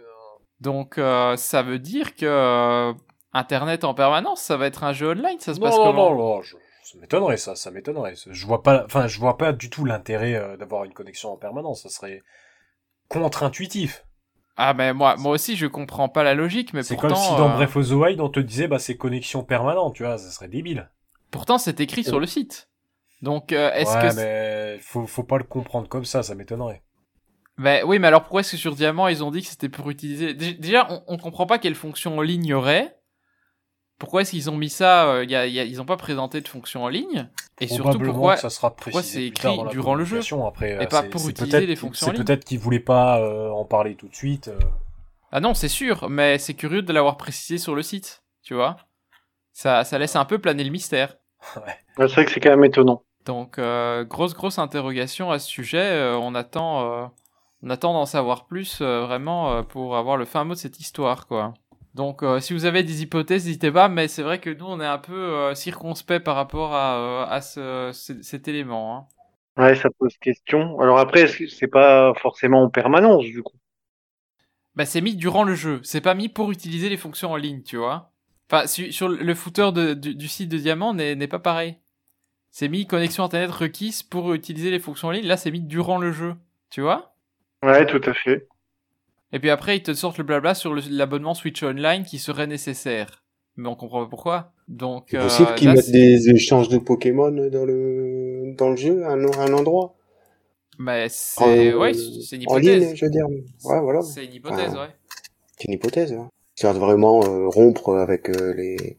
[0.61, 2.93] Donc euh, ça veut dire que euh,
[3.33, 6.09] Internet en permanence, ça va être un jeu online, ça se non, passe non, comment
[6.15, 8.15] non, non, je- ça m'étonnerait ça, ça m'étonnerait.
[8.15, 11.83] Je vois pas, enfin, je vois pas du tout l'intérêt d'avoir une connexion en permanence.
[11.83, 12.21] Ça serait
[13.09, 14.04] contre-intuitif.
[14.57, 17.35] Ah ben moi, moi aussi je comprends pas la logique, mais C'est pourtant, comme si
[17.35, 20.17] dans euh, Breath of the Wild on te disait bah c'est connexion permanente, tu vois,
[20.17, 20.89] ça serait débile.
[21.31, 22.69] pourtant c'est écrit sur le site.
[23.21, 24.31] Donc euh, est-ce ouais, que c'est-
[24.75, 26.83] mais faut, faut pas le comprendre comme ça, ça m'étonnerait.
[27.57, 29.89] Ben oui, mais alors pourquoi est-ce que sur Diamant ils ont dit que c'était pour
[29.89, 30.33] utiliser?
[30.33, 32.97] Dé- Déjà, on, on comprend pas quelle fonction en ligne il y aurait.
[33.97, 36.41] Pourquoi est-ce qu'ils ont mis ça euh, y a, y a- Ils ont pas présenté
[36.41, 37.29] de fonction en ligne.
[37.61, 40.19] Et surtout pourquoi que ça sera pourquoi c'est écrit dans la durant le jeu.
[40.45, 42.79] Après, et pas c'est- pour c'est utiliser les fonctions en C'est ligne peut-être qu'ils voulaient
[42.79, 44.49] pas euh, en parler tout de suite.
[44.49, 44.59] euh.
[45.31, 48.77] Ah non, c'est sûr, mais c'est curieux de l'avoir précisé sur le site, tu vois.
[49.53, 51.15] Ça, ça laisse un peu planer le mystère.
[51.55, 53.03] Ouais, C'est vrai que c'est quand même étonnant.
[53.25, 55.79] Donc, euh, grosse, grosse interrogation à ce sujet.
[55.79, 57.05] Euh, on attend, euh,
[57.63, 60.79] on attend d'en savoir plus euh, vraiment euh, pour avoir le fin mot de cette
[60.81, 61.53] histoire, quoi.
[61.95, 63.89] Donc, euh, si vous avez des hypothèses, n'hésitez pas.
[63.89, 67.25] Mais c'est vrai que nous, on est un peu euh, circonspect par rapport à, euh,
[67.27, 68.97] à ce, ce- cet élément.
[68.97, 69.07] hein.
[69.57, 70.79] Ouais, ça pose question.
[70.79, 73.57] Alors après, c'est pas forcément en permanence, du coup?
[74.75, 75.79] Bah, c'est mis durant le jeu.
[75.83, 78.11] C'est pas mis pour utiliser les fonctions en ligne, tu vois.
[78.51, 81.77] Enfin, su- sur le footer de- du, du site de Diamant n'est n'est pas pareil.
[82.51, 85.27] C'est mis connexion internet requise pour utiliser les fonctions en ligne.
[85.27, 86.35] Là, c'est mis durant le jeu,
[86.71, 87.15] tu vois.
[87.63, 88.47] Ouais, tout à fait.
[89.35, 93.21] Et puis après, ils te sortent le blabla sur l'abonnement Switch Online qui serait nécessaire.
[93.57, 94.53] Mais on comprend pas pourquoi.
[94.69, 98.77] Donc, C'est euh, possible qu'ils mettent c'est- des échanges de Pokémon dans le, dans le
[98.77, 99.93] jeu, à un, un endroit.
[100.79, 102.85] Mais c'est, En- ouais, c'est une En hypothèse.
[102.87, 103.27] ligne, je veux dire.
[103.65, 104.01] Ouais, voilà.
[104.03, 104.87] C'est une hypothèse, ouais.
[105.57, 106.13] C'est une hypothèse.
[106.13, 106.29] Hein.
[106.55, 108.97] Ça va vraiment euh, rompre avec euh, les,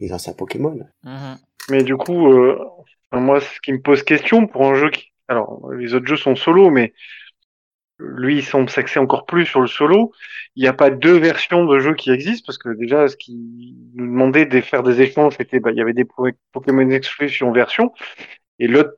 [0.00, 0.78] les anciens Pokémon.
[1.02, 1.38] Mhm.
[1.70, 2.58] Mais du coup, euh,
[3.12, 6.36] moi, ce qui me pose question pour un jeu qui, alors, les autres jeux sont
[6.36, 6.92] solo, mais
[7.98, 10.12] lui, il semble s'axer encore plus sur le solo.
[10.54, 13.74] Il n'y a pas deux versions de jeu qui existent parce que déjà, ce qui
[13.94, 17.52] nous demandait de faire des échanges, c'était, bah, il y avait des po- Pokémon exclusion
[17.52, 17.92] version.
[18.58, 18.92] Et l'autre,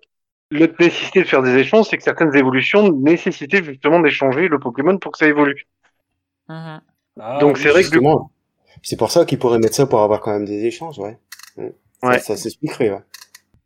[0.50, 4.98] l'autre nécessité de faire des échanges, c'est que certaines évolutions nécessitaient justement d'échanger le Pokémon
[4.98, 5.66] pour que ça évolue.
[6.48, 6.80] Mhm.
[7.20, 7.98] Ah, Donc, oui, c'est vrai que.
[8.82, 11.18] C'est pour ça qu'ils pourraient mettre ça pour avoir quand même des échanges, ouais.
[11.56, 11.68] Mm.
[12.02, 12.18] Ça- Ouais.
[12.20, 13.02] Ça, s'expliquerait, ouais.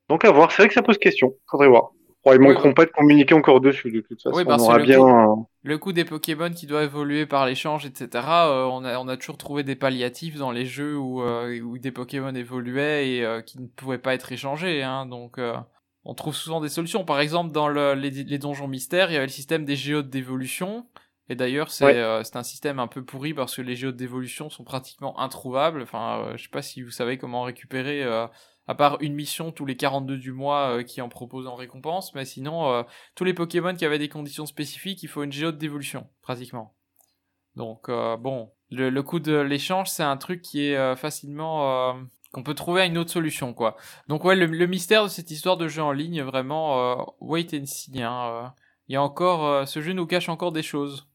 [0.09, 1.35] Donc à voir, c'est vrai que ça pose question.
[1.51, 1.93] Faudrait voir.
[2.24, 2.74] Bon, ils Oui, manqueront oui.
[2.74, 4.36] pas de communiquer encore dessus, de toute façon.
[4.36, 4.99] Oui, on parce aura le bien.
[4.99, 9.09] coup- Le coup des Pokémon qui doivent évoluer par l'échange, etc., euh, on, a, on
[9.09, 13.24] a toujours trouvé des palliatifs dans les jeux où, euh, où des Pokémon évoluaient et
[13.24, 14.82] euh, qui ne pouvaient pas être échangés.
[14.82, 15.39] Hein, donc,
[16.05, 17.05] on trouve souvent des solutions.
[17.05, 20.11] Par exemple, dans le- les, les donjons mystères, il y avait le système des géodes
[20.11, 20.86] d'évolution.
[21.28, 22.01] Et d'ailleurs, c'est Ouais.
[22.03, 25.82] un système un peu pourri parce que les géodes d'évolution sont pratiquement introuvables.
[25.82, 28.03] Enfin, je sais pas si vous savez comment récupérer,
[28.69, 32.15] à part une mission tous les 42 du mois euh, qui en propose en récompense,
[32.15, 32.83] mais sinon, euh,
[33.15, 36.75] tous les Pokémon qui avaient des conditions spécifiques, il faut une géode d'évolution, pratiquement.
[37.57, 41.97] Donc, euh, bon, le, le coup de l'échange, c'est un truc qui est facilement...
[42.33, 43.77] qu'on peut trouver une autre solution, quoi.
[44.09, 48.03] Donc, ouais, le, mystère de cette histoire de jeu en ligne, vraiment, wait and see.
[48.03, 48.55] Hein.
[48.89, 49.69] Il y a encore...
[49.69, 51.09] ce jeu nous cache encore des choses,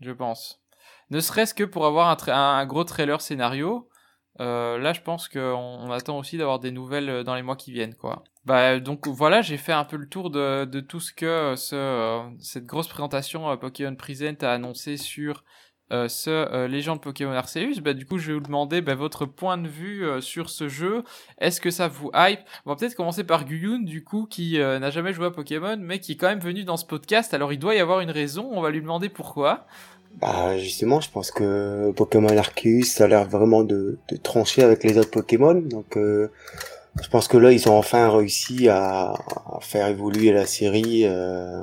[0.00, 0.62] je pense.
[1.10, 3.86] Ne serait-ce que pour avoir un gros trailer scénario,
[4.40, 7.56] euh, là, je pense qu'on on attend aussi d'avoir des nouvelles euh, dans les mois
[7.56, 8.24] qui viennent, quoi.
[8.44, 11.74] Bah, donc voilà, j'ai fait un peu le tour de, tout ce que euh, ce,
[11.74, 15.42] euh, cette grosse présentation euh, Pokémon Present a annoncé sur
[15.92, 17.80] euh, ce euh, Légende Pokémon Arceus.
[17.80, 20.68] Bah, du coup, je vais vous demander bah, votre point de vue euh, sur ce
[20.68, 21.02] jeu.
[21.38, 22.40] Est-ce que ça vous hype?
[22.64, 25.76] On va peut-être commencer par Guyun, du coup, qui euh, n'a jamais joué à Pokémon,
[25.78, 27.34] mais qui est quand même venu dans ce podcast.
[27.34, 28.48] Alors, il doit y avoir une raison.
[28.52, 29.66] On va lui demander pourquoi.
[30.16, 34.96] Bah, justement, je pense que Pokémon Arceus, ça a l'air vraiment de, trancher avec les
[34.98, 35.54] autres Pokémon.
[35.54, 36.30] Donc, euh,
[37.02, 39.14] je pense que là, ils ont enfin réussi à,
[39.60, 41.60] faire évoluer la série euh,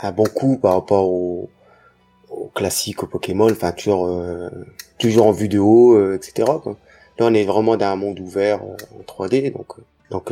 [0.00, 1.50] un bon coup par rapport au,
[2.30, 3.50] au classique, Pokémon.
[3.50, 4.48] Enfin, toujours, euh,
[4.98, 6.50] toujours en vue de euh, etc.
[6.62, 6.76] Quoi.
[7.18, 9.52] Là, on est vraiment dans un monde ouvert euh, en 3D.
[9.52, 9.74] Donc,
[10.10, 10.30] donc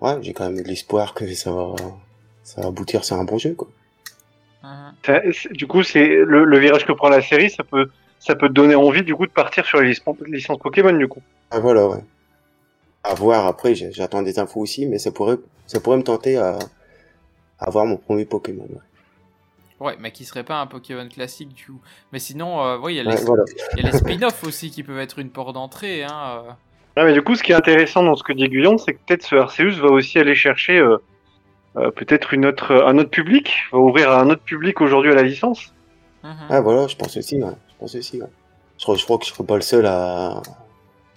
[0.00, 1.74] ouais, j'ai quand même de l'espoir que ça va,
[2.42, 3.54] ça va aboutir sur un bon jeu.
[3.54, 3.68] Quoi.
[4.64, 4.94] Mhm.
[5.04, 8.48] Ça- Du coup, c'est le, le virage que prend la série, ça peut, ça peut
[8.48, 11.22] te donner envie, du coup, de partir sur les licences, licences Pokémon, du coup.
[11.50, 12.02] Ah voilà, ouais.
[13.02, 15.36] À voir après, j'attends des infos aussi, mais ça pourrait,
[15.66, 16.58] ça pourrait me tenter à,
[17.58, 18.66] à voir mon premier Pokémon.
[18.70, 18.78] Ouais,
[19.80, 21.80] Ouais, mais qui serait pas un Pokémon classique, du coup.
[22.12, 23.44] Mais sinon, euh, ouais, il y a les, Ouais, voilà.
[23.76, 26.04] il y a les spin-offs aussi qui peuvent être une porte d'entrée.
[26.04, 26.42] Hein.
[26.46, 26.50] euh.
[26.96, 28.98] Ah, mais du coup, ce qui est intéressant dans ce que dit Guyon, c'est que
[29.06, 30.96] peut-être ce Arceus va aussi aller chercher euh,
[31.74, 35.22] peut-être une autre, un autre public, va ouvrir à un autre public aujourd'hui à la
[35.22, 35.72] licence.
[36.22, 36.46] Mhm.
[36.48, 37.50] Ah voilà, je pense aussi, ouais.
[37.68, 38.28] Je pense aussi, ouais.
[38.78, 40.42] Je crois, je crois que je serai pas le seul à,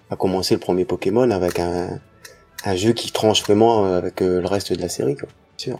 [0.09, 1.99] à commencer le premier Pokémon avec un,
[2.65, 5.29] un jeu qui tranche vraiment euh, avec euh, le reste de la série, quoi.
[5.57, 5.79] Sûr.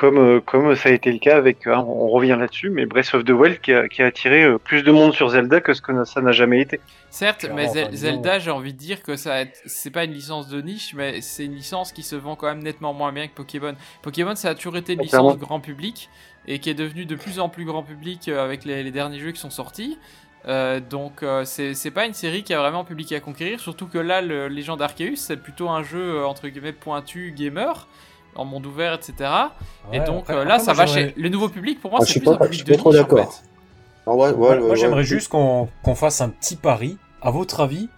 [0.00, 3.12] Comme, euh, comme ça a été le cas avec, hein, on revient là-dessus, mais Breath
[3.12, 5.74] of the Wild qui a, qui a attiré euh, plus de monde sur Zelda que
[5.74, 6.80] ce que ça n'a jamais été.
[7.10, 10.62] Certes, mais Zel- Zelda, j'ai envie de dire que ça, c'est pas une licence de
[10.62, 13.74] niche, mais c'est une licence qui se vend quand même nettement moins bien que Pokémon.
[14.00, 16.08] Pokémon, ça a toujours été une Ah, licence grand public
[16.46, 19.18] et qui est devenue de plus en plus grand public euh, avec les, les derniers
[19.18, 19.98] jeux qui sont sortis.
[20.48, 23.60] Euh, donc euh, c'est c'est pas une série qui a vraiment un public à conquérir,
[23.60, 27.86] surtout que là, le Legend Arceus, c'est plutôt un jeu entre guillemets pointu gamer
[28.36, 29.30] en monde ouvert, etc.
[29.92, 31.80] et donc après- euh, là, après, ça va chez le nouveau public.
[31.80, 33.32] Pour moi, Ah, c'est plus pas- un je public suis de trop en d'accord.
[33.34, 33.42] fait.
[34.06, 35.04] Ah ouais, ouais, Moi, ouais, moi, ouais, j'aimerais ouais.
[35.04, 36.96] juste qu'on qu'on fasse un petit pari.
[37.22, 37.88] À votre avis,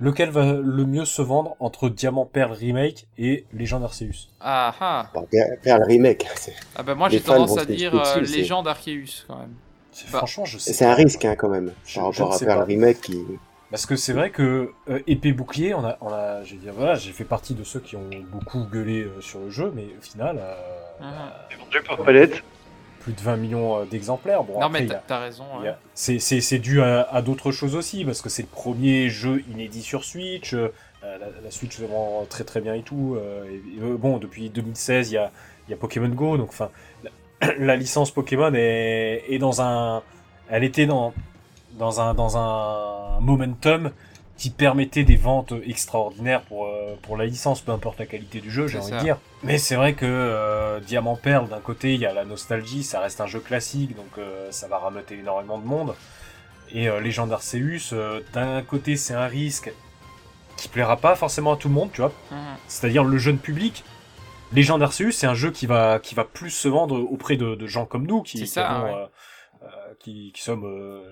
[0.00, 5.06] lequel va le mieux se vendre entre Diamant Perle Remake et Legend Arceus Ah ah.
[5.14, 8.20] Bon, faire- faire le remake, c'est Ah bah moi Les j'ai tendance à dire euh,
[8.20, 9.54] Légende Arceus quand même.
[9.92, 10.72] C'est- Bah, Franchement, je sais.
[10.72, 12.60] c'est un risque hein, quand même Je- par rapport à sais faire pas.
[12.60, 13.24] le remake qui.
[13.70, 16.94] Parce que c'est vrai que euh, épée bouclier, on a, on a, veux dire, voilà,
[16.94, 20.02] j'ai fait partie de ceux qui ont beaucoup gueulé euh, sur le jeu, mais au
[20.02, 20.54] final, euh,
[21.00, 21.82] Mhm.
[21.86, 22.42] Par palette.
[23.00, 24.42] plus de 20 millions euh, d'exemplaires.
[24.42, 25.44] Bon, non après, mais t'as raison.
[25.94, 29.42] c'est, c'est, c'est dû à, à d'autres choses aussi, parce que c'est le premier jeu
[29.52, 30.54] inédit sur Switch.
[30.54, 30.68] euh,
[31.02, 33.16] la, la Switch se vend très très bien et tout.
[33.16, 35.30] euh, et- euh, bon, depuis 2016, il y a,
[35.68, 36.70] il y a Pokémon Go, donc enfin,
[37.04, 40.02] la, la licence Pokémon est, est dans un,
[40.50, 41.12] elle était dans,
[41.78, 43.90] dans un, dans un momentum
[44.36, 48.50] qui permettait des ventes extraordinaires pour, euh, pour la licence, peu importe la qualité du
[48.50, 49.18] jeu, j'ai envie de dire.
[49.42, 53.00] Mais c'est vrai que euh, Diamant Perle, d'un côté, il y a la nostalgie, ça
[53.00, 55.94] reste un jeu classique, donc euh, ça va rameuter énormément de monde.
[56.70, 57.94] Et Legend Arceus,
[58.34, 59.72] d'un côté, c'est un risque
[60.58, 62.12] qui plaira pas forcément à tout le monde, tu vois.
[62.30, 62.38] Mhm.
[62.68, 63.84] C'est-à-dire le jeune public.
[64.52, 67.66] Legend Arceus, c'est un jeu qui va, qui va plus se vendre auprès de, de
[67.66, 68.92] gens comme nous, qui, ça, ouais.
[69.98, 71.02] Qui, qui sommes euh,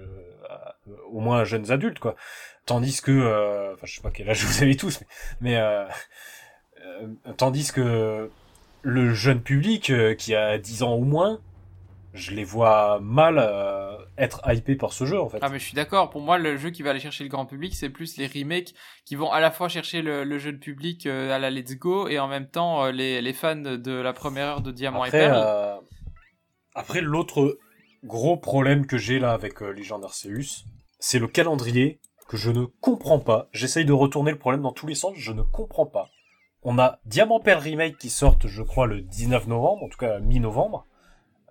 [0.88, 2.16] euh, au moins jeunes adultes, quoi.
[2.64, 5.00] Tandis que, euh, enfin, je sais pas quel âge vous avez tous,
[5.40, 8.30] mais, mais tandis que
[8.82, 11.40] le jeune public qui a 10 ans ou moins,
[12.16, 15.38] je les vois mal euh, être hypés par ce jeu, en fait.
[15.42, 17.46] Ah mais je suis d'accord, pour moi le jeu qui va aller chercher le grand
[17.46, 21.06] public c'est plus les remakes qui vont à la fois chercher le, le jeune public
[21.06, 24.12] euh, à la Let's Go et en même temps euh, les, les fans de la
[24.12, 25.80] première heure de Diamant Après, et Perle.
[26.74, 27.58] après l'autre
[28.06, 30.64] gros problème que j'ai là avec euh, Legend Arceus,
[30.98, 33.48] c'est le calendrier que je ne comprends pas.
[33.52, 36.08] J'essaye de retourner le problème dans tous les sens, je ne comprends pas.
[36.62, 40.18] On a Diamant Pearl Remake qui sort, je crois, le 19 novembre, en tout cas
[40.20, 40.86] mi-novembre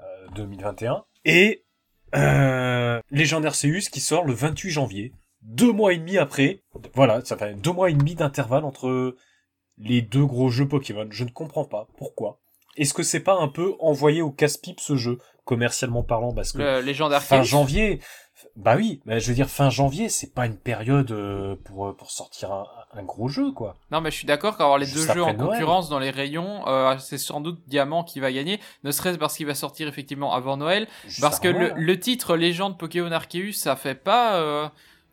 [0.01, 1.63] euh, 2021, et
[2.15, 6.63] euh, Legend Arceus qui sort le 28 janvier, deux mois et demi après.
[6.93, 9.15] Voilà, ça fait deux mois et demi d'intervalle entre
[9.77, 11.07] les deux gros jeux Pokémon.
[11.09, 12.39] Je ne comprends pas pourquoi.
[12.75, 16.81] Est-ce que c'est pas un peu envoyé au casse-pipe ce jeu, commercialement parlant, parce que
[16.81, 17.99] Le fin janvier,
[18.55, 22.11] bah oui, mais je veux dire fin janvier, c'est pas une période euh, pour pour
[22.11, 23.75] sortir un, un gros jeu quoi.
[23.91, 25.49] Non mais je suis d'accord qu'avoir les Juste deux jeux en Noël.
[25.59, 29.35] concurrence dans les rayons, euh, c'est sans doute Diamant qui va gagner, ne serait-ce parce
[29.35, 33.75] qu'il va sortir effectivement avant Noël, Juste parce que le, titre Légende Pokémon Arceus ça
[33.75, 34.35] fait pas...
[34.35, 34.67] euh,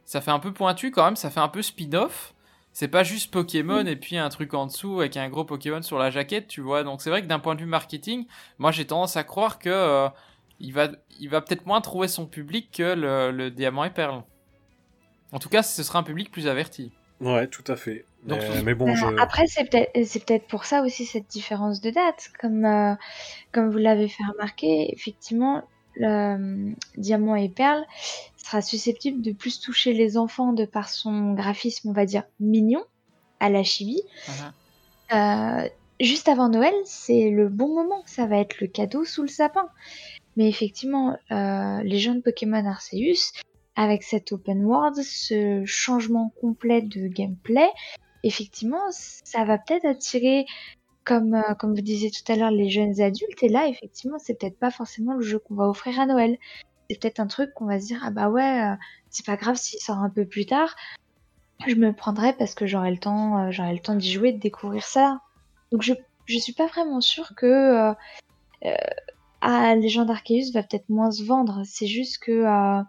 [0.04, 2.34] ça fait un peu pointu quand même, ça fait un peu spin-off.
[2.72, 5.98] C'est pas juste Pokémon et puis un truc en dessous avec un gros Pokémon sur
[5.98, 6.84] la jaquette, tu vois.
[6.84, 8.26] Donc c'est vrai que d'un point de vue marketing,
[8.58, 10.08] moi j'ai tendance à croire que euh,
[10.58, 10.88] il va,
[11.20, 14.22] il va peut-être moins trouver son public que le, le Diamant et Perle.
[15.32, 16.92] En tout cas, ce sera un public plus averti.
[17.20, 18.04] Ouais, tout à fait.
[18.24, 19.06] Donc, mais, mais bon, je...
[19.20, 22.30] Après, c'est peut-être c'est peut-être pour ça aussi cette différence de date.
[22.40, 22.94] Comme, euh,
[23.52, 25.62] comme vous l'avez fait remarquer, effectivement,
[25.96, 27.84] le euh, Diamant et Perle
[28.42, 32.84] sera susceptible de plus toucher les enfants de par son graphisme, on va dire, mignon,
[33.40, 34.02] à la chibi.
[34.28, 34.52] Mhm.
[35.12, 35.68] Euh,
[36.00, 38.02] juste avant Noël, c'est le bon moment.
[38.06, 39.68] Ça va être le cadeau sous le sapin.
[40.36, 43.32] Mais effectivement, euh, les jeunes Pokémon Arceus,
[43.76, 47.68] avec cet open world, ce changement complet de gameplay,
[48.22, 50.46] effectivement, ça va peut-être attirer,
[51.04, 53.42] comme, euh, comme vous disiez tout à l'heure, les jeunes adultes.
[53.42, 56.38] Et là, effectivement, c'est peut-être pas forcément le jeu qu'on va offrir à Noël.
[56.92, 58.74] C'est peut-être un truc qu'on va se dire, ah bah ouais, euh,
[59.08, 60.76] c'est pas grave s'il sort un peu plus tard.
[61.66, 64.38] Je me prendrai parce que j'aurai le temps, euh, j'aurai le temps d'y jouer, de
[64.38, 65.20] découvrir ça.
[65.70, 65.94] Donc je,
[66.26, 67.94] je suis pas vraiment sûre que euh,
[68.66, 68.74] euh,
[69.40, 71.62] ah, Legend Arceus va peut-être moins se vendre.
[71.64, 72.82] C'est juste que euh,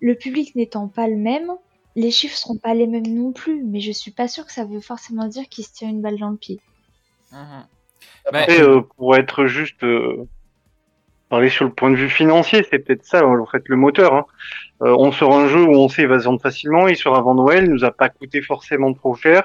[0.00, 1.50] le public n'étant pas le même,
[1.96, 3.64] les chiffres seront pas les mêmes non plus.
[3.64, 6.20] Mais je suis pas sûre que ça veut forcément dire qu'il se tire une balle
[6.20, 6.60] dans le pied.
[7.32, 7.66] Mhm.
[8.32, 10.28] Bah, Après, euh, pour être juste euh,
[11.34, 14.14] parler sur le point de vue financier, c'est peut-être ça en fait le moteur.
[14.14, 14.24] Hein.
[14.82, 17.16] Euh, on sort un jeu où on sait il va se vendre facilement, il sort
[17.16, 19.42] avant Noël, il nous a pas coûté forcément trop cher.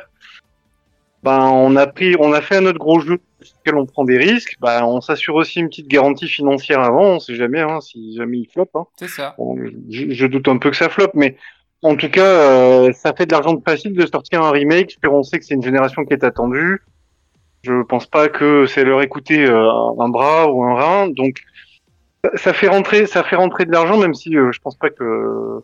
[1.23, 4.03] Ben on a pris, on a fait un autre gros jeu sur lequel on prend
[4.05, 4.55] des risques.
[4.61, 8.37] Ben on s'assure aussi une petite garantie financière avant, on sait jamais hein, si jamais
[8.37, 8.75] il floppe.
[8.75, 8.85] Hein.
[8.97, 9.33] c'est ça.
[9.39, 9.57] Bon,
[9.89, 11.37] je, je doute un peu que ça floppe, mais
[11.81, 14.97] en tout cas, euh, ça fait de l'argent de facile de sortir un remake.
[15.01, 16.81] Puis on sait que c'est une génération qui est attendue.
[17.63, 21.07] Je pense pas que c'est leur écouter euh, un bras ou un rein.
[21.09, 21.41] Donc,
[22.23, 24.89] ça, ça fait rentrer, ça fait rentrer de l'argent, même si euh, je pense pas
[24.89, 25.61] que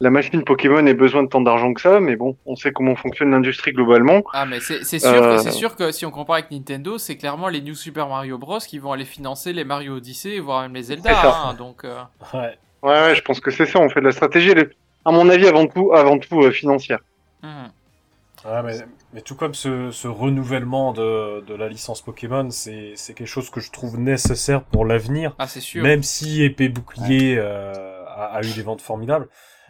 [0.00, 2.00] la machine Pokémon ait besoin de tant d'argent que ça.
[2.00, 4.22] Mais bon, on sait comment fonctionne l'industrie globalement.
[4.32, 6.98] Ah mais c'est c'est sûr, Euh, que- c'est sûr que si on compare avec Nintendo,
[6.98, 10.62] c'est clairement les New Super Mario Bros qui vont aller financer les Mario Odyssey, voire
[10.62, 11.10] même les Zelda.
[11.48, 12.00] Hein, donc euh,
[12.34, 12.58] Ouais.
[12.82, 13.78] Ouais, ouais, je pense que c'est ça.
[13.78, 14.50] On fait de la stratégie.
[14.50, 14.70] Elle est,
[15.06, 16.98] à mon avis, avant tout, avant tout euh, financière.
[17.42, 17.70] mhm.
[18.44, 18.74] Ouais, mais,
[19.14, 23.60] mais tout comme ce, ce renouvellement de, de la licence Pokémon, c'est quelque chose que
[23.60, 25.34] je trouve nécessaire pour l'avenir.
[25.38, 25.82] ah c'est sûr.
[25.82, 29.28] Même si Épée Bouclier euh, a, a eu des ventes formidables.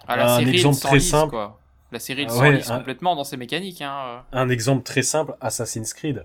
[0.08, 1.30] Ah, la un série exemple très simple.
[1.30, 1.60] quoi.
[1.92, 3.82] La série Ah ouais, un- complètement dans ses mécaniques.
[3.82, 4.22] Hein.
[4.32, 6.24] Un exemple très simple, Assassin's Creed.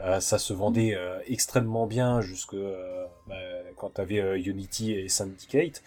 [0.00, 2.56] Euh, ça se vendait euh, extrêmement bien jusque
[3.26, 3.34] bah,
[3.76, 5.82] quand t'avais Unity et Syndicate,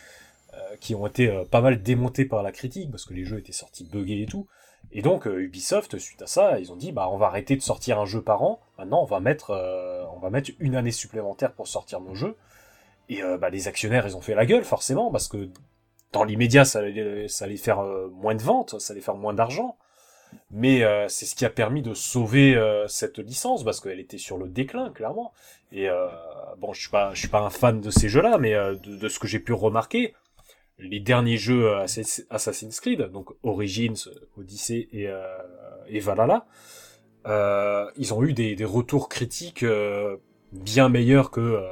[0.82, 3.86] qui ont été pas mal démontés par la critique parce que les jeux étaient sortis
[3.86, 4.48] buggés et tout.
[4.92, 7.62] Et donc euh, Ubisoft, suite à ça, ils ont dit bah on va arrêter de
[7.62, 8.62] sortir un jeu par an.
[8.78, 12.36] Maintenant on va mettre euh, on va mettre une année supplémentaire pour sortir nos jeux.
[13.10, 15.50] Et euh, bah, les actionnaires ils ont fait la gueule forcément parce que
[16.14, 19.78] dans l'immédiat ça allait faire moins de ventes, ça allait faire moins d'argent.
[20.52, 22.58] mais c'est ce qui a permis de sauver
[22.88, 25.34] cette licence parce qu'elle était sur le déclin clairement.
[25.74, 25.90] Et
[26.58, 28.96] bon, je suis pas, je suis pas un fan de ces jeux-là, mais euh, de,
[28.96, 30.14] de ce que j'ai pu remarquer,
[30.80, 33.96] les derniers jeux Assass- Assassin's Creed, donc Origins,
[34.38, 35.22] Odyssey et, euh,
[35.88, 36.46] et Valhalla,
[37.26, 40.18] euh, ils ont eu des, des retours critiques euh,
[40.52, 41.68] bien meilleurs que, euh,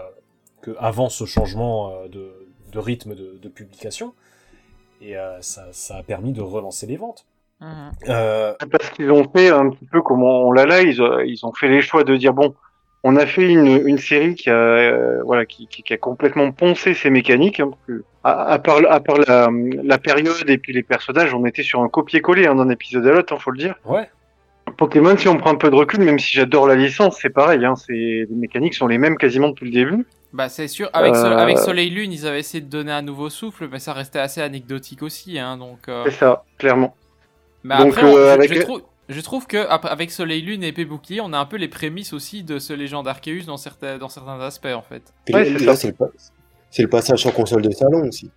[0.61, 2.31] que avant ce changement euh, de,
[2.71, 4.13] de rythme de, de publication.
[5.01, 7.25] Et euh, ça, ça a permis de relancer les ventes.
[8.09, 11.67] Euh, Parce qu'ils ont fait un petit peu comme on l'a là, ils ont fait
[11.69, 12.53] les choix de dire bon,
[13.07, 16.51] on a fait une, une série qui a euh, voilà qui, qui, qui a complètement
[16.51, 17.59] poncé ses mécaniques.
[17.61, 19.47] hein, parce que à, à part à part la,
[19.91, 23.11] la période et puis les personnages, on était sur un copier-coller hein, d'un épisode à
[23.11, 23.75] l'autre, hein, faut le dire.
[23.85, 24.09] ouais,
[24.77, 27.63] Pokémon, si on prend un peu de recul, même si j'adore la licence, c'est pareil.
[27.63, 30.05] Hein, les mécaniques sont les mêmes quasiment depuis le début.
[30.33, 33.29] Bah c'est sûr, avec, Euh, avec Soleil Lune, ils avaient essayé de donner un nouveau
[33.29, 35.87] souffle, mais ça restait assez anecdotique aussi, hein, donc...
[35.87, 36.93] euh, C'est ça, clairement.
[37.63, 40.69] Mais Donc, après, on- je, avec- je trouve, je trouve que avec Soleil Lune et
[40.69, 43.97] Épée Bouclier, on a un peu les prémices aussi de ce Légende Arceus dans certains,
[43.97, 45.13] dans certains aspects, en fait.
[45.31, 46.07] Ouais, là, c'est le,
[46.77, 48.31] le passage sur console de salon aussi.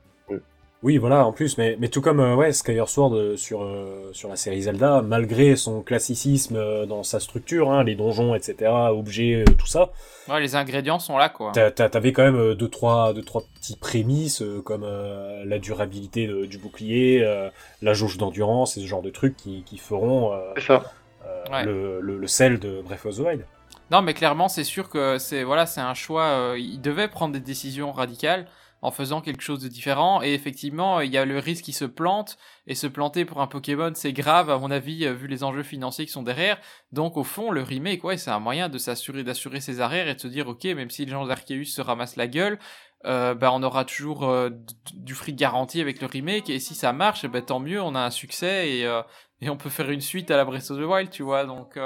[0.84, 4.10] Oui, voilà, en plus, mais, mais tout comme euh, ouais, Skyward Sword euh, sur, euh,
[4.12, 8.70] sur la série Zelda, malgré son classicisme euh, dans sa structure, hein, les donjons, etc.,
[8.90, 9.90] objets, euh, tout ça,
[10.28, 11.50] Ouais, les ingrédients sont là, quoi.
[11.50, 15.59] t'a- t'a- t'avais quand même deux, trois, deux, trois petits prémices, euh, comme euh, la
[15.59, 17.50] durabilité de- du bouclier, euh,
[17.82, 20.84] la jauge d'endurance, et ce genre de trucs qui, qui feront euh, ça.
[21.26, 21.64] euh, Ouais.
[21.64, 23.44] le, le, le sel de Breath of the Wild.
[23.90, 26.24] Non, mais clairement, c'est sûr que c'est voilà, c'est un choix.
[26.26, 28.46] euh, il devait prendre des décisions radicales
[28.82, 30.22] en faisant quelque chose de différent.
[30.22, 32.38] Et effectivement, il y a le risque qu'il se plante.
[32.66, 35.62] Et se planter pour un Pokémon, c'est grave, à mon avis, euh, vu les enjeux
[35.62, 36.59] financiers qui sont derrière.
[36.92, 40.14] Donc, au fond, le remake, ouais, c'est un moyen de s'assurer, d'assurer ses arrières et
[40.14, 42.59] de se dire, ok, même si les gens d'Arceus se ramassent la gueule,
[43.06, 44.50] euh, bah, on aura toujours euh,
[44.94, 46.50] du fric garanti avec le remake.
[46.50, 49.02] Et si ça marche, ben, tant mieux, on a un succès et, euh,
[49.40, 51.44] et on peut faire une suite à la Breath of the Wild, tu vois.
[51.44, 51.78] Donc,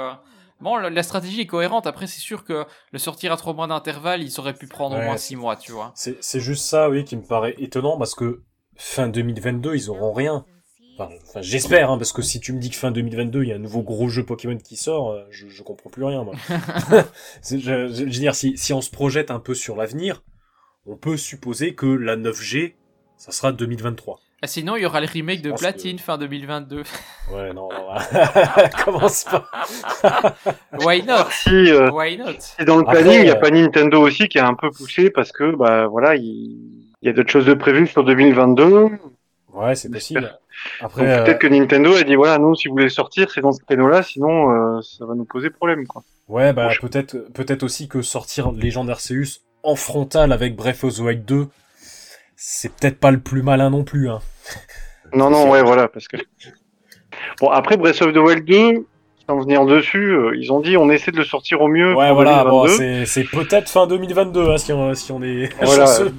[0.63, 1.85] bon, la, la stratégie est cohérente.
[1.85, 4.99] Après, c'est sûr que le sortir à trois mois d'intervalle, ils auraient pu prendre au
[5.05, 5.91] moins six mois, tu vois.
[6.21, 8.41] C'est juste ça, oui, qui me paraît étonnant, parce que
[8.75, 10.45] fin 2022, ils auront rien.
[10.95, 13.51] Enfin, enfin, j'espère, hein, parce que si tu me dis que fin 2022, il y
[13.51, 16.35] a un nouveau gros jeu Pokémon qui sort, euh, je, je comprends plus rien, moi.
[17.41, 20.23] C'est- je, je- je veux dire, si, si on se projette un peu sur l'avenir,
[20.85, 22.75] on peut supposer que la 9G,
[23.17, 24.19] ça sera 2023.
[24.43, 26.83] Ah, sinon, il y aura le remake de Platine fin 2022.
[27.31, 27.87] Ouais, non, non,
[28.83, 29.45] commence pas.
[30.81, 33.39] Why not Si, euh, Why not si dans le Après, planning, il n'y a euh,
[33.39, 36.57] pas Nintendo aussi qui a un peu poussé parce que bah voilà, il,
[37.01, 38.89] il y a d'autres choses de prévues sur 2022.
[39.53, 40.37] Ouais, c'est possible.
[40.81, 43.31] Après, Donc euh, peut-être que Nintendo a dit voilà, nous si vous voulez le sortir,
[43.31, 46.03] c'est dans ce créneau-là, sinon euh, ça va nous poser problème quoi.
[46.27, 50.99] ouais, bah, peut-être, peut-être aussi que sortir Legend Arceus en frontal avec Breath of the
[50.99, 51.47] Wild 2,
[52.35, 54.19] c'est peut-être pas le plus malin non plus, hein.
[55.13, 56.17] Non non ouais voilà parce que
[57.39, 58.85] bon après Breath of the Wild 2
[59.27, 62.07] sans venir dessus, euh, ils ont dit on essaie de le sortir au mieux Ouais,
[62.07, 63.05] pour voilà, bon, 2022.
[63.05, 65.85] c'est, peut-être fin 2022, hein, si on, si on est Voilà.
[65.85, 66.13] chanceux.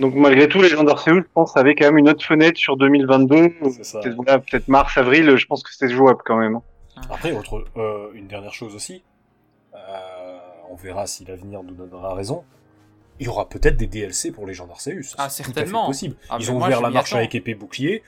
[0.00, 2.76] Donc malgré tout, les gens d'Arceus, je pense, avaient quand même une autre fenêtre sur
[2.76, 3.48] 2022.
[3.70, 4.00] C'est ça.
[4.00, 5.36] Peut-être voilà, mars, avril.
[5.36, 6.58] Je pense que c'est jouable quand même.
[7.10, 9.04] Après, autre, euh, une dernière chose aussi,
[9.74, 9.78] euh,
[10.70, 12.42] on verra si l'avenir nous donnera raison.
[13.20, 15.14] Il y aura peut-être des DLC pour les gens d'Arceus.
[15.18, 15.84] Ah, c'est tout à certainement.
[15.86, 16.16] fait possible.
[16.28, 17.18] Ah, Ils mais ont moi, ouvert la marche attends.
[17.18, 18.02] avec épée bouclier.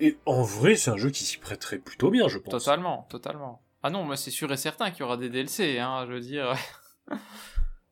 [0.00, 2.64] Et en vrai, c'est un jeu qui s'y prêterait plutôt bien, je pense.
[2.64, 3.60] Totalement, totalement.
[3.82, 6.20] Ah non, moi c'est sûr et certain qu'il y aura des DLC, hein, je veux
[6.20, 6.54] dire.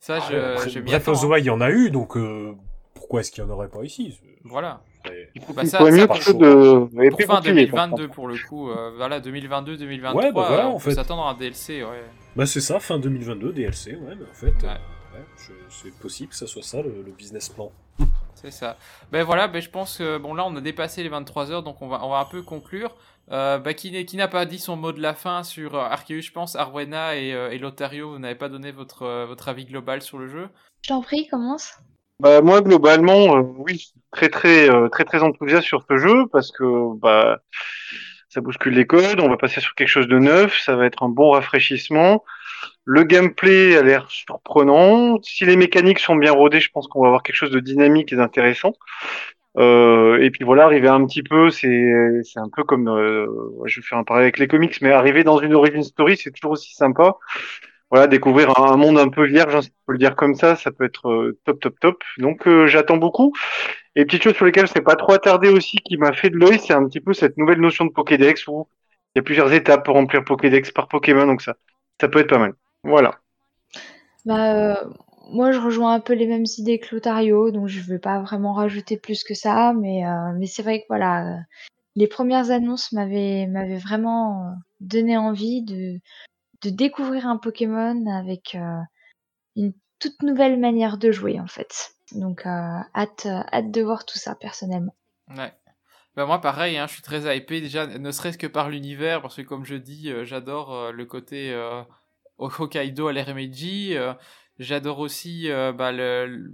[0.00, 0.34] Ça, Ah, je,
[0.70, 1.38] je attends, the hein.
[1.38, 2.54] Il y en a eu, donc euh,
[2.94, 4.18] pourquoi est-ce qu'il n'y en aurait pas ici?
[4.42, 4.82] Voilà.
[5.06, 6.32] C'est- Bah, Il ça, ça, mieux plutôt chaud.
[6.38, 8.14] de Pour fin bouclier, par 2022 contre.
[8.14, 10.94] pour le coup, euh, voilà 2022-2023, Ouais, bah voilà, euh, en on peut fait.
[10.96, 12.02] s'attendre à un DLC, ouais.
[12.34, 14.70] Bah c'est ça, fin 2022, DLC, ouais, mais en fait, Ouais.
[14.70, 14.76] euh,
[15.14, 15.24] ouais,
[15.68, 17.70] c'est possible que ça soit ça le, le business plan.
[18.34, 18.76] C'est ça.
[19.12, 21.80] Ben voilà, ben je pense que bon là on a dépassé les 23 heures, donc
[21.82, 22.96] on va on va un peu conclure.
[23.30, 25.78] Euh, bah, qui n'est- qui n'a pas dit son mot de la fin sur euh,
[25.84, 29.48] Arceus, je pense, Arwena et, euh, et Lotario, vous n'avez pas donné votre euh, votre
[29.48, 30.48] avis global sur le jeu?
[30.82, 31.74] Je t'en prie, commence.
[32.18, 36.50] Bah moi globalement, euh, oui, très très euh, très très enthousiaste sur ce jeu parce
[36.50, 37.38] que bah
[38.28, 39.20] ça bouscule les codes.
[39.20, 40.58] On va passer sur quelque chose de neuf.
[40.60, 42.24] Ça va être un bon rafraîchissement.
[42.84, 45.20] Le gameplay a l'air surprenant.
[45.22, 48.12] Si les mécaniques sont bien rodées, je pense qu'on va avoir quelque chose de dynamique
[48.12, 48.74] et d'intéressant.
[49.58, 53.26] Euh, et puis voilà, arriver un petit peu, c'est c'est un peu comme, euh,
[53.66, 56.30] je vais faire un parallèle avec les comics, mais arriver dans une origin story, c'est
[56.30, 57.16] toujours aussi sympa.
[57.90, 60.70] Voilà, découvrir un, monde un peu vierge, hein, on peut le dire comme ça, ça
[60.72, 62.02] peut être euh, top, top, top.
[62.18, 63.34] Donc euh, j'attends beaucoup.
[63.96, 66.38] Et petite chose sur lesquelles je ne pas trop attardé aussi, qui m'a fait de
[66.38, 68.66] l'œil, c'est un petit peu cette nouvelle notion de Pokédex où
[69.14, 71.56] il y a plusieurs étapes pour remplir Pokédex par Pokémon, donc ça,
[72.00, 72.54] ça peut être pas mal.
[72.84, 73.20] Voilà.
[74.24, 74.90] Bah, euh,
[75.30, 78.52] moi, je rejoins un peu les mêmes idées que Lotario, donc je vais pas vraiment
[78.52, 81.38] rajouter plus que ça, mais, euh, mais c'est vrai que voilà, euh,
[81.96, 86.00] les premières annonces m'avaient m'avaient vraiment donné envie de
[86.62, 88.78] de découvrir un Pokémon avec euh,
[89.56, 91.94] une toute nouvelle manière de jouer en fait.
[92.12, 94.94] Donc euh, hâte hâte de voir tout ça personnellement.
[95.28, 95.52] Ouais.
[96.14, 99.36] Bah moi pareil, hein, je suis très hypé déjà, ne serait-ce que par l'univers, parce
[99.36, 101.82] que comme je dis, euh, j'adore euh, le côté euh,
[102.58, 104.14] Hokkaido à l'RMG, euh,
[104.58, 106.50] j'adore aussi euh, bah, le,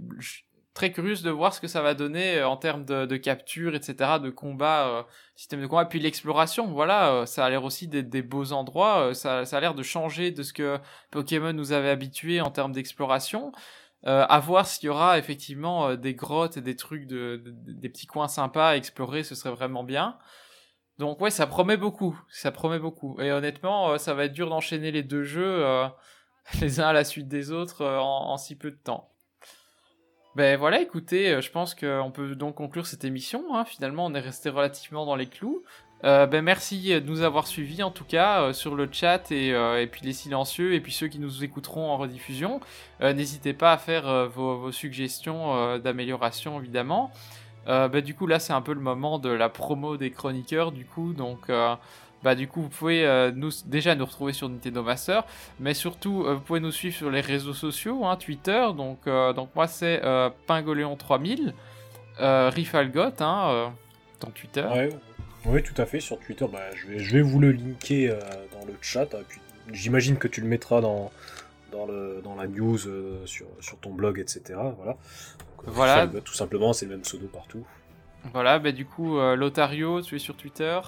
[0.73, 3.75] très curieuse de voir ce que ça va donner euh, en termes de, de capture,
[3.75, 8.51] etc., de combat, système de combat, puis l'exploration, voilà, ça a l'air aussi des beaux
[8.51, 10.77] endroits, ça, a l'air de changer de ce que
[11.11, 13.51] Pokémon nous avait habitué en termes d'exploration.
[14.05, 18.29] À voir s'il y aura effectivement des grottes et des trucs de- des petits coins
[18.29, 20.17] sympas à explorer, ce serait vraiment bien.
[20.99, 23.19] Donc ouais, ça promet beaucoup, ça promet beaucoup.
[23.21, 25.87] Et honnêtement, euh, ça va être dur d'enchaîner les deux jeux euh,
[26.61, 29.09] les uns à la suite des autres euh, en, si peu de temps.
[30.35, 33.55] Ben voilà, écoutez, je pense qu'on peut donc conclure cette émission.
[33.55, 33.65] hein.
[33.65, 35.63] Finalement, on est resté relativement dans les clous.
[36.03, 40.05] Ben merci de nous avoir suivis en tout cas sur le chat et, et puis
[40.05, 42.61] les silencieux et puis ceux qui nous écouteront en rediffusion.
[43.01, 47.11] N'hésitez pas à faire vos, suggestions d'amélioration évidemment.
[47.69, 50.71] Euh, bah, du coup là c'est un peu le moment de la promo des chroniqueurs
[50.71, 51.75] du coup donc euh,
[52.23, 55.23] bah du coup vous pouvez euh, nous déjà nous retrouver sur Nintendo Master
[55.59, 59.67] mais surtout vous pouvez nous suivre sur les réseaux sociaux hein, Twitter donc donc moi
[59.67, 61.53] c'est euh, Pingoléon 3000
[62.19, 63.71] euh, Rifalgot hein,
[64.19, 64.89] dans Twitter Ouais,
[65.45, 66.01] oui, tout à fait.
[66.01, 68.13] Sur Twitter, bah, je, vais, je vais vous le linker
[68.51, 69.07] dans le chat.
[69.29, 69.39] puis
[69.71, 71.13] J'imagine que tu le mettras dans,
[71.71, 72.77] dans, le, dans la news
[73.25, 74.59] sur, sur ton blog, etc.
[74.75, 74.97] Voilà.
[75.65, 76.07] Voilà.
[76.23, 77.63] Tout simplement, c'est le même pseudo partout.
[78.33, 80.79] voilà bah du coup euh, Lotario tu es sur Twitter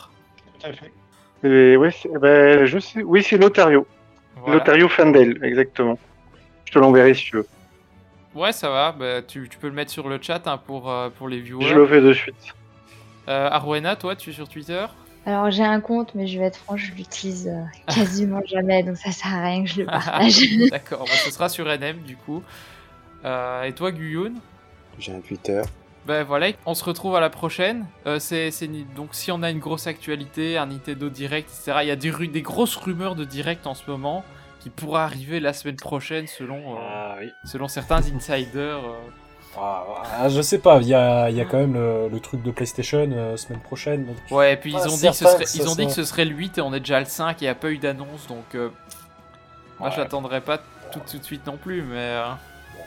[1.44, 3.88] Et c'est- ben, je sais, oui, c'est Lotario.
[4.38, 4.60] Voilà.
[4.60, 5.98] Lotario Fandel, exactement.
[6.66, 7.48] Je te l'enverrai si tu veux.
[8.36, 11.10] ouais ça va bah, tu, tu peux le mettre sur le chat hein, pour, euh,
[11.10, 12.36] pour les viewers Je le fais de suite.
[13.28, 14.86] Euh, Arwena toi tu es sur Twitter?
[15.26, 17.62] Alors j'ai un compte, mais je vais être franche, je l'utilise euh,
[17.94, 20.42] quasiment jamais, donc ça sert à rien que je le partage.
[20.72, 22.42] D'accord, bah, ce sera sur NM du coup.
[23.24, 24.34] Euh, et toi, Guyoun?
[25.00, 25.62] J'ai un Twitter.
[26.06, 27.86] Ben voilà, on se retrouve à la prochaine.
[28.08, 31.80] Euh, c'est, c'est ni- donc si on a une grosse actualité, un Nintendo Direct, etc.
[31.84, 34.24] Il y a des, grosses rumeurs de Direct en ce moment
[34.60, 37.30] qui pourra arriver la semaine prochaine selon, euh, Ah oui.
[37.46, 38.78] selon certains insiders.
[38.78, 38.98] euh.
[39.58, 39.84] Ah,
[40.20, 42.42] ah, je sais pas, il y a, il y a quand même le, le truc
[42.42, 44.06] de PlayStation euh, semaine prochaine.
[44.06, 45.86] donc- Ouais, et puis ils ont, dit que, ce serait, que ils ça ont dit
[45.88, 47.56] que ce serait le 8 et on est déjà le 5 et il n'y a
[47.56, 48.70] pas eu d'annonce donc euh,
[49.80, 49.96] moi Ouais.
[49.96, 50.60] j'attendrai pas
[50.92, 51.96] tout, tout de suite non plus mais.
[51.98, 52.30] euh,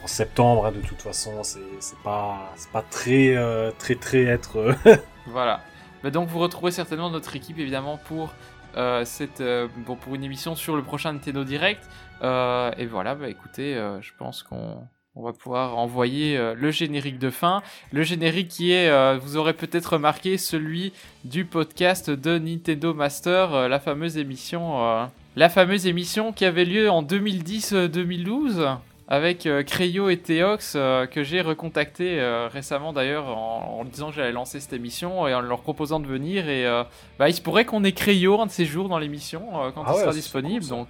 [0.05, 4.59] en septembre, hein, de toute façon, c'est pas, pas très, euh, très, très être.
[4.59, 4.75] euh,
[5.27, 5.63] Voilà.
[6.03, 8.35] Bah donc vous retrouvez certainement notre équipe évidemment pour
[8.77, 9.43] euh, cette
[9.87, 11.83] bon, pour une émission sur le prochain Nintendo Direct.
[12.23, 17.63] Et voilà, bah écoutez, je pense qu'on on va pouvoir envoyer le générique de fin.
[17.91, 20.93] Le générique qui est, vous aurez peut-être remarqué, celui
[21.25, 27.03] du podcast de Nintendo Master, la fameuse émission, la fameuse émission qui avait lieu en
[27.03, 28.77] 2010-2012
[29.07, 34.09] avec euh, Creyo et Théox euh, que j'ai recontacté euh, récemment d'ailleurs en, en disant
[34.09, 36.85] que j'allais lancer cette émission et en leur proposant de venir et euh,
[37.19, 39.83] bah, il se pourrait qu'on ait Creyo un de ces jours dans l'émission euh, quand
[39.87, 40.89] Ah il ouais, sera disponible cool, donc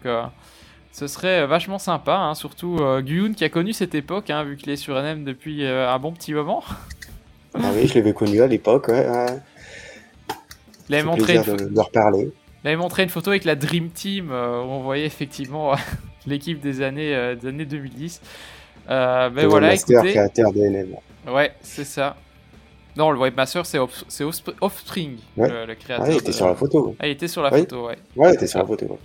[0.93, 4.71] ce serait vachement sympa hein, surtout Guyun qui a connu cette époque hein, vu qu'il
[4.71, 6.63] est sur NM depuis un bon petit moment
[7.55, 9.09] Ah oui, je l'avais connu à l'époque, ouais.
[9.09, 9.27] ouais.
[10.89, 12.31] il avait, C'est montré une plaisir pho- de, leur parler.
[12.63, 15.73] il avait montré une photo avec la Dream Team où on voyait effectivement
[16.27, 18.21] l'équipe des années, euh, des années 2010
[18.91, 20.97] euh, mais Le voilà Master, écoutez créateur de NM.
[21.29, 22.17] Ouais, c'est ça.
[22.97, 25.49] Non, le Webmaster, c'est Off- c'est Offsp- Offspring, Ouais.
[25.49, 26.07] le, le Ah créateur.
[26.07, 26.95] oui, il était de- sur la photo.
[27.01, 27.61] Ah, il était sur la Oui.
[27.61, 27.99] photo, ouais.
[28.15, 28.87] Ouais, il était sur la photo.
[28.87, 28.99] ouais.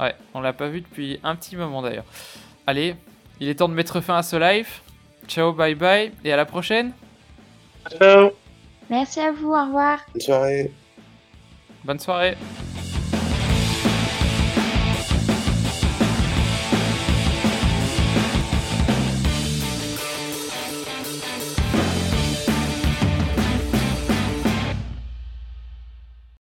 [0.00, 2.04] Ouais, on l'a pas vu depuis un petit moment d'ailleurs.
[2.66, 2.96] Allez,
[3.40, 4.68] il est temps de mettre fin à ce live.
[5.28, 6.92] Ciao, bye bye, et à la prochaine.
[7.98, 8.30] Ciao
[8.90, 9.98] Merci à vous, au revoir.
[10.12, 10.72] Bonne soirée.
[11.84, 12.36] Bonne soirée.